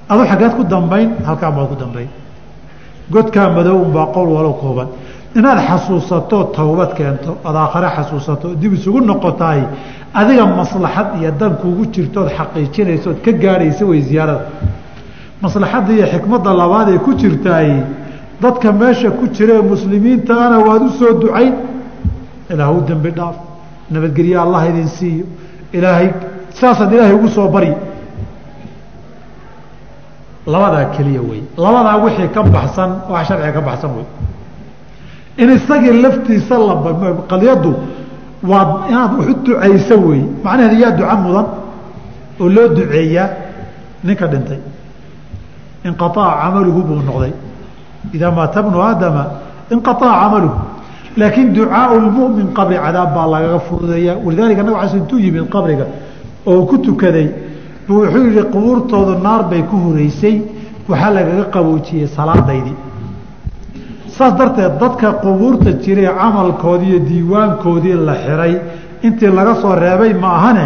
adu 0.08 0.22
xageed 0.30 0.52
ku 0.56 0.62
dambayn 0.64 1.08
halkaan 1.26 1.52
baad 1.56 1.68
ku 1.72 1.76
dambayn 1.82 2.08
godkaa 3.12 3.48
madown 3.56 3.92
baa 3.94 4.06
qowl 4.14 4.28
walo 4.36 4.52
kooban 4.62 4.88
inaad 5.38 5.58
xasuusato 5.68 6.38
towbad 6.56 6.90
keento 6.98 7.30
ood 7.44 7.56
aakhare 7.56 7.88
xasuusato 7.96 8.48
dib 8.60 8.72
isugu 8.78 9.00
noqotaay 9.10 9.60
adiga 10.20 10.44
maslaxad 10.60 11.06
iyo 11.20 11.30
dan 11.40 11.52
kuugu 11.60 11.84
jirtood 11.94 12.28
xaqiijinaysa 12.38 13.06
ood 13.10 13.20
ka 13.24 13.32
gaadhaysa 13.42 13.84
way 13.90 14.00
ziyaarada 14.08 14.44
maslaxadda 15.41 15.91
iyo 15.93 16.05
xikmadda 16.13 16.53
labaad 16.53 16.89
ee 16.89 16.99
ku 17.05 17.13
jirtaay 17.13 17.71
dadka 18.41 18.71
meesha 18.71 19.11
ku 19.11 19.27
jira 19.35 19.53
ee 19.59 19.61
muslimiintaana 19.73 20.57
waad 20.67 20.81
u 20.81 20.89
soo 20.99 21.13
ilaah 22.49 22.71
u 22.77 22.81
dembi 22.87 23.11
dhaaf 23.11 23.35
nabadgelye 23.91 24.37
allah 24.37 24.69
idin 24.69 24.87
siiyo. 24.87 25.25
Ilaahay 25.73 26.09
saasaad 26.53 26.93
ilaahay 26.93 27.13
ugu 27.15 27.27
soo 27.29 27.47
bari. 27.47 27.73
Labadaa 30.47 30.85
keliya 30.97 31.21
wey. 31.21 31.43
Labadaa 31.57 31.97
wixii 32.03 32.29
ka 32.33 32.43
baxsan 32.43 32.91
wax 33.09 33.27
sharciga 33.27 33.51
ka 33.53 33.61
baxsan 33.61 33.91
wey. 33.97 34.05
In 35.37 35.49
isagii 35.55 36.01
laftiisa 36.01 36.57
la 36.57 36.73
qadiyaddu 37.29 37.71
waa 38.43 38.85
inaad 38.89 39.11
waxu 39.19 39.33
ducayso 39.45 39.95
wey. 40.07 40.21
Macnaheedu 40.43 40.81
yaa 40.81 40.91
duca 40.91 41.15
mudan 41.15 41.47
oo 42.39 42.49
loo 42.49 42.67
duceeyaa 42.67 43.29
ninka 44.03 44.27
dhintay 44.27 44.59
inqaaca 45.87 46.21
camaluhu 46.41 46.81
buu 46.87 47.01
noqday 47.09 47.33
idaa 48.15 48.31
maata 48.31 48.59
bnu 48.63 48.77
aadama 48.87 49.23
inqaaca 49.73 50.07
camaluhu 50.21 50.57
laakiin 51.19 51.53
ducaau 51.53 51.99
lmumin 52.05 52.47
qabri 52.57 52.77
cadaab 52.85 53.09
baa 53.15 53.27
lagaga 53.33 53.59
fududeeyaa 53.67 54.15
walidaalika 54.25 54.63
nabig 54.63 54.79
ala 54.81 54.97
intuu 54.99 55.19
yimid 55.25 55.45
qabriga 55.55 55.85
oo 56.45 56.61
ku 56.69 56.77
tukaday 56.85 57.27
buu 57.87 58.01
wuxuu 58.03 58.23
yihi 58.27 58.43
qubuurtoodu 58.53 59.13
naar 59.25 59.43
bay 59.49 59.61
ku 59.69 59.75
horeysay 59.85 60.35
waxaa 60.89 61.11
lagaga 61.17 61.43
qaboojiyey 61.55 62.07
salaadaydii 62.17 62.77
saas 64.17 64.33
darteed 64.39 64.73
dadka 64.81 65.07
qubuurta 65.23 65.71
jiray 65.83 66.07
camalkoodii 66.19 66.89
iyo 66.89 66.99
diiwaankoodii 67.09 67.95
la 68.07 68.15
xiray 68.23 68.53
intii 69.03 69.31
laga 69.37 69.53
soo 69.61 69.75
reebay 69.75 70.13
ma 70.13 70.29
ahane 70.37 70.65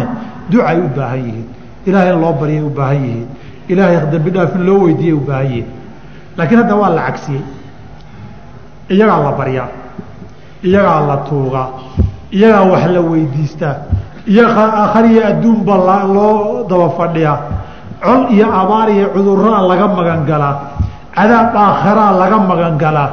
ducay 0.50 0.78
u 0.86 0.88
baahan 0.96 1.20
yihiin 1.26 1.46
ilaahay 1.86 2.12
loo 2.22 2.32
baryay 2.40 2.62
u 2.68 2.70
baahan 2.78 3.00
yihiin 3.06 3.28
ilaahay 3.68 3.96
dambi 4.12 4.30
dhaaf 4.34 4.54
in 4.56 4.62
loo 4.68 4.78
weydiiyey 4.84 5.14
u 5.16 5.20
baahan 5.28 5.46
yihiin 5.50 5.66
laakiin 6.36 6.58
hadda 6.62 6.74
waa 6.82 6.90
la 6.96 7.02
cagsiyey 7.08 7.42
iyagaa 8.94 9.20
la 9.26 9.32
baryaa. 9.38 9.68
Iyagaa 10.64 11.00
la 11.08 11.16
tuugaa 11.28 11.68
iyagaa 12.32 12.64
wax 12.72 12.84
la 12.94 13.00
weydiistaa 13.10 13.74
iyaga 14.32 14.64
akhriya 14.84 15.22
adduunba 15.30 15.74
loo 16.16 16.64
daba 16.70 16.88
fadhiyaa. 16.98 17.38
Col 18.04 18.22
iyo 18.36 18.46
abaar 18.60 18.88
iyo 18.96 19.06
cudurraa 19.14 19.62
laga 19.70 19.86
magangalaa 19.98 20.54
cadaab 21.16 21.56
aakhiraa 21.56 22.12
laga 22.20 22.38
magangalaa 22.50 23.10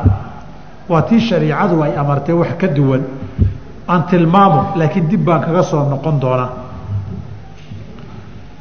waa 0.92 1.02
tii 1.08 1.20
shariicadu 1.28 1.84
ay 1.84 1.94
amartay 2.02 2.36
wax 2.42 2.52
ka 2.62 2.68
duwan. 2.68 3.04
Aan 3.92 4.02
tilmaamo 4.10 4.60
laakiin 4.80 5.08
dib 5.10 5.24
baan 5.26 5.42
kaga 5.46 5.64
soo 5.64 5.84
noqon 5.92 6.20
doonaa 6.22 6.50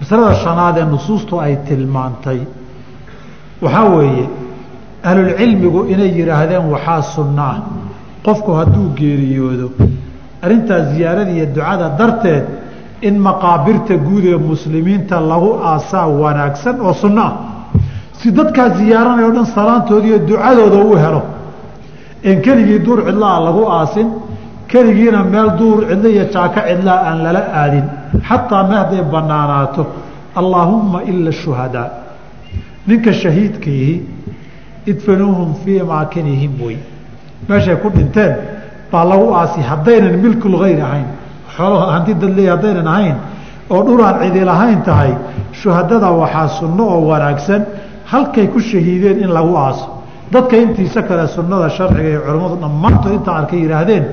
masalada 0.01 0.34
shanaad 0.44 0.76
ee 0.78 0.84
nusuustu 0.94 1.40
ay 1.44 1.57
tilmaantay 1.68 2.40
waxaa 3.62 3.88
weeye 3.96 4.24
ahlulcilmigu 5.09 5.80
inay 5.92 6.11
yidhaahdeen 6.18 6.64
waxaa 6.74 7.03
sunno 7.14 7.42
ah. 7.53 7.59
Qofku 8.26 8.51
hadduu 8.59 8.86
geeriyoodo 9.01 9.66
arrintaas 10.44 10.84
ziyaarada 10.94 11.30
iyo 11.36 11.46
ducada 11.57 11.86
darteed 11.98 12.44
in 13.09 13.14
maqaabirta 13.28 13.94
guud 14.07 14.24
ee 14.32 14.38
muslimiinta 14.51 15.20
lagu 15.30 15.51
aasaa 15.70 16.07
wanaagsan 16.22 16.76
oo 16.86 16.94
sunno 17.03 17.22
ah. 17.28 17.32
Si 18.18 18.28
dadkaa 18.38 18.68
ziyaaranaya 18.78 19.28
o 19.28 19.32
dhan 19.36 19.46
salaantooda 19.57 20.07
iyo 20.11 20.18
ducadooda 20.30 20.78
u 20.90 20.96
helo 21.05 21.22
en 22.28 22.36
keligii 22.44 22.80
duur 22.86 23.01
cidlaa 23.07 23.36
lagu 23.46 23.62
aasin 23.78 24.09
keligiina 24.70 25.20
meel 25.32 25.48
duur 25.59 25.78
cidlo 25.90 26.09
iyo 26.14 26.24
jaako 26.34 26.61
cidlaa 26.68 26.98
aan 27.09 27.18
lala 27.24 27.42
aadin 27.61 27.86
xataa 28.28 28.62
me 28.68 28.74
hadday 28.82 29.02
banaanaato 29.14 29.82
allaahumma 30.40 31.02
ila 31.11 31.32
shuhadaa 31.42 31.88
ninka 32.86 33.12
shahiidkaihi 33.22 33.94
idfanuuhum 34.92 35.54
fii 35.64 35.80
amaakinihim 35.80 36.52
wey 36.66 36.76
meeshay 37.48 37.76
ku 37.82 37.88
dhinteen 37.96 38.32
baa 38.92 39.04
lagu 39.04 39.26
aasi 39.40 39.61
haddaynan 39.70 40.16
milkulgayr 40.24 40.80
ahayn 40.88 41.08
xoolaha 41.56 41.86
hanti 41.94 42.12
dadleey 42.22 42.48
haddaynan 42.54 42.86
ahayn 42.94 43.16
oo 43.70 43.80
dhulaan 43.86 44.16
cidi 44.22 44.40
lahayn 44.50 44.82
tahay 44.88 45.12
shuhadada 45.62 46.11
waxaa 46.20 46.48
sunno 46.58 46.84
oo 46.94 47.00
wanaagsan 47.11 47.62
halkay 48.12 48.46
ku 48.54 48.61
shahiideen 48.70 49.18
in 49.24 49.30
lagu 49.38 49.54
aaso 49.64 49.86
dadka 50.32 50.56
intiisa 50.64 51.02
kale 51.08 51.26
sunnada 51.36 51.68
sharciga 51.78 52.08
iyo 52.12 52.20
culammadu 52.26 52.56
dhammaantood 52.64 53.12
intaa 53.18 53.36
arkay 53.40 53.61
yihaahdeen 53.64 54.04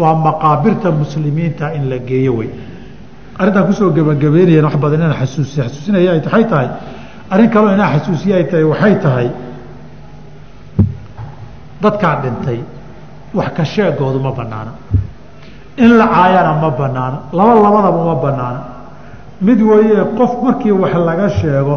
waa 0.00 0.14
maqaabirta 0.26 0.88
muslimiinta 1.02 1.66
in 1.78 1.84
la 1.90 1.98
geeyo 2.08 2.32
wey 2.38 2.50
arrintaan 3.38 3.66
ku 3.66 3.72
soo 3.72 3.90
gebagabeynayeen 3.96 4.64
wax 4.64 4.76
badan 4.82 5.00
inaan 5.00 5.18
xasuusi 5.20 5.60
xasuusinaya 5.62 6.12
waxay 6.16 6.44
tahay 6.50 6.68
arrin 7.32 7.50
kaloo 7.54 7.72
inaan 7.74 7.92
xasuusiye 7.98 8.34
ay 8.36 8.44
tahay 8.50 8.64
waxay 8.72 8.94
tahay. 9.04 9.28
Dadkaa 11.82 12.14
dhintay 12.22 12.58
wax 13.34 13.48
ka 13.56 13.64
sheegoodu 13.64 14.18
ma 14.20 14.30
banaana 14.32 14.72
in 15.76 15.96
la 15.98 16.06
caayana 16.06 16.52
ma 16.62 16.70
banaana 16.70 17.18
laba 17.32 17.54
labadaba 17.64 18.00
ma 18.04 18.14
banaana 18.24 18.60
mid 19.40 19.60
weeye 19.60 20.04
qof 20.18 20.32
markii 20.44 20.72
wax 20.82 20.94
laga 21.08 21.28
sheego 21.40 21.76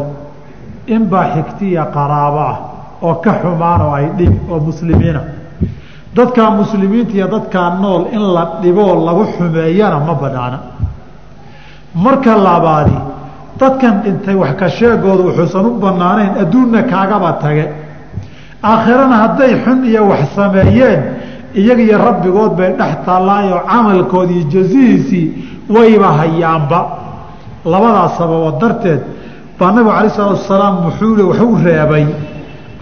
inbaa 0.86 1.26
xigtiya 1.34 1.84
qaraabo 1.94 2.38
ah 2.52 2.58
oo 3.02 3.14
ka 3.24 3.32
xumaan 3.40 3.80
oo 3.86 3.92
ay 3.94 4.06
dhibi 4.18 4.38
oo 4.50 4.60
muslimiina. 4.60 5.20
Dadkaa 6.16 6.50
muslimiinta 6.50 7.12
iyo 7.12 7.26
dadkaa 7.28 7.68
nool 7.82 8.02
in 8.12 8.20
la 8.34 8.42
dhiboo 8.62 9.04
lagu 9.06 9.24
xumeeyana 9.36 9.98
ma 10.06 10.14
banaana 10.14 10.58
marka 11.94 12.36
labaadi 12.36 12.98
dadkan 13.58 14.02
dhintay 14.02 14.34
wax 14.34 14.56
ka 14.58 14.68
sheegooda 14.68 15.22
wuxuusan 15.28 15.66
u 15.66 15.78
banaanayn 15.78 16.32
adduunna 16.42 16.82
kaagaba 16.82 17.32
tage 17.42 17.66
aakhirana 18.62 19.16
hadday 19.16 19.52
xun 19.64 19.84
iyo 19.84 20.08
wax 20.08 20.34
sameeyeen 20.34 21.00
iyaga 21.54 21.82
iyo 21.82 21.98
rabbigood 21.98 22.52
bay 22.56 22.72
dhex 22.78 22.94
taallaayo 23.06 23.62
camalkoodii 23.70 24.44
jazihiisii 24.44 25.26
wayba 25.70 26.08
hayaanba. 26.18 26.80
Labadaas 27.64 28.18
sababo 28.18 28.58
darteed 28.60 29.00
baa 29.58 29.72
nabigu 29.72 29.90
alay 29.90 30.10
salatu 30.10 30.36
wasalaam 30.36 30.76
wuxuu 30.86 31.28
waxuu 31.28 31.56
reebay 31.64 32.06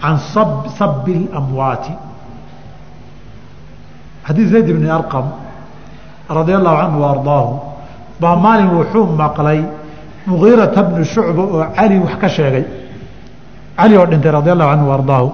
can 0.01 0.17
sabi 0.77 1.29
اlamwaati 1.31 1.93
xadiid 4.27 4.47
zayd 4.51 4.67
bni 4.77 4.89
arqam 4.89 5.25
radia 6.29 6.57
allahu 6.57 6.77
canhu 6.81 7.03
ardaahu 7.13 7.72
baa 8.20 8.36
maalin 8.44 8.70
wuxuu 8.78 9.06
maqlay 9.22 9.60
mugiirata 10.26 10.82
bni 10.82 11.04
shucba 11.04 11.42
oo 11.42 11.64
cali 11.76 11.96
wax 12.04 12.14
ka 12.20 12.28
sheegay 12.28 12.64
cali 13.78 13.94
oo 13.96 14.06
dhintay 14.10 14.32
radia 14.32 14.52
allahu 14.52 14.70
canhu 14.72 14.90
ardaahu 14.98 15.28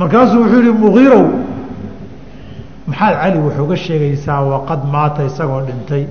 markaasuu 0.00 0.40
wuxuu 0.42 0.60
yihi 0.64 0.72
mugiirow 0.84 1.24
maxaad 2.88 3.14
cali 3.22 3.38
wuxuuga 3.46 3.76
sheegaysaa 3.86 4.40
waqad 4.52 4.80
maata 4.92 5.20
isagoo 5.30 5.60
dhintay 5.68 6.04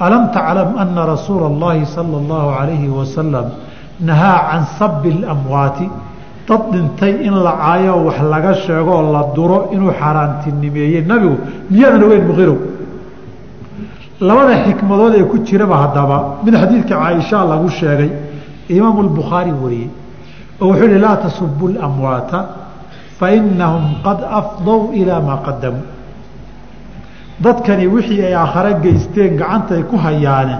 alam 0.00 0.22
taclam 0.34 0.70
ana 0.82 1.02
rasuula 1.14 1.46
اllahi 1.52 1.86
salى 1.96 2.16
اllahu 2.22 2.48
alayhi 2.60 2.88
wasalam 2.98 3.46
nahaa 4.08 4.38
can 4.50 4.62
sabi 4.78 5.10
اlamwaati 5.18 5.86
dad 6.48 6.62
dhintay 6.72 7.12
in 7.26 7.34
la 7.46 7.52
caayo 7.62 7.94
wax 8.06 8.18
laga 8.32 8.52
sheegoo 8.64 9.12
la 9.14 9.22
duro 9.36 9.58
inuu 9.74 9.92
xaaraantinimeeyey 10.00 11.02
nabigu 11.10 11.36
miyaadan 11.70 12.02
ogeyn 12.06 12.24
muqirow 12.30 12.56
labada 14.27 14.53
xikmadood 14.65 15.13
ee 15.19 15.23
ku 15.31 15.37
jiraba 15.47 15.75
haddaba 15.83 16.17
mid 16.45 16.53
xadiidka 16.61 16.95
caaisha 17.01 17.37
lagu 17.51 17.69
sheegay 17.79 18.11
imaamu 18.75 18.99
lbukhaari 19.09 19.51
wariyey 19.63 19.89
oo 20.61 20.67
wuxuu 20.69 20.87
yihi 20.87 20.99
laa 21.05 21.15
tasubu 21.25 21.65
اlamwaata 21.71 22.39
fainahum 23.19 23.85
qad 24.05 24.19
afdow 24.39 24.79
ilaa 25.01 25.21
maa 25.27 25.39
qadamuu 25.47 25.85
dadkani 27.43 27.85
wixii 27.95 28.21
ay 28.27 28.35
aakhare 28.35 28.71
geysteen 28.83 29.31
gacantay 29.41 29.81
ku 29.89 29.95
hayaane 30.05 30.55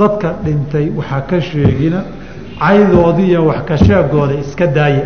dadka 0.00 0.28
dhintay 0.44 0.86
waxaa 0.98 1.20
ka 1.30 1.40
sheegina 1.40 1.98
caydoodiiyo 2.62 3.40
wax 3.48 3.60
ka 3.68 3.76
sheegooda 3.86 4.34
iska 4.42 4.66
daaya 4.76 5.04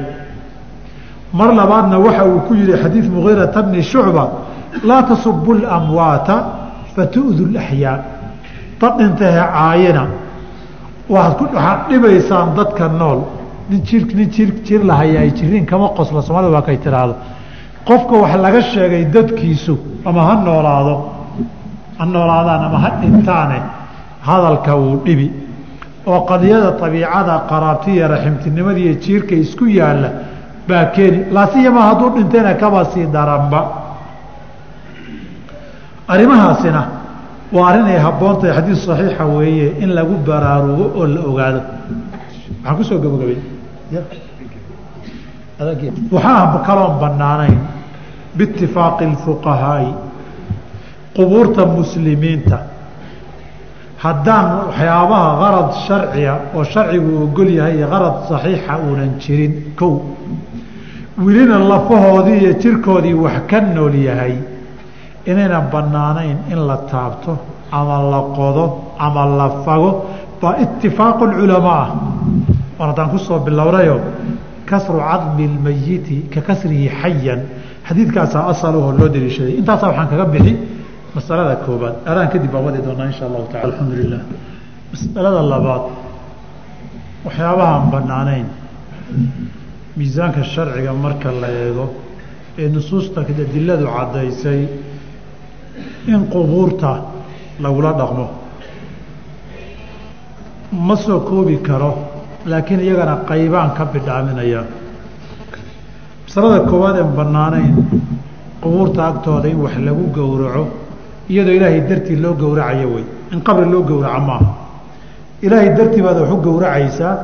mar 1.38 1.51
labaadna 1.61 1.96
waxa 2.07 2.24
uu 2.30 2.40
ku 2.46 2.53
yihi 2.55 2.72
xadiid 2.82 3.07
mugiirata 3.14 3.62
bni 3.62 3.82
shucba 3.82 4.24
laa 4.88 5.03
tasubu 5.11 5.51
اlamwaata 5.59 6.36
fatu'du 6.99 7.42
اlaxyaa 7.51 7.96
dad 8.80 8.92
dhintahe 9.01 9.40
caayina 9.57 10.05
waxaad 11.14 11.78
dhibaysaan 11.90 12.49
dadka 12.59 12.84
nool 13.01 13.20
nin 13.70 13.80
jir 13.88 14.03
nin 14.18 14.28
jir 14.34 14.49
jir 14.66 14.80
lahaya 14.90 15.20
ay 15.24 15.30
jirin 15.38 15.64
kama 15.70 15.88
qoslo 15.99 16.20
soomaalida 16.26 16.53
waa 16.57 16.66
kay 16.68 16.76
tiraahdo 16.84 17.14
qofka 17.88 18.14
wax 18.22 18.32
laga 18.44 18.61
sheegay 18.72 19.05
dadkiisu 19.16 19.74
ama 20.09 20.20
ha 20.28 20.34
noolaado 20.46 20.94
ha 21.99 22.05
noolaadaan 22.14 22.62
ama 22.68 22.78
ha 22.84 22.90
dhintaane 23.01 23.59
hadalka 24.28 24.72
wuu 24.80 24.96
dhibi 25.07 25.28
oo 26.11 26.20
qadiyada 26.30 26.68
abiicada 26.86 27.34
qaraabtiya 27.51 28.05
raximtinimada 28.12 28.78
iyo 28.84 28.94
jiirka 29.05 29.34
isku 29.44 29.64
yaalla 29.78 30.09
baa 30.68 30.84
keeni 30.94 31.18
laasiyama 31.36 31.80
hadduu 31.88 32.11
dhintayna 32.16 32.53
kaba 32.62 32.80
sii 32.92 33.07
daranba 33.16 33.61
arrimahaasina 36.09 36.82
waa 37.52 37.68
arrin 37.70 37.86
ay 37.92 37.98
habboontahay 38.06 38.52
xadiis 38.59 38.80
saxiixa 38.88 39.24
weeye 39.36 39.68
in 39.82 39.90
lagu 39.98 40.14
baraarugo 40.28 40.84
oo 41.00 41.06
la 41.14 41.20
ogaado. 41.30 41.61
Waxaan 42.64 42.76
ku 42.76 42.82
soo 42.88 42.98
gabagabay. 43.04 43.38
Waxaa 46.12 46.62
kaloon 46.66 46.94
banaanayn 47.02 47.59
biitifaaqi 48.36 49.04
اfuqahaa'i 49.14 49.90
qubuurta 51.16 51.62
muslimiinta. 51.76 52.59
Haddaan 54.02 54.46
waxyaabaha 54.68 55.30
qarad 55.42 55.68
sharciga 55.86 56.34
oo 56.54 56.64
sharcigu 56.72 57.11
ogol 57.24 57.50
yahay 57.59 57.74
iyo 57.78 57.86
qarad 57.94 58.14
saxiixa 58.30 58.72
uunan 58.86 59.11
jirin 59.22 59.52
kow. 59.78 59.92
Welina 61.24 61.59
lafahoodii 61.70 62.38
iyo 62.44 62.52
jirkoodii 62.62 63.14
wax 63.24 63.36
ka 63.50 63.61
nool 63.61 63.94
yahay 64.09 64.34
inaynan 65.30 65.64
banaanayn 65.72 66.38
in 66.52 66.60
la 66.68 66.76
taabto 66.90 67.32
ama 67.78 67.96
la 68.12 68.20
qodo 68.38 68.64
ama 69.06 69.22
la 69.38 69.48
fago 69.64 69.90
baa 70.40 70.54
itifaaqu 70.64 71.24
culamaa 71.38 71.84
ah 72.80 72.86
haddaan 72.88 73.08
ku 73.12 73.18
soo 73.26 73.38
bilownayo 73.46 73.96
kasru 74.70 74.98
cadmi 75.10 75.44
اlmayiti 75.50 76.16
ka 76.32 76.40
kasrihi 76.48 76.88
xayan 77.00 77.40
xadiidkaasaa 77.88 78.44
asalahoo 78.52 78.92
loo 78.98 79.08
daliishaday 79.14 79.54
intaasaa 79.60 79.88
waxaan 79.90 80.08
kaga 80.12 80.26
bixi 80.34 80.54
masalada 81.16 81.54
koobaad 81.64 81.94
adaan 82.10 82.28
kadib 82.32 82.50
baan 82.52 82.64
wadi 82.68 82.80
doonaa 82.86 83.06
insha 83.12 83.24
allahu 83.28 83.46
taala 83.52 83.64
alxamdu 83.68 83.94
lilah 84.00 84.22
masalada 84.92 85.40
labaad 85.52 85.84
waxyaabahaan 87.26 87.84
banaanayn 87.94 88.46
miisaanka 89.98 90.42
sharciga 90.54 90.92
marka 91.04 91.28
la 91.42 91.48
eego 91.64 91.86
ee 92.62 92.68
nusuusta 92.76 93.20
adiladu 93.44 93.84
caddaysay 93.96 94.60
in 96.06 96.26
qubuurta 96.32 96.90
lagula 97.60 97.92
dhaqmo. 97.92 98.26
Ma 100.72 100.96
soo 100.96 101.20
koobi 101.20 101.56
karo 101.62 101.90
laakiin 102.46 102.80
iyagana 102.80 103.16
qaybaan 103.28 103.70
ka 103.76 103.84
bidhaaminaya. 103.92 104.62
Masalada 106.26 106.60
koowaad 106.70 106.96
een 106.98 107.12
bannaanayn 107.16 107.74
qubuurta 108.62 109.06
agtooda 109.06 109.48
in 109.48 109.56
wax 109.62 109.76
lagu 109.78 110.04
gowraco 110.16 110.64
iyadoo 111.30 111.52
ilaahay 111.58 111.80
dartii 111.88 112.16
loo 112.16 112.34
gowracayo 112.34 112.88
wey 112.94 113.04
in 113.32 113.40
qabri 113.40 113.64
loo 113.70 113.82
gowraco 113.82 114.20
maaha. 114.20 114.46
Ilaahay 115.42 115.70
dartii 115.76 116.02
baad 116.02 116.18
wax 116.20 116.30
u 116.32 116.36
gowracaysaa 116.46 117.14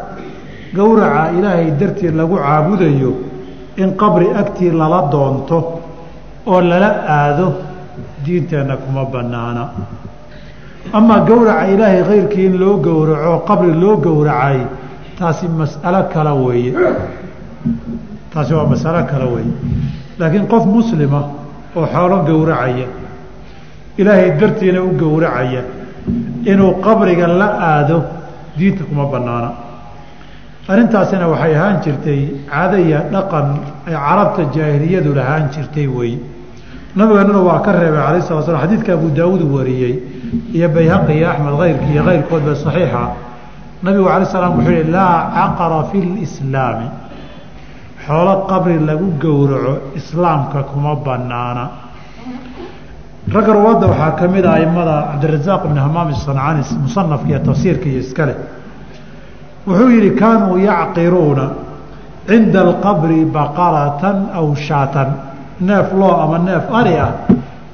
gowraca 0.74 1.30
ilaahay 1.38 1.70
dartii 1.80 2.10
lagu 2.10 2.36
caabudayo 2.36 3.12
in 3.76 3.90
qabri 4.00 4.26
agtii 4.40 4.70
lala 4.70 5.00
doonto 5.12 5.58
oo 6.46 6.60
lala 6.60 6.90
aado 7.08 7.46
diinteenna 8.24 8.76
kuma 8.76 9.04
bannaana. 9.04 9.64
Amaa 10.92 11.20
gowraca 11.28 11.66
ilaahay 11.72 12.02
kayrkii 12.08 12.46
in 12.46 12.56
loo 12.58 12.76
gowraco 12.86 13.38
qabri 13.48 13.72
loo 13.82 13.96
gowracay 13.96 14.58
taasi 15.18 15.46
mas'alo 15.48 16.00
kale 16.12 16.32
weeye. 16.44 16.72
Taasi 18.32 18.52
waa 18.54 18.66
masalo 18.66 19.00
kale 19.10 19.24
weeye. 19.34 19.52
Laakiin 20.18 20.46
qof 20.52 20.64
muslima 20.66 21.20
oo 21.76 21.86
xoolo 21.86 22.16
gowracaya 22.28 22.86
ilaahay 23.98 24.30
dartiina 24.40 24.80
u 24.82 24.90
gowracaya 25.02 25.62
inuu 26.44 26.72
qabriga 26.84 27.26
la 27.26 27.48
aado 27.70 27.98
diinta 28.58 28.84
kuma 28.84 29.04
bannaana. 29.12 29.50
Arrintaasina 30.68 31.26
waxay 31.28 31.54
ahaan 31.56 31.76
jirtay 31.84 32.20
cadaya 32.50 33.00
dhaqan 33.12 33.46
ay 33.86 33.94
carabta 33.94 34.42
jaahiliyadu 34.54 35.10
lahaan 35.14 35.48
jirtay 35.54 35.86
weeye 35.86 36.18
nabiganuna 36.96 37.40
waa 37.48 37.60
ka 37.64 37.72
reebay 37.72 38.00
calayh 38.06 38.22
sala 38.28 38.42
slam 38.46 38.60
xadiidka 38.64 38.92
abu 38.98 39.08
daawuud 39.18 39.42
wariyey 39.54 39.94
iyo 40.56 40.68
bayhaqi 40.76 41.12
iyo 41.18 41.26
axmed 41.32 41.54
kayrki 41.60 41.86
iyo 41.92 42.02
kayrkoodba 42.08 42.52
saxiixa. 42.64 43.02
Nabigu 43.84 44.08
alay 44.08 44.26
slam 44.32 44.52
wuxuu 44.58 44.70
yihi 44.72 44.90
laa 44.90 45.16
caqara 45.36 45.80
fi 45.90 45.98
lislaami 46.00 46.88
xoolo 48.06 48.34
qabri 48.50 48.78
lagu 48.88 49.08
gowraco 49.22 49.74
islaamka 49.98 50.62
kuma 50.70 50.94
banaana 51.06 51.64
ragga 53.34 53.52
ruwaadda 53.52 53.86
waxaa 53.92 54.12
ka 54.18 54.24
mid 54.28 54.44
ah 54.46 54.54
aimada 54.60 54.94
cabdirazaaq 55.12 55.62
ibni 55.68 55.80
hamaam 55.80 56.08
sancaani 56.14 56.62
musanafka 56.84 57.28
iyo 57.30 57.38
tafsiirka 57.48 57.86
iyo 57.90 58.00
iskale 58.06 58.34
wuxuu 59.66 59.90
yihi 59.96 60.10
kaanuu 60.20 60.58
yacqiruuna 60.68 61.44
cinda 62.28 62.60
alqabri 62.66 63.24
baqaratan 63.36 64.16
aw 64.38 64.46
shaatan 64.66 65.08
neef 65.60 65.92
loo 65.92 66.12
ama 66.24 66.38
neef 66.38 66.64
ari 66.80 66.94
ah 67.06 67.12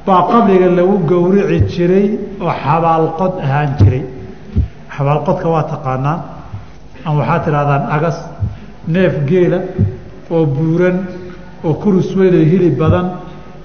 baa 0.07 0.23
qabriga 0.31 0.69
lagu 0.79 0.97
gowrici 1.11 1.61
jiray 1.73 2.07
oo 2.41 2.53
xabaalqod 2.65 3.33
ahaan 3.45 3.71
jiray. 3.79 4.03
Xabaalqodka 4.95 5.47
waa 5.55 5.63
taqaanaan 5.73 6.21
ama 7.05 7.19
waxaad 7.21 7.43
tidhahdaan 7.45 7.83
agas 7.97 8.17
neef 8.95 9.15
geela 9.29 9.59
oo 10.31 10.47
buuran 10.47 10.97
oo 11.65 11.75
kurus 11.83 12.09
weyn 12.17 12.35
oo 12.41 12.45
hili 12.53 12.71
badan 12.81 13.07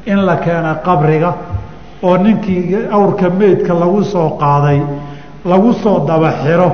in 0.05 0.19
la 0.27 0.35
keena 0.37 0.71
qabriga 0.85 1.31
oo 2.03 2.17
ninkii 2.17 2.75
awrka 2.97 3.29
meydka 3.29 3.73
lagu 3.73 4.03
soo 4.03 4.29
qaaday 4.41 4.79
lagu 5.45 5.73
soo 5.83 6.05
daba 6.07 6.31
xiro 6.43 6.69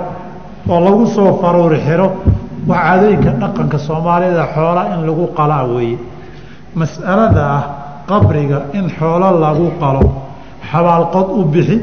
oo 0.69 0.79
lagu 0.85 1.05
soo 1.15 1.39
faruur 1.41 1.73
xiro. 1.85 2.07
Waa 2.67 2.77
caadooyinka 2.85 3.31
dhaqanka 3.41 3.77
soomaalida 3.87 4.45
xoola 4.55 4.81
in 4.93 4.99
lagu 5.07 5.25
qalaa 5.37 5.65
weeye 5.73 5.97
mas'alada 6.75 7.43
ah 7.57 7.63
qabriga 8.07 8.57
in 8.73 8.85
xoolo 8.97 9.29
lagu 9.39 9.67
qalo 9.81 10.03
xabaalqod 10.71 11.27
u 11.39 11.41
bixi 11.53 11.77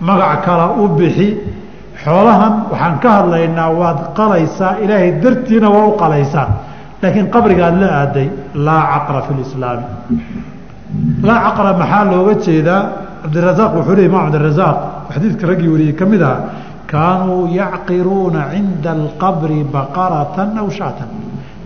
magac 0.00 0.44
kala 0.44 0.66
u 0.82 0.88
bixi. 0.98 1.28
Xoolahan 2.02 2.54
waxaan 2.70 2.94
ka 3.02 3.10
hadlaynaa 3.18 3.70
waad 3.80 3.98
qalaysaa 4.18 4.72
ilaahay 4.84 5.10
dartiina 5.22 5.68
waa 5.70 5.86
u 5.86 5.92
qalaysaa. 6.02 6.48
Laakiin 7.02 7.26
qabrigaad 7.34 7.74
la 7.82 7.88
aaday 8.00 8.28
laa 8.66 8.82
caqra 8.92 9.20
fi 9.26 9.32
lislaami 9.40 9.86
laa 11.22 11.38
caqra 11.46 11.70
maxaa 11.80 12.04
looga 12.10 12.34
jeedaa? 12.46 12.82
Cabdirazaaq 13.22 13.72
wuxuu 13.76 13.94
le 13.98 14.02
imaam 14.10 14.22
cabdirazaaq 14.26 14.76
xadiidka 15.14 15.44
raggii 15.50 15.70
wariyey 15.74 15.94
ka 16.00 16.04
mid 16.12 16.22
aha 16.22 16.36
kaanuu 16.92 17.46
yacqiruuna 17.60 18.42
cinda 18.52 18.90
alqabri 18.98 19.58
baqaratan 19.74 20.58
aw 20.58 20.68
shaatan 20.78 21.10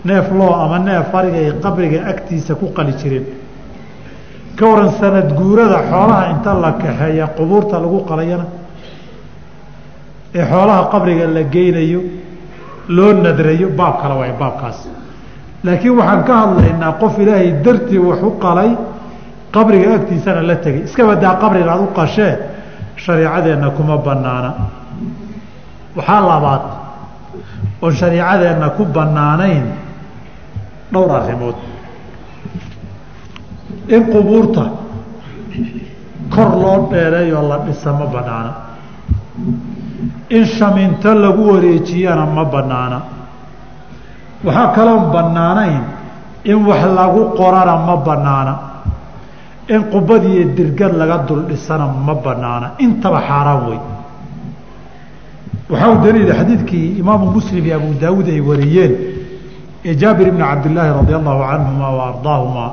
neef 0.07 0.27
loo 0.39 0.53
ama 0.63 0.77
neef 0.87 1.05
fariga 1.13 1.37
ay 1.43 1.51
qabriga 1.63 1.99
agtiisa 2.11 2.53
ku 2.59 2.65
qali 2.77 2.93
jireen 3.01 3.25
ka 4.57 4.63
waran 4.71 4.91
sanad 4.99 5.29
guurada 5.39 5.79
xoolaha 5.91 6.23
inta 6.33 6.51
la 6.63 6.71
kaxeeya 6.83 7.25
qubuurta 7.37 7.75
lagu 7.83 7.99
qalayana 8.09 8.45
ee 10.37 10.45
xoolaha 10.51 10.81
qabriga 10.93 11.25
la 11.35 11.43
geynayo 11.55 12.01
loo 12.95 13.11
nadrayo 13.25 13.67
baab 13.79 13.95
kale 14.01 14.13
waay 14.19 14.33
baabkaas. 14.41 14.79
Laakiin 15.65 15.95
waxaan 15.99 16.23
ka 16.27 16.33
hadlaynaa 16.41 16.91
qof 17.01 17.13
ilaahay 17.23 17.49
dartii 17.65 17.99
wax 18.09 18.19
u 18.23 18.31
qalay 18.45 18.69
qabriga 19.55 19.87
agtiisana 19.97 20.41
la 20.49 20.55
tegay 20.63 20.81
iska 20.87 21.03
badaa 21.09 21.33
qabriga 21.43 21.71
aad 21.73 21.81
u 21.81 21.87
qashee 21.99 22.33
shariicadeenna 23.03 23.69
kuma 23.77 23.95
banaana 24.07 24.49
waxaa 25.97 26.21
labaad 26.31 26.63
oon 27.83 27.93
shariicadeenna 27.99 28.67
ku 28.77 28.83
bannaanayn 28.95 29.65
dhowr 30.91 31.11
arrimood. 31.11 31.55
In 33.87 34.03
qubuurta 34.11 34.71
kor 36.29 36.49
loo 36.55 36.87
dheereeyoo 36.91 37.47
la 37.47 37.57
dhisa 37.65 37.91
ma 37.91 38.05
bannaana. 38.05 38.53
In 40.29 40.45
shaminto 40.45 41.13
lagu 41.13 41.41
wareejiyana 41.51 42.25
ma 42.25 42.43
bannaana. 42.45 43.01
Waxaa 44.43 44.71
kaloon 44.75 45.11
bannaanayn 45.11 45.83
in 46.45 46.65
wax 46.65 46.83
lagu 46.85 47.31
qorana 47.35 47.75
ma 47.85 47.95
bannaana. 47.97 48.59
In 49.69 49.83
qubad 49.91 50.23
iyo 50.23 50.45
dirgad 50.55 50.93
laga 50.95 51.17
dul 51.27 51.45
dhisana 51.47 51.85
ma 51.87 52.13
bannaana. 52.13 52.71
Intaba 52.79 53.19
xaaraan 53.21 53.67
wey 53.69 53.79
waxaa 55.69 55.91
u 55.91 55.97
daliila 56.03 56.33
xadiidkii 56.35 56.97
imaamu 56.99 57.31
muslim 57.31 57.65
iyo 57.65 57.75
abu 57.75 57.93
daawuud 58.01 58.27
ay 58.29 58.39
wariyeen 58.39 58.93
ee 59.89 59.95
jaabir 60.01 60.27
ibni 60.31 60.43
cabdillaahi 60.51 60.91
radi 60.99 61.13
allahu 61.19 61.41
canhuma 61.51 61.87
wa 61.97 62.03
ardaahumaa 62.11 62.71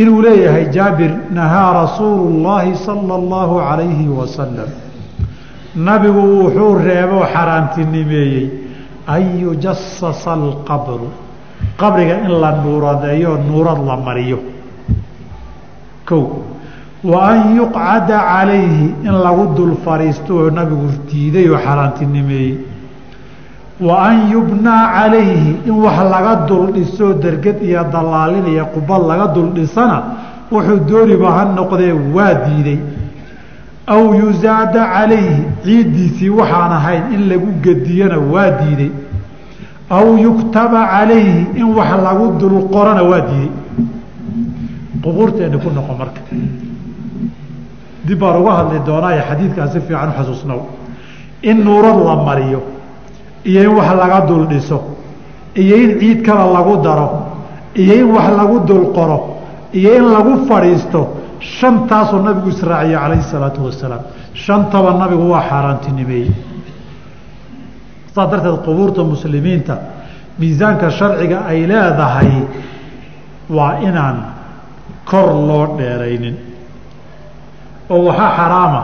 inuu 0.00 0.20
leeyahay 0.26 0.64
jaabir 0.76 1.10
nahaa 1.38 1.68
rasuulu 1.82 2.24
llaahi 2.44 2.72
sala 2.86 3.14
allahu 3.20 3.54
calayhi 3.68 4.06
wasalam 4.20 4.70
nabigu 5.88 6.22
wuxuu 6.40 6.72
reebo 6.88 7.18
xaaraantinimeeyey 7.34 8.44
an 9.14 9.22
yujasasa 9.42 10.32
alqabru. 10.32 11.08
Qabriga 11.80 12.24
in 12.24 12.40
la 12.40 12.50
nuuradeeyo 12.62 13.36
nuurad 13.48 13.80
la 13.86 13.96
mariyo. 13.96 14.38
Kow 16.06 16.44
wa 17.04 17.18
an 17.30 17.56
yuqcada 17.56 18.18
calayhi 18.30 18.94
in 19.08 19.14
lagu 19.24 19.54
dul 19.56 19.74
fadhiisto 19.84 20.32
oo 20.36 20.50
nabigu 20.50 20.86
diiday 21.10 21.48
oo 21.50 21.58
xaaraantinimeeyey 21.58 22.58
wa 23.80 23.94
an 24.08 24.30
yubnaa 24.30 24.92
calayhi 24.94 25.56
in 25.66 25.74
wax 25.84 25.98
laga 26.12 26.46
dul 26.46 26.72
dhiso 26.72 27.14
derged 27.14 27.62
iyo 27.62 27.84
dallaalin 27.92 28.46
iyo 28.46 28.66
qubad 28.74 29.02
laga 29.10 29.26
dul 29.34 29.50
dhisana 29.56 30.02
wuxuu 30.52 30.80
dooniba 30.88 31.28
ha 31.32 31.44
noqdee 31.44 31.92
waa 32.14 32.34
diiday. 32.44 32.78
Aw 33.86 34.02
yusaada 34.14 34.82
calayhi 34.94 35.42
ciiddiisii 35.64 36.28
waxaan 36.30 36.72
ahayn 36.78 37.02
in 37.14 37.28
lagu 37.28 37.48
gediyana 37.64 38.18
waa 38.18 38.50
diiday. 38.60 38.90
Aw 39.90 40.06
yuktaba 40.26 40.86
calayhi 40.92 41.46
in 41.56 41.66
wax 41.74 41.90
lagu 42.06 42.38
dul 42.38 42.68
qorana 42.70 43.02
waa 43.02 43.20
diiday. 43.20 43.50
Qubuurteeni 45.02 45.58
ku 45.58 45.68
noqo 45.74 45.92
marka. 45.98 46.20
Dib 48.06 48.18
baan 48.18 48.36
uga 48.40 48.52
hadli 48.58 48.78
doonaa 48.86 49.12
ee 49.16 49.22
xadiidkaa 49.28 49.66
si 49.72 49.80
fiican 49.80 50.08
u 50.10 50.12
xasuusnow 50.18 50.60
in 51.42 51.56
nuurad 51.64 51.98
la 52.06 52.14
mariyo 52.28 52.60
iyo 53.44 53.60
in 53.62 53.72
wax 53.78 53.88
laga 54.00 54.20
dul 54.26 54.46
dhiso 54.46 54.78
iyo 55.54 55.76
in 55.76 55.98
ciid 56.00 56.22
kale 56.26 56.52
lagu 56.52 56.76
daro 56.82 57.08
iyo 57.74 57.94
in 57.94 58.08
wax 58.16 58.28
lagu 58.38 58.58
dul 58.68 58.92
qoro 58.96 59.18
iyo 59.72 59.90
in 59.98 60.04
lagu 60.14 60.46
fadhiisto 60.48 61.00
shantaasoo 61.40 62.22
nabigu 62.22 62.48
israaciye 62.54 62.96
calayhi 62.98 63.22
salaatu 63.22 63.64
wasalaam. 63.66 64.02
Shantaba 64.34 64.92
nabigu 64.94 65.26
waa 65.30 65.42
xaaraantinimeeyey. 65.50 66.30
Saas 68.14 68.30
darteed 68.30 68.58
qubuurta 68.64 69.02
muslimiinta 69.04 69.74
miisaanka 70.38 70.90
sharciga 70.90 71.38
ay 71.50 71.66
leedahay 71.66 72.30
waa 73.50 73.74
inaan 73.88 74.16
kor 75.10 75.28
loo 75.48 75.66
dheeraynin. 75.78 76.36
Oo 77.90 78.04
waxaa 78.08 78.30
xaraama 78.38 78.82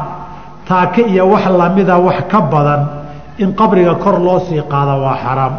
taake 0.68 1.02
iyo 1.12 1.24
wax 1.30 1.46
lamida 1.60 1.96
wax 2.06 2.18
ka 2.30 2.40
badan 2.40 2.82
in 3.38 3.52
qabriga 3.54 3.94
kor 3.94 4.18
loo 4.20 4.40
sii 4.48 4.62
qaada 4.68 4.94
waa 5.02 5.16
xaraam. 5.24 5.54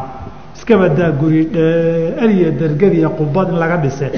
Iska 0.55 0.77
badaa 0.77 1.11
guri 1.11 1.45
dheer 1.45 2.30
iyo 2.30 2.51
dergad 2.51 2.93
iyo 2.93 3.09
qubad 3.09 3.49
in 3.49 3.59
laga 3.59 3.77
dhise. 3.77 4.11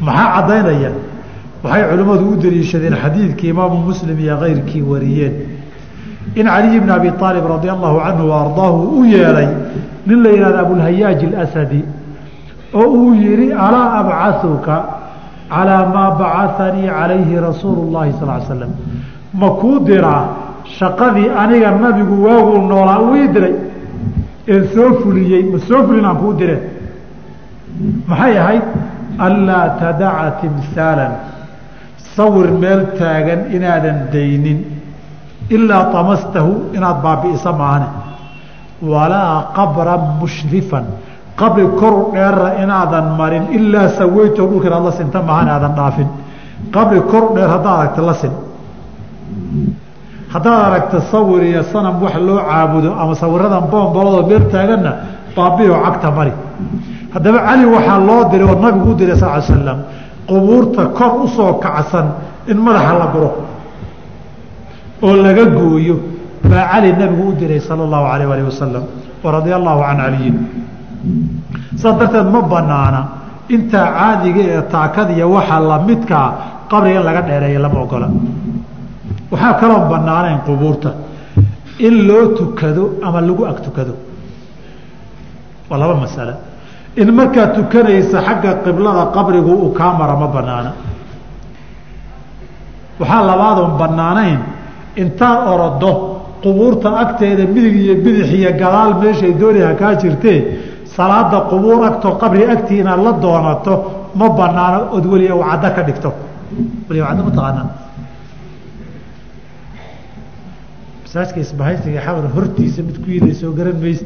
Maxaa 0.00 0.34
caddaynaya? 0.34 0.92
Waxay 1.62 1.84
culimmadu 1.90 2.24
u 2.32 2.36
daliishadeen 2.36 2.94
xadiidkii 3.02 3.48
imaamu 3.50 3.78
muslim 3.88 4.18
iyo 4.18 4.36
keyrkii 4.38 4.82
wariyeen. 4.82 5.34
In 6.36 6.46
caliy 6.46 6.80
bn 6.80 6.90
abi 6.90 7.08
aalib 7.08 7.44
radia 7.44 7.72
allahu 7.72 7.98
canhu 8.04 8.28
wa 8.28 8.70
u 8.72 9.04
yeelay 9.04 9.48
nin 10.06 10.22
la 10.22 10.30
yihahdo 10.30 10.58
abulhayaaj 10.58 11.24
alasadi 11.24 11.84
oo 12.74 12.86
uu 12.86 13.14
yihi 13.14 13.52
alaa 13.52 14.00
abcauka 14.00 14.76
calaa 15.48 15.86
maa 15.94 16.10
bacahanii 16.20 16.86
calayhi 16.86 17.40
rasuulu 17.40 17.90
llahi 17.90 18.12
sal 18.20 18.30
slam 18.46 18.70
ma 19.34 19.50
kuu 19.60 19.80
diraa 19.80 20.49
shaqadii 20.78 21.28
aniga 21.42 21.70
nabigu 21.70 22.14
waaguu 22.26 22.58
noolaa 22.70 22.98
uu 23.06 23.26
diray 23.34 23.54
een 24.52 24.64
soo 24.74 24.90
fuliyey 25.00 25.42
ma 25.52 25.58
soo 25.68 25.80
fulin 25.86 26.04
aan 26.04 26.16
kuu 26.22 26.32
dire 26.40 26.56
maxay 28.08 28.34
ahayd? 28.38 28.62
Anlaa 29.26 29.66
tadaca 29.80 30.30
timhaalan 30.40 31.12
sawir 32.16 32.48
meel 32.62 32.80
taagan 32.98 33.40
inaadan 33.56 33.98
daynin. 34.12 34.58
Ilaa 35.56 35.84
tamastahu 35.94 36.52
inaad 36.76 36.98
baabi'isa 37.04 37.52
maahane. 37.60 37.88
Walaa 38.92 39.52
qabran 39.56 40.02
mushrifan. 40.20 40.84
Qabri 41.40 41.66
koru 41.80 42.00
dheera 42.14 42.48
inaadan 42.62 43.06
marin. 43.18 43.44
Ilaa 43.56 43.88
saweyto 43.98 44.42
dhulka 44.50 44.66
inaad 44.68 44.84
la 44.88 44.92
sinta 44.98 45.18
maahane 45.28 45.50
aadan 45.56 45.74
dhaafin. 45.78 46.08
Qabri 46.74 47.00
koru 47.12 47.28
dheer 47.36 47.48
haddaad 47.54 47.76
aragta 47.80 48.02
la 48.08 48.14
sin 48.22 48.32
haddaad 50.32 50.60
aragta 50.68 50.98
sawir 51.12 51.42
iyo 51.50 51.62
sanam 51.72 51.94
wax 52.04 52.14
loo 52.26 52.38
caabudo 52.48 52.90
ama 53.02 53.14
sawiradan 53.22 53.64
boomboladoo 53.72 54.22
meel 54.30 54.44
taaganna 54.52 54.92
baabi'oo 55.36 55.78
cagta 55.84 56.08
mari. 56.18 56.32
Haddaba 57.14 57.38
cali 57.46 57.64
waxaa 57.74 57.98
loo 58.08 58.20
diray 58.30 58.46
oo 58.50 58.58
nabigu 58.64 58.88
u 58.90 58.94
diray 59.00 59.16
sal 59.22 59.30
l 59.38 59.42
slam 59.48 59.78
qubuurta 60.28 60.82
kor 60.98 61.12
u 61.24 61.26
soo 61.36 61.52
kacsan 61.64 62.06
in 62.50 62.58
madaxa 62.66 62.92
la 63.00 63.06
guro 63.14 63.30
oo 65.02 65.14
laga 65.24 65.44
gooyo. 65.58 65.96
Baa 66.50 66.64
cali 66.72 66.88
nabigu 67.00 67.24
u 67.30 67.32
diray 67.40 67.60
sala 67.60 67.82
allahu 67.86 68.06
alayh 68.14 68.26
alih 68.34 68.44
wasalam 68.50 68.84
waradia 69.24 69.54
allahu 69.60 69.80
can 69.86 69.98
caliyin 70.02 70.36
saas 71.80 71.94
darteed 72.00 72.26
ma 72.34 72.40
banaana 72.52 73.00
intaa 73.54 73.86
caadiga 73.98 74.42
ee 74.54 74.62
taakadiya 74.74 75.26
waxaa 75.34 75.60
lamidkaa 75.70 76.26
qabriga 76.70 76.98
in 77.00 77.04
laga 77.08 77.20
dheereeya 77.28 77.60
lama 77.64 77.78
ogola 77.84 78.08
waxaa 79.30 79.54
kaloo 79.60 79.88
banaanayn 79.90 80.38
qubuurta. 80.46 80.90
In 81.78 82.06
loo 82.08 82.34
tukado 82.38 82.98
ama 83.02 83.20
lagu 83.20 83.44
ag 83.46 83.58
tukado. 83.64 83.94
Waa 85.70 85.78
laba 85.78 85.94
masale. 85.94 86.34
In 86.96 87.08
markaad 87.14 87.54
tukanaysa 87.54 88.18
xagga 88.26 88.52
qiblada 88.64 89.04
qabrigu 89.14 89.52
uu 89.64 89.72
kaa 89.78 89.92
mara 89.98 90.14
ma 90.22 90.26
banaana 90.26 90.72
waxaa 93.00 93.22
labaadoon 93.30 93.72
banaanayn 93.80 94.38
intaad 95.02 95.38
orodo 95.52 95.92
qubuurta 96.42 96.88
agteeda 97.02 97.44
midig 97.54 97.76
iyo 97.84 97.94
bidix 98.04 98.28
iyo 98.38 98.50
gadaal 98.60 98.90
meeshay 99.00 99.32
dooniha 99.40 99.74
kaa 99.80 99.94
jirtee 100.00 100.38
salaada 100.96 101.38
qubuur 101.50 101.80
agtoo 101.88 102.12
qabri 102.22 102.42
agtii 102.54 102.80
inaad 102.82 103.00
la 103.06 103.12
doonato 103.24 103.74
ma 104.18 104.26
banaano 104.38 104.78
ood 104.94 105.04
weli 105.12 105.26
caddo 105.28 105.68
ka 105.76 105.82
dhigto. 105.86 106.10
Weli 106.88 107.00
caddo 107.06 107.22
ma 107.26 107.30
taqaanaa 107.36 107.68
masaajka 111.10 111.40
isbahaysiga 111.40 112.00
xabar 112.06 112.30
hortiisa 112.34 112.82
mid 112.82 113.02
ku 113.02 113.10
yiday 113.10 113.34
garan 113.56 113.80
maysa 113.82 114.04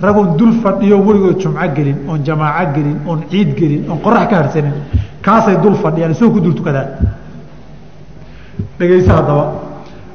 ragoon 0.00 0.36
dul 0.36 0.52
fadhiyo 0.62 0.98
weligood 1.02 1.40
jumco 1.40 1.66
gelin 1.74 1.96
oon 2.08 2.22
jamaaco 2.24 2.72
gelin 2.74 2.98
oon 3.06 3.20
ciid 3.30 3.56
gelin 3.58 3.90
oon 3.90 3.98
qorax 3.98 4.28
ka 4.30 4.36
harsanin 4.36 4.72
kaasay 5.20 5.56
dul 5.62 5.74
fadhiyaan 5.74 6.12
isagoo 6.12 6.34
ku 6.34 6.40
dul 6.40 6.54
tukadaan. 6.54 6.88
Dhegaysa 8.78 9.12
haddaba. 9.16 9.44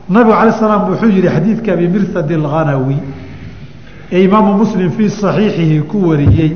Nabigu 0.10 0.32
cala 0.32 0.51
salaam 0.51 0.89
wuxuu 0.91 1.10
yihi 1.10 1.28
xadiidka 1.28 1.74
abi 1.74 1.88
mirsad 1.88 2.32
alghanawi 2.32 2.97
ee 4.12 4.24
imaamu 4.24 4.53
muslim 4.64 4.89
fii 4.91 5.10
saxiixihi 5.10 5.82
ku 5.91 6.08
wariyey 6.08 6.55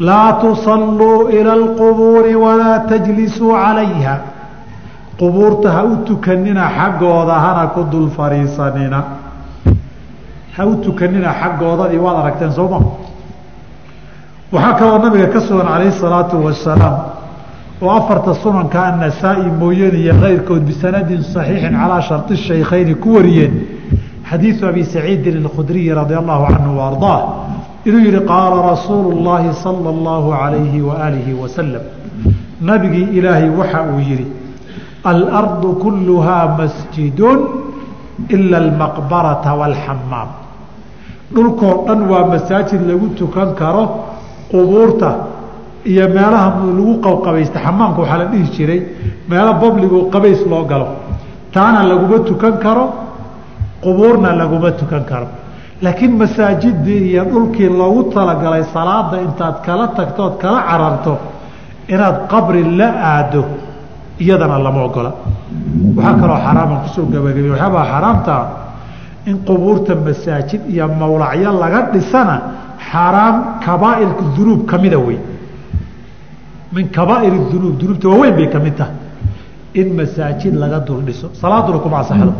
laa 0.00 0.32
tusalluu 0.42 1.30
ila 1.32 1.52
alqubuuri 1.52 2.34
walaa 2.36 2.78
tajlisuu 2.90 3.52
calayha 3.56 4.39
qubuurta 5.20 5.68
ha 5.70 5.84
u 5.84 6.04
tukanina 6.04 6.64
xaggooda 6.76 7.34
hana 7.44 7.64
ku 7.74 7.84
dul 7.90 8.08
fariisanina. 8.16 9.04
Ha 10.56 10.66
u 10.66 10.80
tukanina 10.80 11.30
xaggoodadii 11.40 11.98
waad 11.98 12.16
aragteen 12.22 12.52
sooma 12.52 12.78
waxaa 14.52 14.74
kaloo 14.78 14.98
nabiga 15.04 15.28
ka 15.28 15.40
sugan 15.40 15.66
calayhi 15.66 15.92
salaatu 15.92 16.36
wasalaam 16.44 16.96
oo 17.82 17.90
afarta 17.90 18.34
sunanka 18.34 18.80
ah, 18.80 18.92
annasaa-i 18.92 19.50
mooyane 19.60 19.98
iyo 19.98 20.14
keyrkood 20.22 20.62
bisanadin 20.70 21.22
saxiixin 21.22 21.74
calaa 21.80 22.00
sharti 22.00 22.36
shaykhayni 22.36 22.94
ku 22.94 23.14
wariyeen. 23.14 23.52
Xadiidu 24.30 24.66
abi 24.66 24.84
saciidin 24.84 25.36
alkhudriyi 25.44 25.94
radia 25.94 26.18
allahu 26.18 26.46
canhu 26.48 26.76
wa 26.78 26.90
inuu 27.84 28.00
yihi 28.00 28.20
qaala 28.26 28.62
rasuulu 28.72 29.22
llaahi 29.24 29.54
sala 29.54 29.88
allahu 29.88 30.32
alayhi 30.32 30.82
waaalihi 30.82 31.32
wasalam 31.32 31.82
nabigii 32.60 33.08
ilaahay 33.18 33.48
waxa 33.48 33.82
uu 33.92 34.00
yihi 34.00 34.26
alardu 35.04 35.72
kulluhaa 35.82 36.56
masjidun 36.58 37.38
ila 38.28 38.56
almaqbarata 38.64 39.50
waalxamaam 39.60 40.28
dhulkoo 41.34 41.74
dhan 41.86 42.00
waa 42.10 42.24
masaajid 42.32 42.82
lagu 42.90 43.08
tukan 43.20 43.54
karo 43.60 43.84
qubuurta 44.50 45.10
iyo 45.92 46.04
meelaha 46.16 46.48
lagu 46.78 47.00
qabqabaysta 47.06 47.58
xamaamka 47.64 48.00
waxaa 48.02 48.18
la 48.22 48.26
dhihi 48.32 48.46
jiray 48.56 48.80
meelo 49.30 49.52
babligo 49.62 49.98
qabays 50.14 50.40
loo 50.50 50.64
galo 50.70 50.86
taana 51.54 51.80
laguma 51.90 52.18
tukan 52.28 52.54
karo 52.64 52.84
qubuurna 53.84 54.30
laguma 54.40 54.70
tukan 54.80 55.04
karo 55.10 55.26
laakiin 55.82 56.12
masaajidii 56.20 57.02
iyo 57.12 57.24
dhulkii 57.30 57.68
loogu 57.80 58.02
talagalay 58.14 58.64
salaada 58.74 59.16
intaad 59.26 59.56
kala 59.66 59.86
tagto 59.96 60.20
ood 60.26 60.36
kala 60.42 60.60
cararto 60.68 61.12
inaad 61.88 62.16
qabri 62.32 62.62
la 62.78 62.88
aado 63.12 63.42
iyadana 64.22 64.58
lama 64.58 64.80
ogola. 64.88 65.12
Waxaa 65.96 66.14
kaloo 66.20 66.38
xaraaman 66.46 66.78
ku 66.82 66.88
soo 66.94 67.04
gabagabay 67.12 67.50
waxyaabaa 67.50 67.84
xaaraamtaa 67.92 68.42
in 69.30 69.36
qubuurta 69.46 69.94
masaajid 70.06 70.60
iyo 70.72 70.86
mawlacyo 71.00 71.50
laga 71.62 71.80
dhisana 71.92 72.34
xaaraam 72.90 73.36
kabaairka 73.64 74.22
dunuub 74.36 74.60
kamida 74.70 74.98
wey 75.06 75.18
min 76.74 76.86
kabaair 76.96 77.32
dunuub 77.52 77.74
dunuubta 77.80 78.08
waaweyn 78.08 78.34
bay 78.36 78.48
ka 78.54 78.58
mid 78.58 78.74
tahay. 78.76 78.94
In 79.74 79.88
masaajid 79.98 80.54
laga 80.62 80.78
dul 80.86 81.00
dhiso. 81.06 81.26
Salaaduna 81.40 81.78
kuma 81.78 81.98
asaxdo 82.02 82.32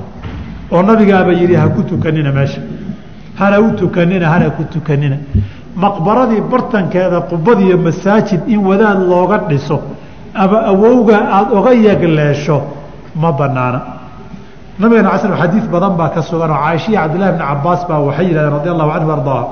oo 0.72 0.82
nabigaaba 0.82 1.32
yihi 1.32 1.54
ha 1.54 1.68
ku 1.68 1.82
tukanina 1.82 2.30
meesha. 2.32 2.60
Hana 3.38 3.60
u 3.60 3.72
tukanina 3.76 4.26
hana 4.32 4.50
ku 4.50 4.62
tukanina. 4.72 5.16
Maqbaradii 5.76 6.40
bartankeeda 6.50 7.20
qubadiiyo 7.30 7.76
masaajid 7.78 8.40
in 8.48 8.60
wadaad 8.68 8.98
looga 9.10 9.38
dhiso 9.48 9.76
ama 10.34 10.58
awowga 10.72 11.16
aada 11.36 11.52
oga 11.58 11.72
yegleesho 11.74 12.62
ma 13.14 13.32
banaana 13.32 13.80
nabigeena 14.78 15.10
casr 15.10 15.32
xadiid 15.40 15.66
badan 15.70 15.96
baa 15.96 16.08
ka 16.14 16.22
sugan 16.22 16.50
oo 16.50 16.60
caaisha 16.64 16.90
iyo 16.90 17.00
cabdillahi 17.00 17.32
bni 17.32 17.44
cabaas 17.44 17.80
baa 17.88 17.98
waxay 17.98 18.26
yihahdeen 18.26 18.52
radi 18.56 18.68
allahu 18.68 18.90
canhu 18.94 19.12
ardaa 19.12 19.44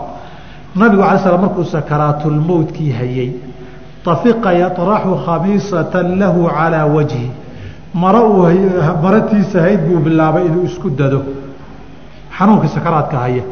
nabigu 0.77 1.03
alay 1.03 1.19
slam 1.19 1.41
markuu 1.41 1.65
sakaraatulmowtkii 1.65 2.93
hayey 2.99 3.31
tafiqa 4.05 4.53
yaطraxu 4.53 5.13
khamiisatan 5.27 6.19
lahu 6.19 6.49
calaa 6.49 6.87
wajhi. 6.87 7.31
Maro 7.95 8.23
uu 8.31 8.47
maratiisa 9.03 9.63
hayd 9.63 9.81
buu 9.89 9.99
bilaabay 9.99 10.47
inuu 10.47 10.65
isku 10.71 10.91
dado. 10.91 11.21
Xanuunkii 12.37 12.69
sakaraadka 12.69 13.19
haya 13.19 13.43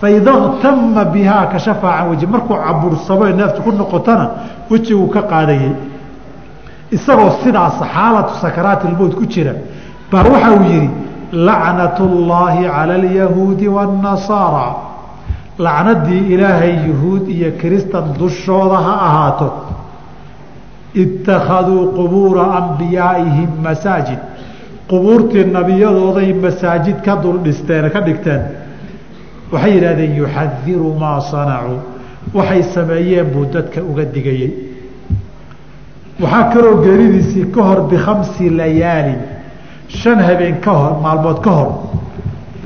faida 0.00 0.32
اktama 0.32 1.04
bihaa 1.04 1.46
kashafa 1.52 1.88
can 1.96 2.08
wajhi 2.10 2.26
markuu 2.26 2.56
cabursamo 2.56 3.26
neeftu 3.38 3.62
ku 3.62 3.70
noqotona 3.72 4.30
wejiguu 4.70 5.08
ka 5.14 5.22
qaadayey 5.22 5.72
isagoo 6.95 7.31
sidaas 7.43 7.75
xaalatu 7.93 8.33
sakaraat 8.43 8.81
ilmowt 8.89 9.13
ku 9.19 9.25
jira 9.33 9.53
baa 10.11 10.23
waxa 10.33 10.51
uu 10.57 10.63
yihi 10.71 10.89
lacnat 11.47 11.97
اllaahi 12.09 12.63
calى 12.75 12.93
اlyahuudi 13.01 13.67
wالnasaara 13.75 14.67
lacnadii 15.65 16.21
ilaahay 16.33 16.73
yuhuud 16.87 17.23
iyo 17.35 17.49
kiristan 17.61 18.05
dushooda 18.19 18.77
ha 18.85 18.93
ahaato 19.07 19.47
ittakhaduu 21.03 21.83
qubuura 21.97 22.43
ambiyaaihim 22.59 23.49
masaajid 23.63 24.19
qubuurtii 24.91 25.45
nabiyadooday 25.57 26.29
masaajid 26.45 26.97
ka 27.05 27.15
dul 27.23 27.37
dhisteen 27.45 27.85
ka 27.93 27.99
dhigteen 28.07 28.41
waxay 29.53 29.71
yidhahdeen 29.75 30.13
yuxadiru 30.21 30.89
maa 31.01 31.19
sanacuu 31.31 31.79
waxay 32.37 32.63
sameeyeen 32.75 33.27
buu 33.33 33.45
dadka 33.55 33.79
uga 33.91 34.05
digayey 34.15 34.51
waxaa 36.22 36.44
kaloo 36.52 36.76
geeridiisii 36.84 37.44
ka 37.54 37.62
hor 37.68 37.80
bikhamsi 37.90 38.50
layaalin 38.58 39.20
shan 39.88 40.18
habeen 40.28 40.56
ka 40.64 40.72
hor 40.80 40.92
maalmood 41.02 41.38
ka 41.44 41.50
hor. 41.50 41.72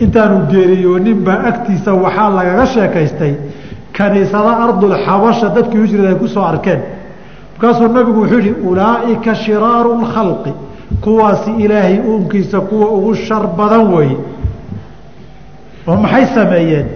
Intaanu 0.05 0.47
geeriyoonin 0.53 1.19
baa 1.27 1.41
agtiisa 1.51 1.91
waxaa 2.05 2.31
lagaga 2.37 2.67
sheekaystay 2.75 3.35
kaniisada 3.97 4.53
ardulxabasha 4.67 5.49
dadkii 5.57 5.81
hijrada 5.85 6.09
ay 6.09 6.15
ku 6.23 6.29
soo 6.29 6.45
arkeen. 6.53 6.81
Markaasuu 7.53 7.89
nabigu 7.97 8.21
wuxuu 8.21 8.39
yihi 8.39 8.55
ulaaika 8.71 9.35
shiraaru 9.35 9.91
lkhalqi 10.03 10.53
kuwaasi 11.05 11.51
ilaahay 11.65 11.99
uunkiisa 12.11 12.61
kuwa 12.61 12.87
ugu 12.97 13.15
shar 13.15 13.47
badan 13.59 13.85
weeye 13.95 14.17
oo 15.89 15.97
maxay 15.97 16.27
sameeyeen? 16.35 16.87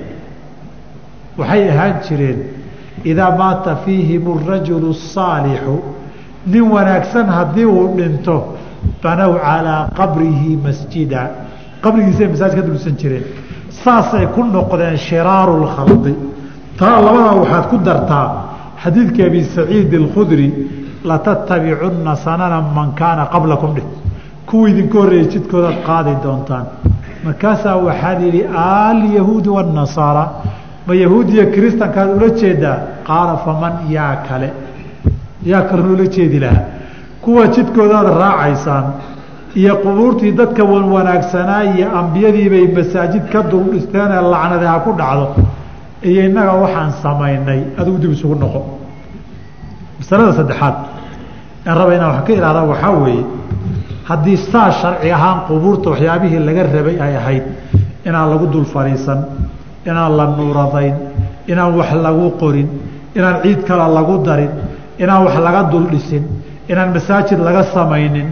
Waxay 1.39 1.69
ahaan 1.71 1.95
jireen 2.09 2.39
idaa 3.05 3.31
maata 3.39 3.77
fiihim 3.85 4.25
arajulu 4.39 4.89
الsaalixu 4.97 5.77
nin 6.47 6.65
wanaagsan 6.75 7.27
haddii 7.37 7.65
uu 7.65 7.87
dhinto 7.97 8.37
banow 9.03 9.33
calaa 9.45 9.89
qabrihi 9.99 10.57
masjida. 10.65 11.23
Qabrigiisay 11.83 12.29
masaajid 12.33 12.57
ka 12.61 12.63
dursan 12.69 12.95
jireen. 13.01 13.25
Saasay 13.83 14.27
ku 14.35 14.43
noqdeen 14.45 14.97
shiraaru 15.07 15.55
lkhalqi 15.65 16.15
taa 16.79 17.01
labada 17.07 17.33
waxaad 17.41 17.65
ku 17.71 17.77
dartaa 17.79 18.27
xadiidka 18.83 19.23
abi 19.27 19.41
saciid 19.45 19.93
alkhudri 19.95 20.49
latattabicunna 21.05 22.15
sanana 22.25 22.61
man 22.77 22.89
kaana 23.01 23.25
qablakum 23.35 23.75
dheh 23.77 23.87
kuwii 24.49 24.71
idinka 24.73 24.99
horreeyay 24.99 25.29
jidkoodaad 25.33 25.79
qaadi 25.89 26.13
doontaan. 26.25 26.67
Markaasaa 27.25 27.77
waxaad 27.87 28.19
yidhi 28.27 28.43
alyahuudu 28.89 29.55
waannasaara 29.57 30.25
ma 30.87 30.95
yahuudiya 30.95 31.45
kiristankaad 31.55 32.09
ula 32.17 32.29
jeedaa? 32.41 32.79
Qaala 33.09 33.35
faman 33.45 33.75
yaa 33.97 34.15
kale? 34.29 34.49
Yaa 35.51 35.63
kalena 35.69 35.89
ula 35.95 36.07
jeedi 36.15 36.39
lahaa. 36.45 36.65
Kuwa 37.23 37.43
jidkoodaad 37.55 38.09
raacaysaan 38.23 38.85
iyo 39.61 39.75
qubuurtii 39.85 40.33
dadka 40.39 40.63
wanwanaagsanaa 40.73 41.63
iyo 41.75 41.87
ambiyadiibay 42.01 42.65
masaajid 42.77 43.25
ka 43.33 43.41
dul 43.51 43.65
dhisteenee 43.73 44.21
lacnade 44.33 44.67
ha 44.73 44.79
ku 44.85 44.91
dhacdo 45.01 45.27
iyo 46.09 46.21
innaga 46.29 46.53
waxaan 46.63 46.91
samaynay 47.03 47.61
adigu 47.81 47.99
dib 48.03 48.13
isugu 48.17 48.35
noqo. 48.43 48.61
Masalada 49.99 50.33
saddexaad 50.39 50.75
aan 51.69 51.77
raba 51.79 51.93
inaan 51.97 52.11
wax 52.15 52.23
ka 52.27 52.33
ihahda 52.39 52.63
waxaa 52.73 52.93
weeye 53.03 53.25
haddii 54.09 54.37
saa 54.53 54.71
sharci 54.81 55.09
ahaan 55.17 55.39
qubuurta 55.49 55.87
waxyaabihii 55.93 56.41
laga 56.49 56.63
rabay 56.77 56.97
ay 57.07 57.15
ahayd 57.21 57.45
inaan 58.09 58.27
lagu 58.33 58.47
dul 58.55 58.65
fadhiisan 58.75 59.21
inaan 59.89 60.13
la 60.19 60.25
nuuradayn 60.37 60.95
inaan 61.53 61.73
wax 61.79 61.91
lagu 62.07 62.27
qorin 62.41 62.69
inaan 63.19 63.37
ciid 63.43 63.61
kale 63.69 63.85
lagu 63.99 64.15
darin 64.27 64.51
inaan 64.99 65.25
wax 65.25 65.37
laga 65.47 65.63
dul 65.71 65.87
dhisin 65.91 66.25
inaan 66.69 66.91
masaajid 66.95 67.39
laga 67.39 67.63
samaynin 67.75 68.29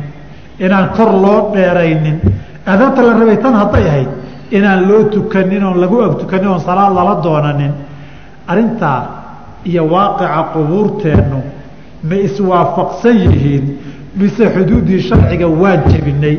inaan 0.59 0.89
kor 0.97 1.13
loo 1.13 1.51
dheeraynin. 1.55 2.21
Aadaabta 2.67 3.03
la 3.03 3.13
rabay 3.21 3.37
tan 3.43 3.55
hadday 3.55 3.85
ahayd 3.89 4.09
inaan 4.51 4.89
loo 4.89 5.03
tukanin 5.13 5.63
oon 5.65 5.81
lagu 5.81 6.01
ag 6.03 6.19
tukanin 6.19 6.49
oon 6.49 6.61
salaad 6.61 6.93
lala 6.95 7.15
doonanin. 7.23 7.73
Arrintaa 8.47 9.01
iyo 9.65 9.85
waaqica 9.89 10.43
qubuurteennu 10.53 11.41
ma 12.09 12.15
iswaafaqsan 12.15 13.17
yihiin 13.25 13.65
mise 14.17 14.45
xuduuddii 14.55 15.01
sharciga 15.09 15.49
waan 15.49 15.81
jebinay 15.91 16.37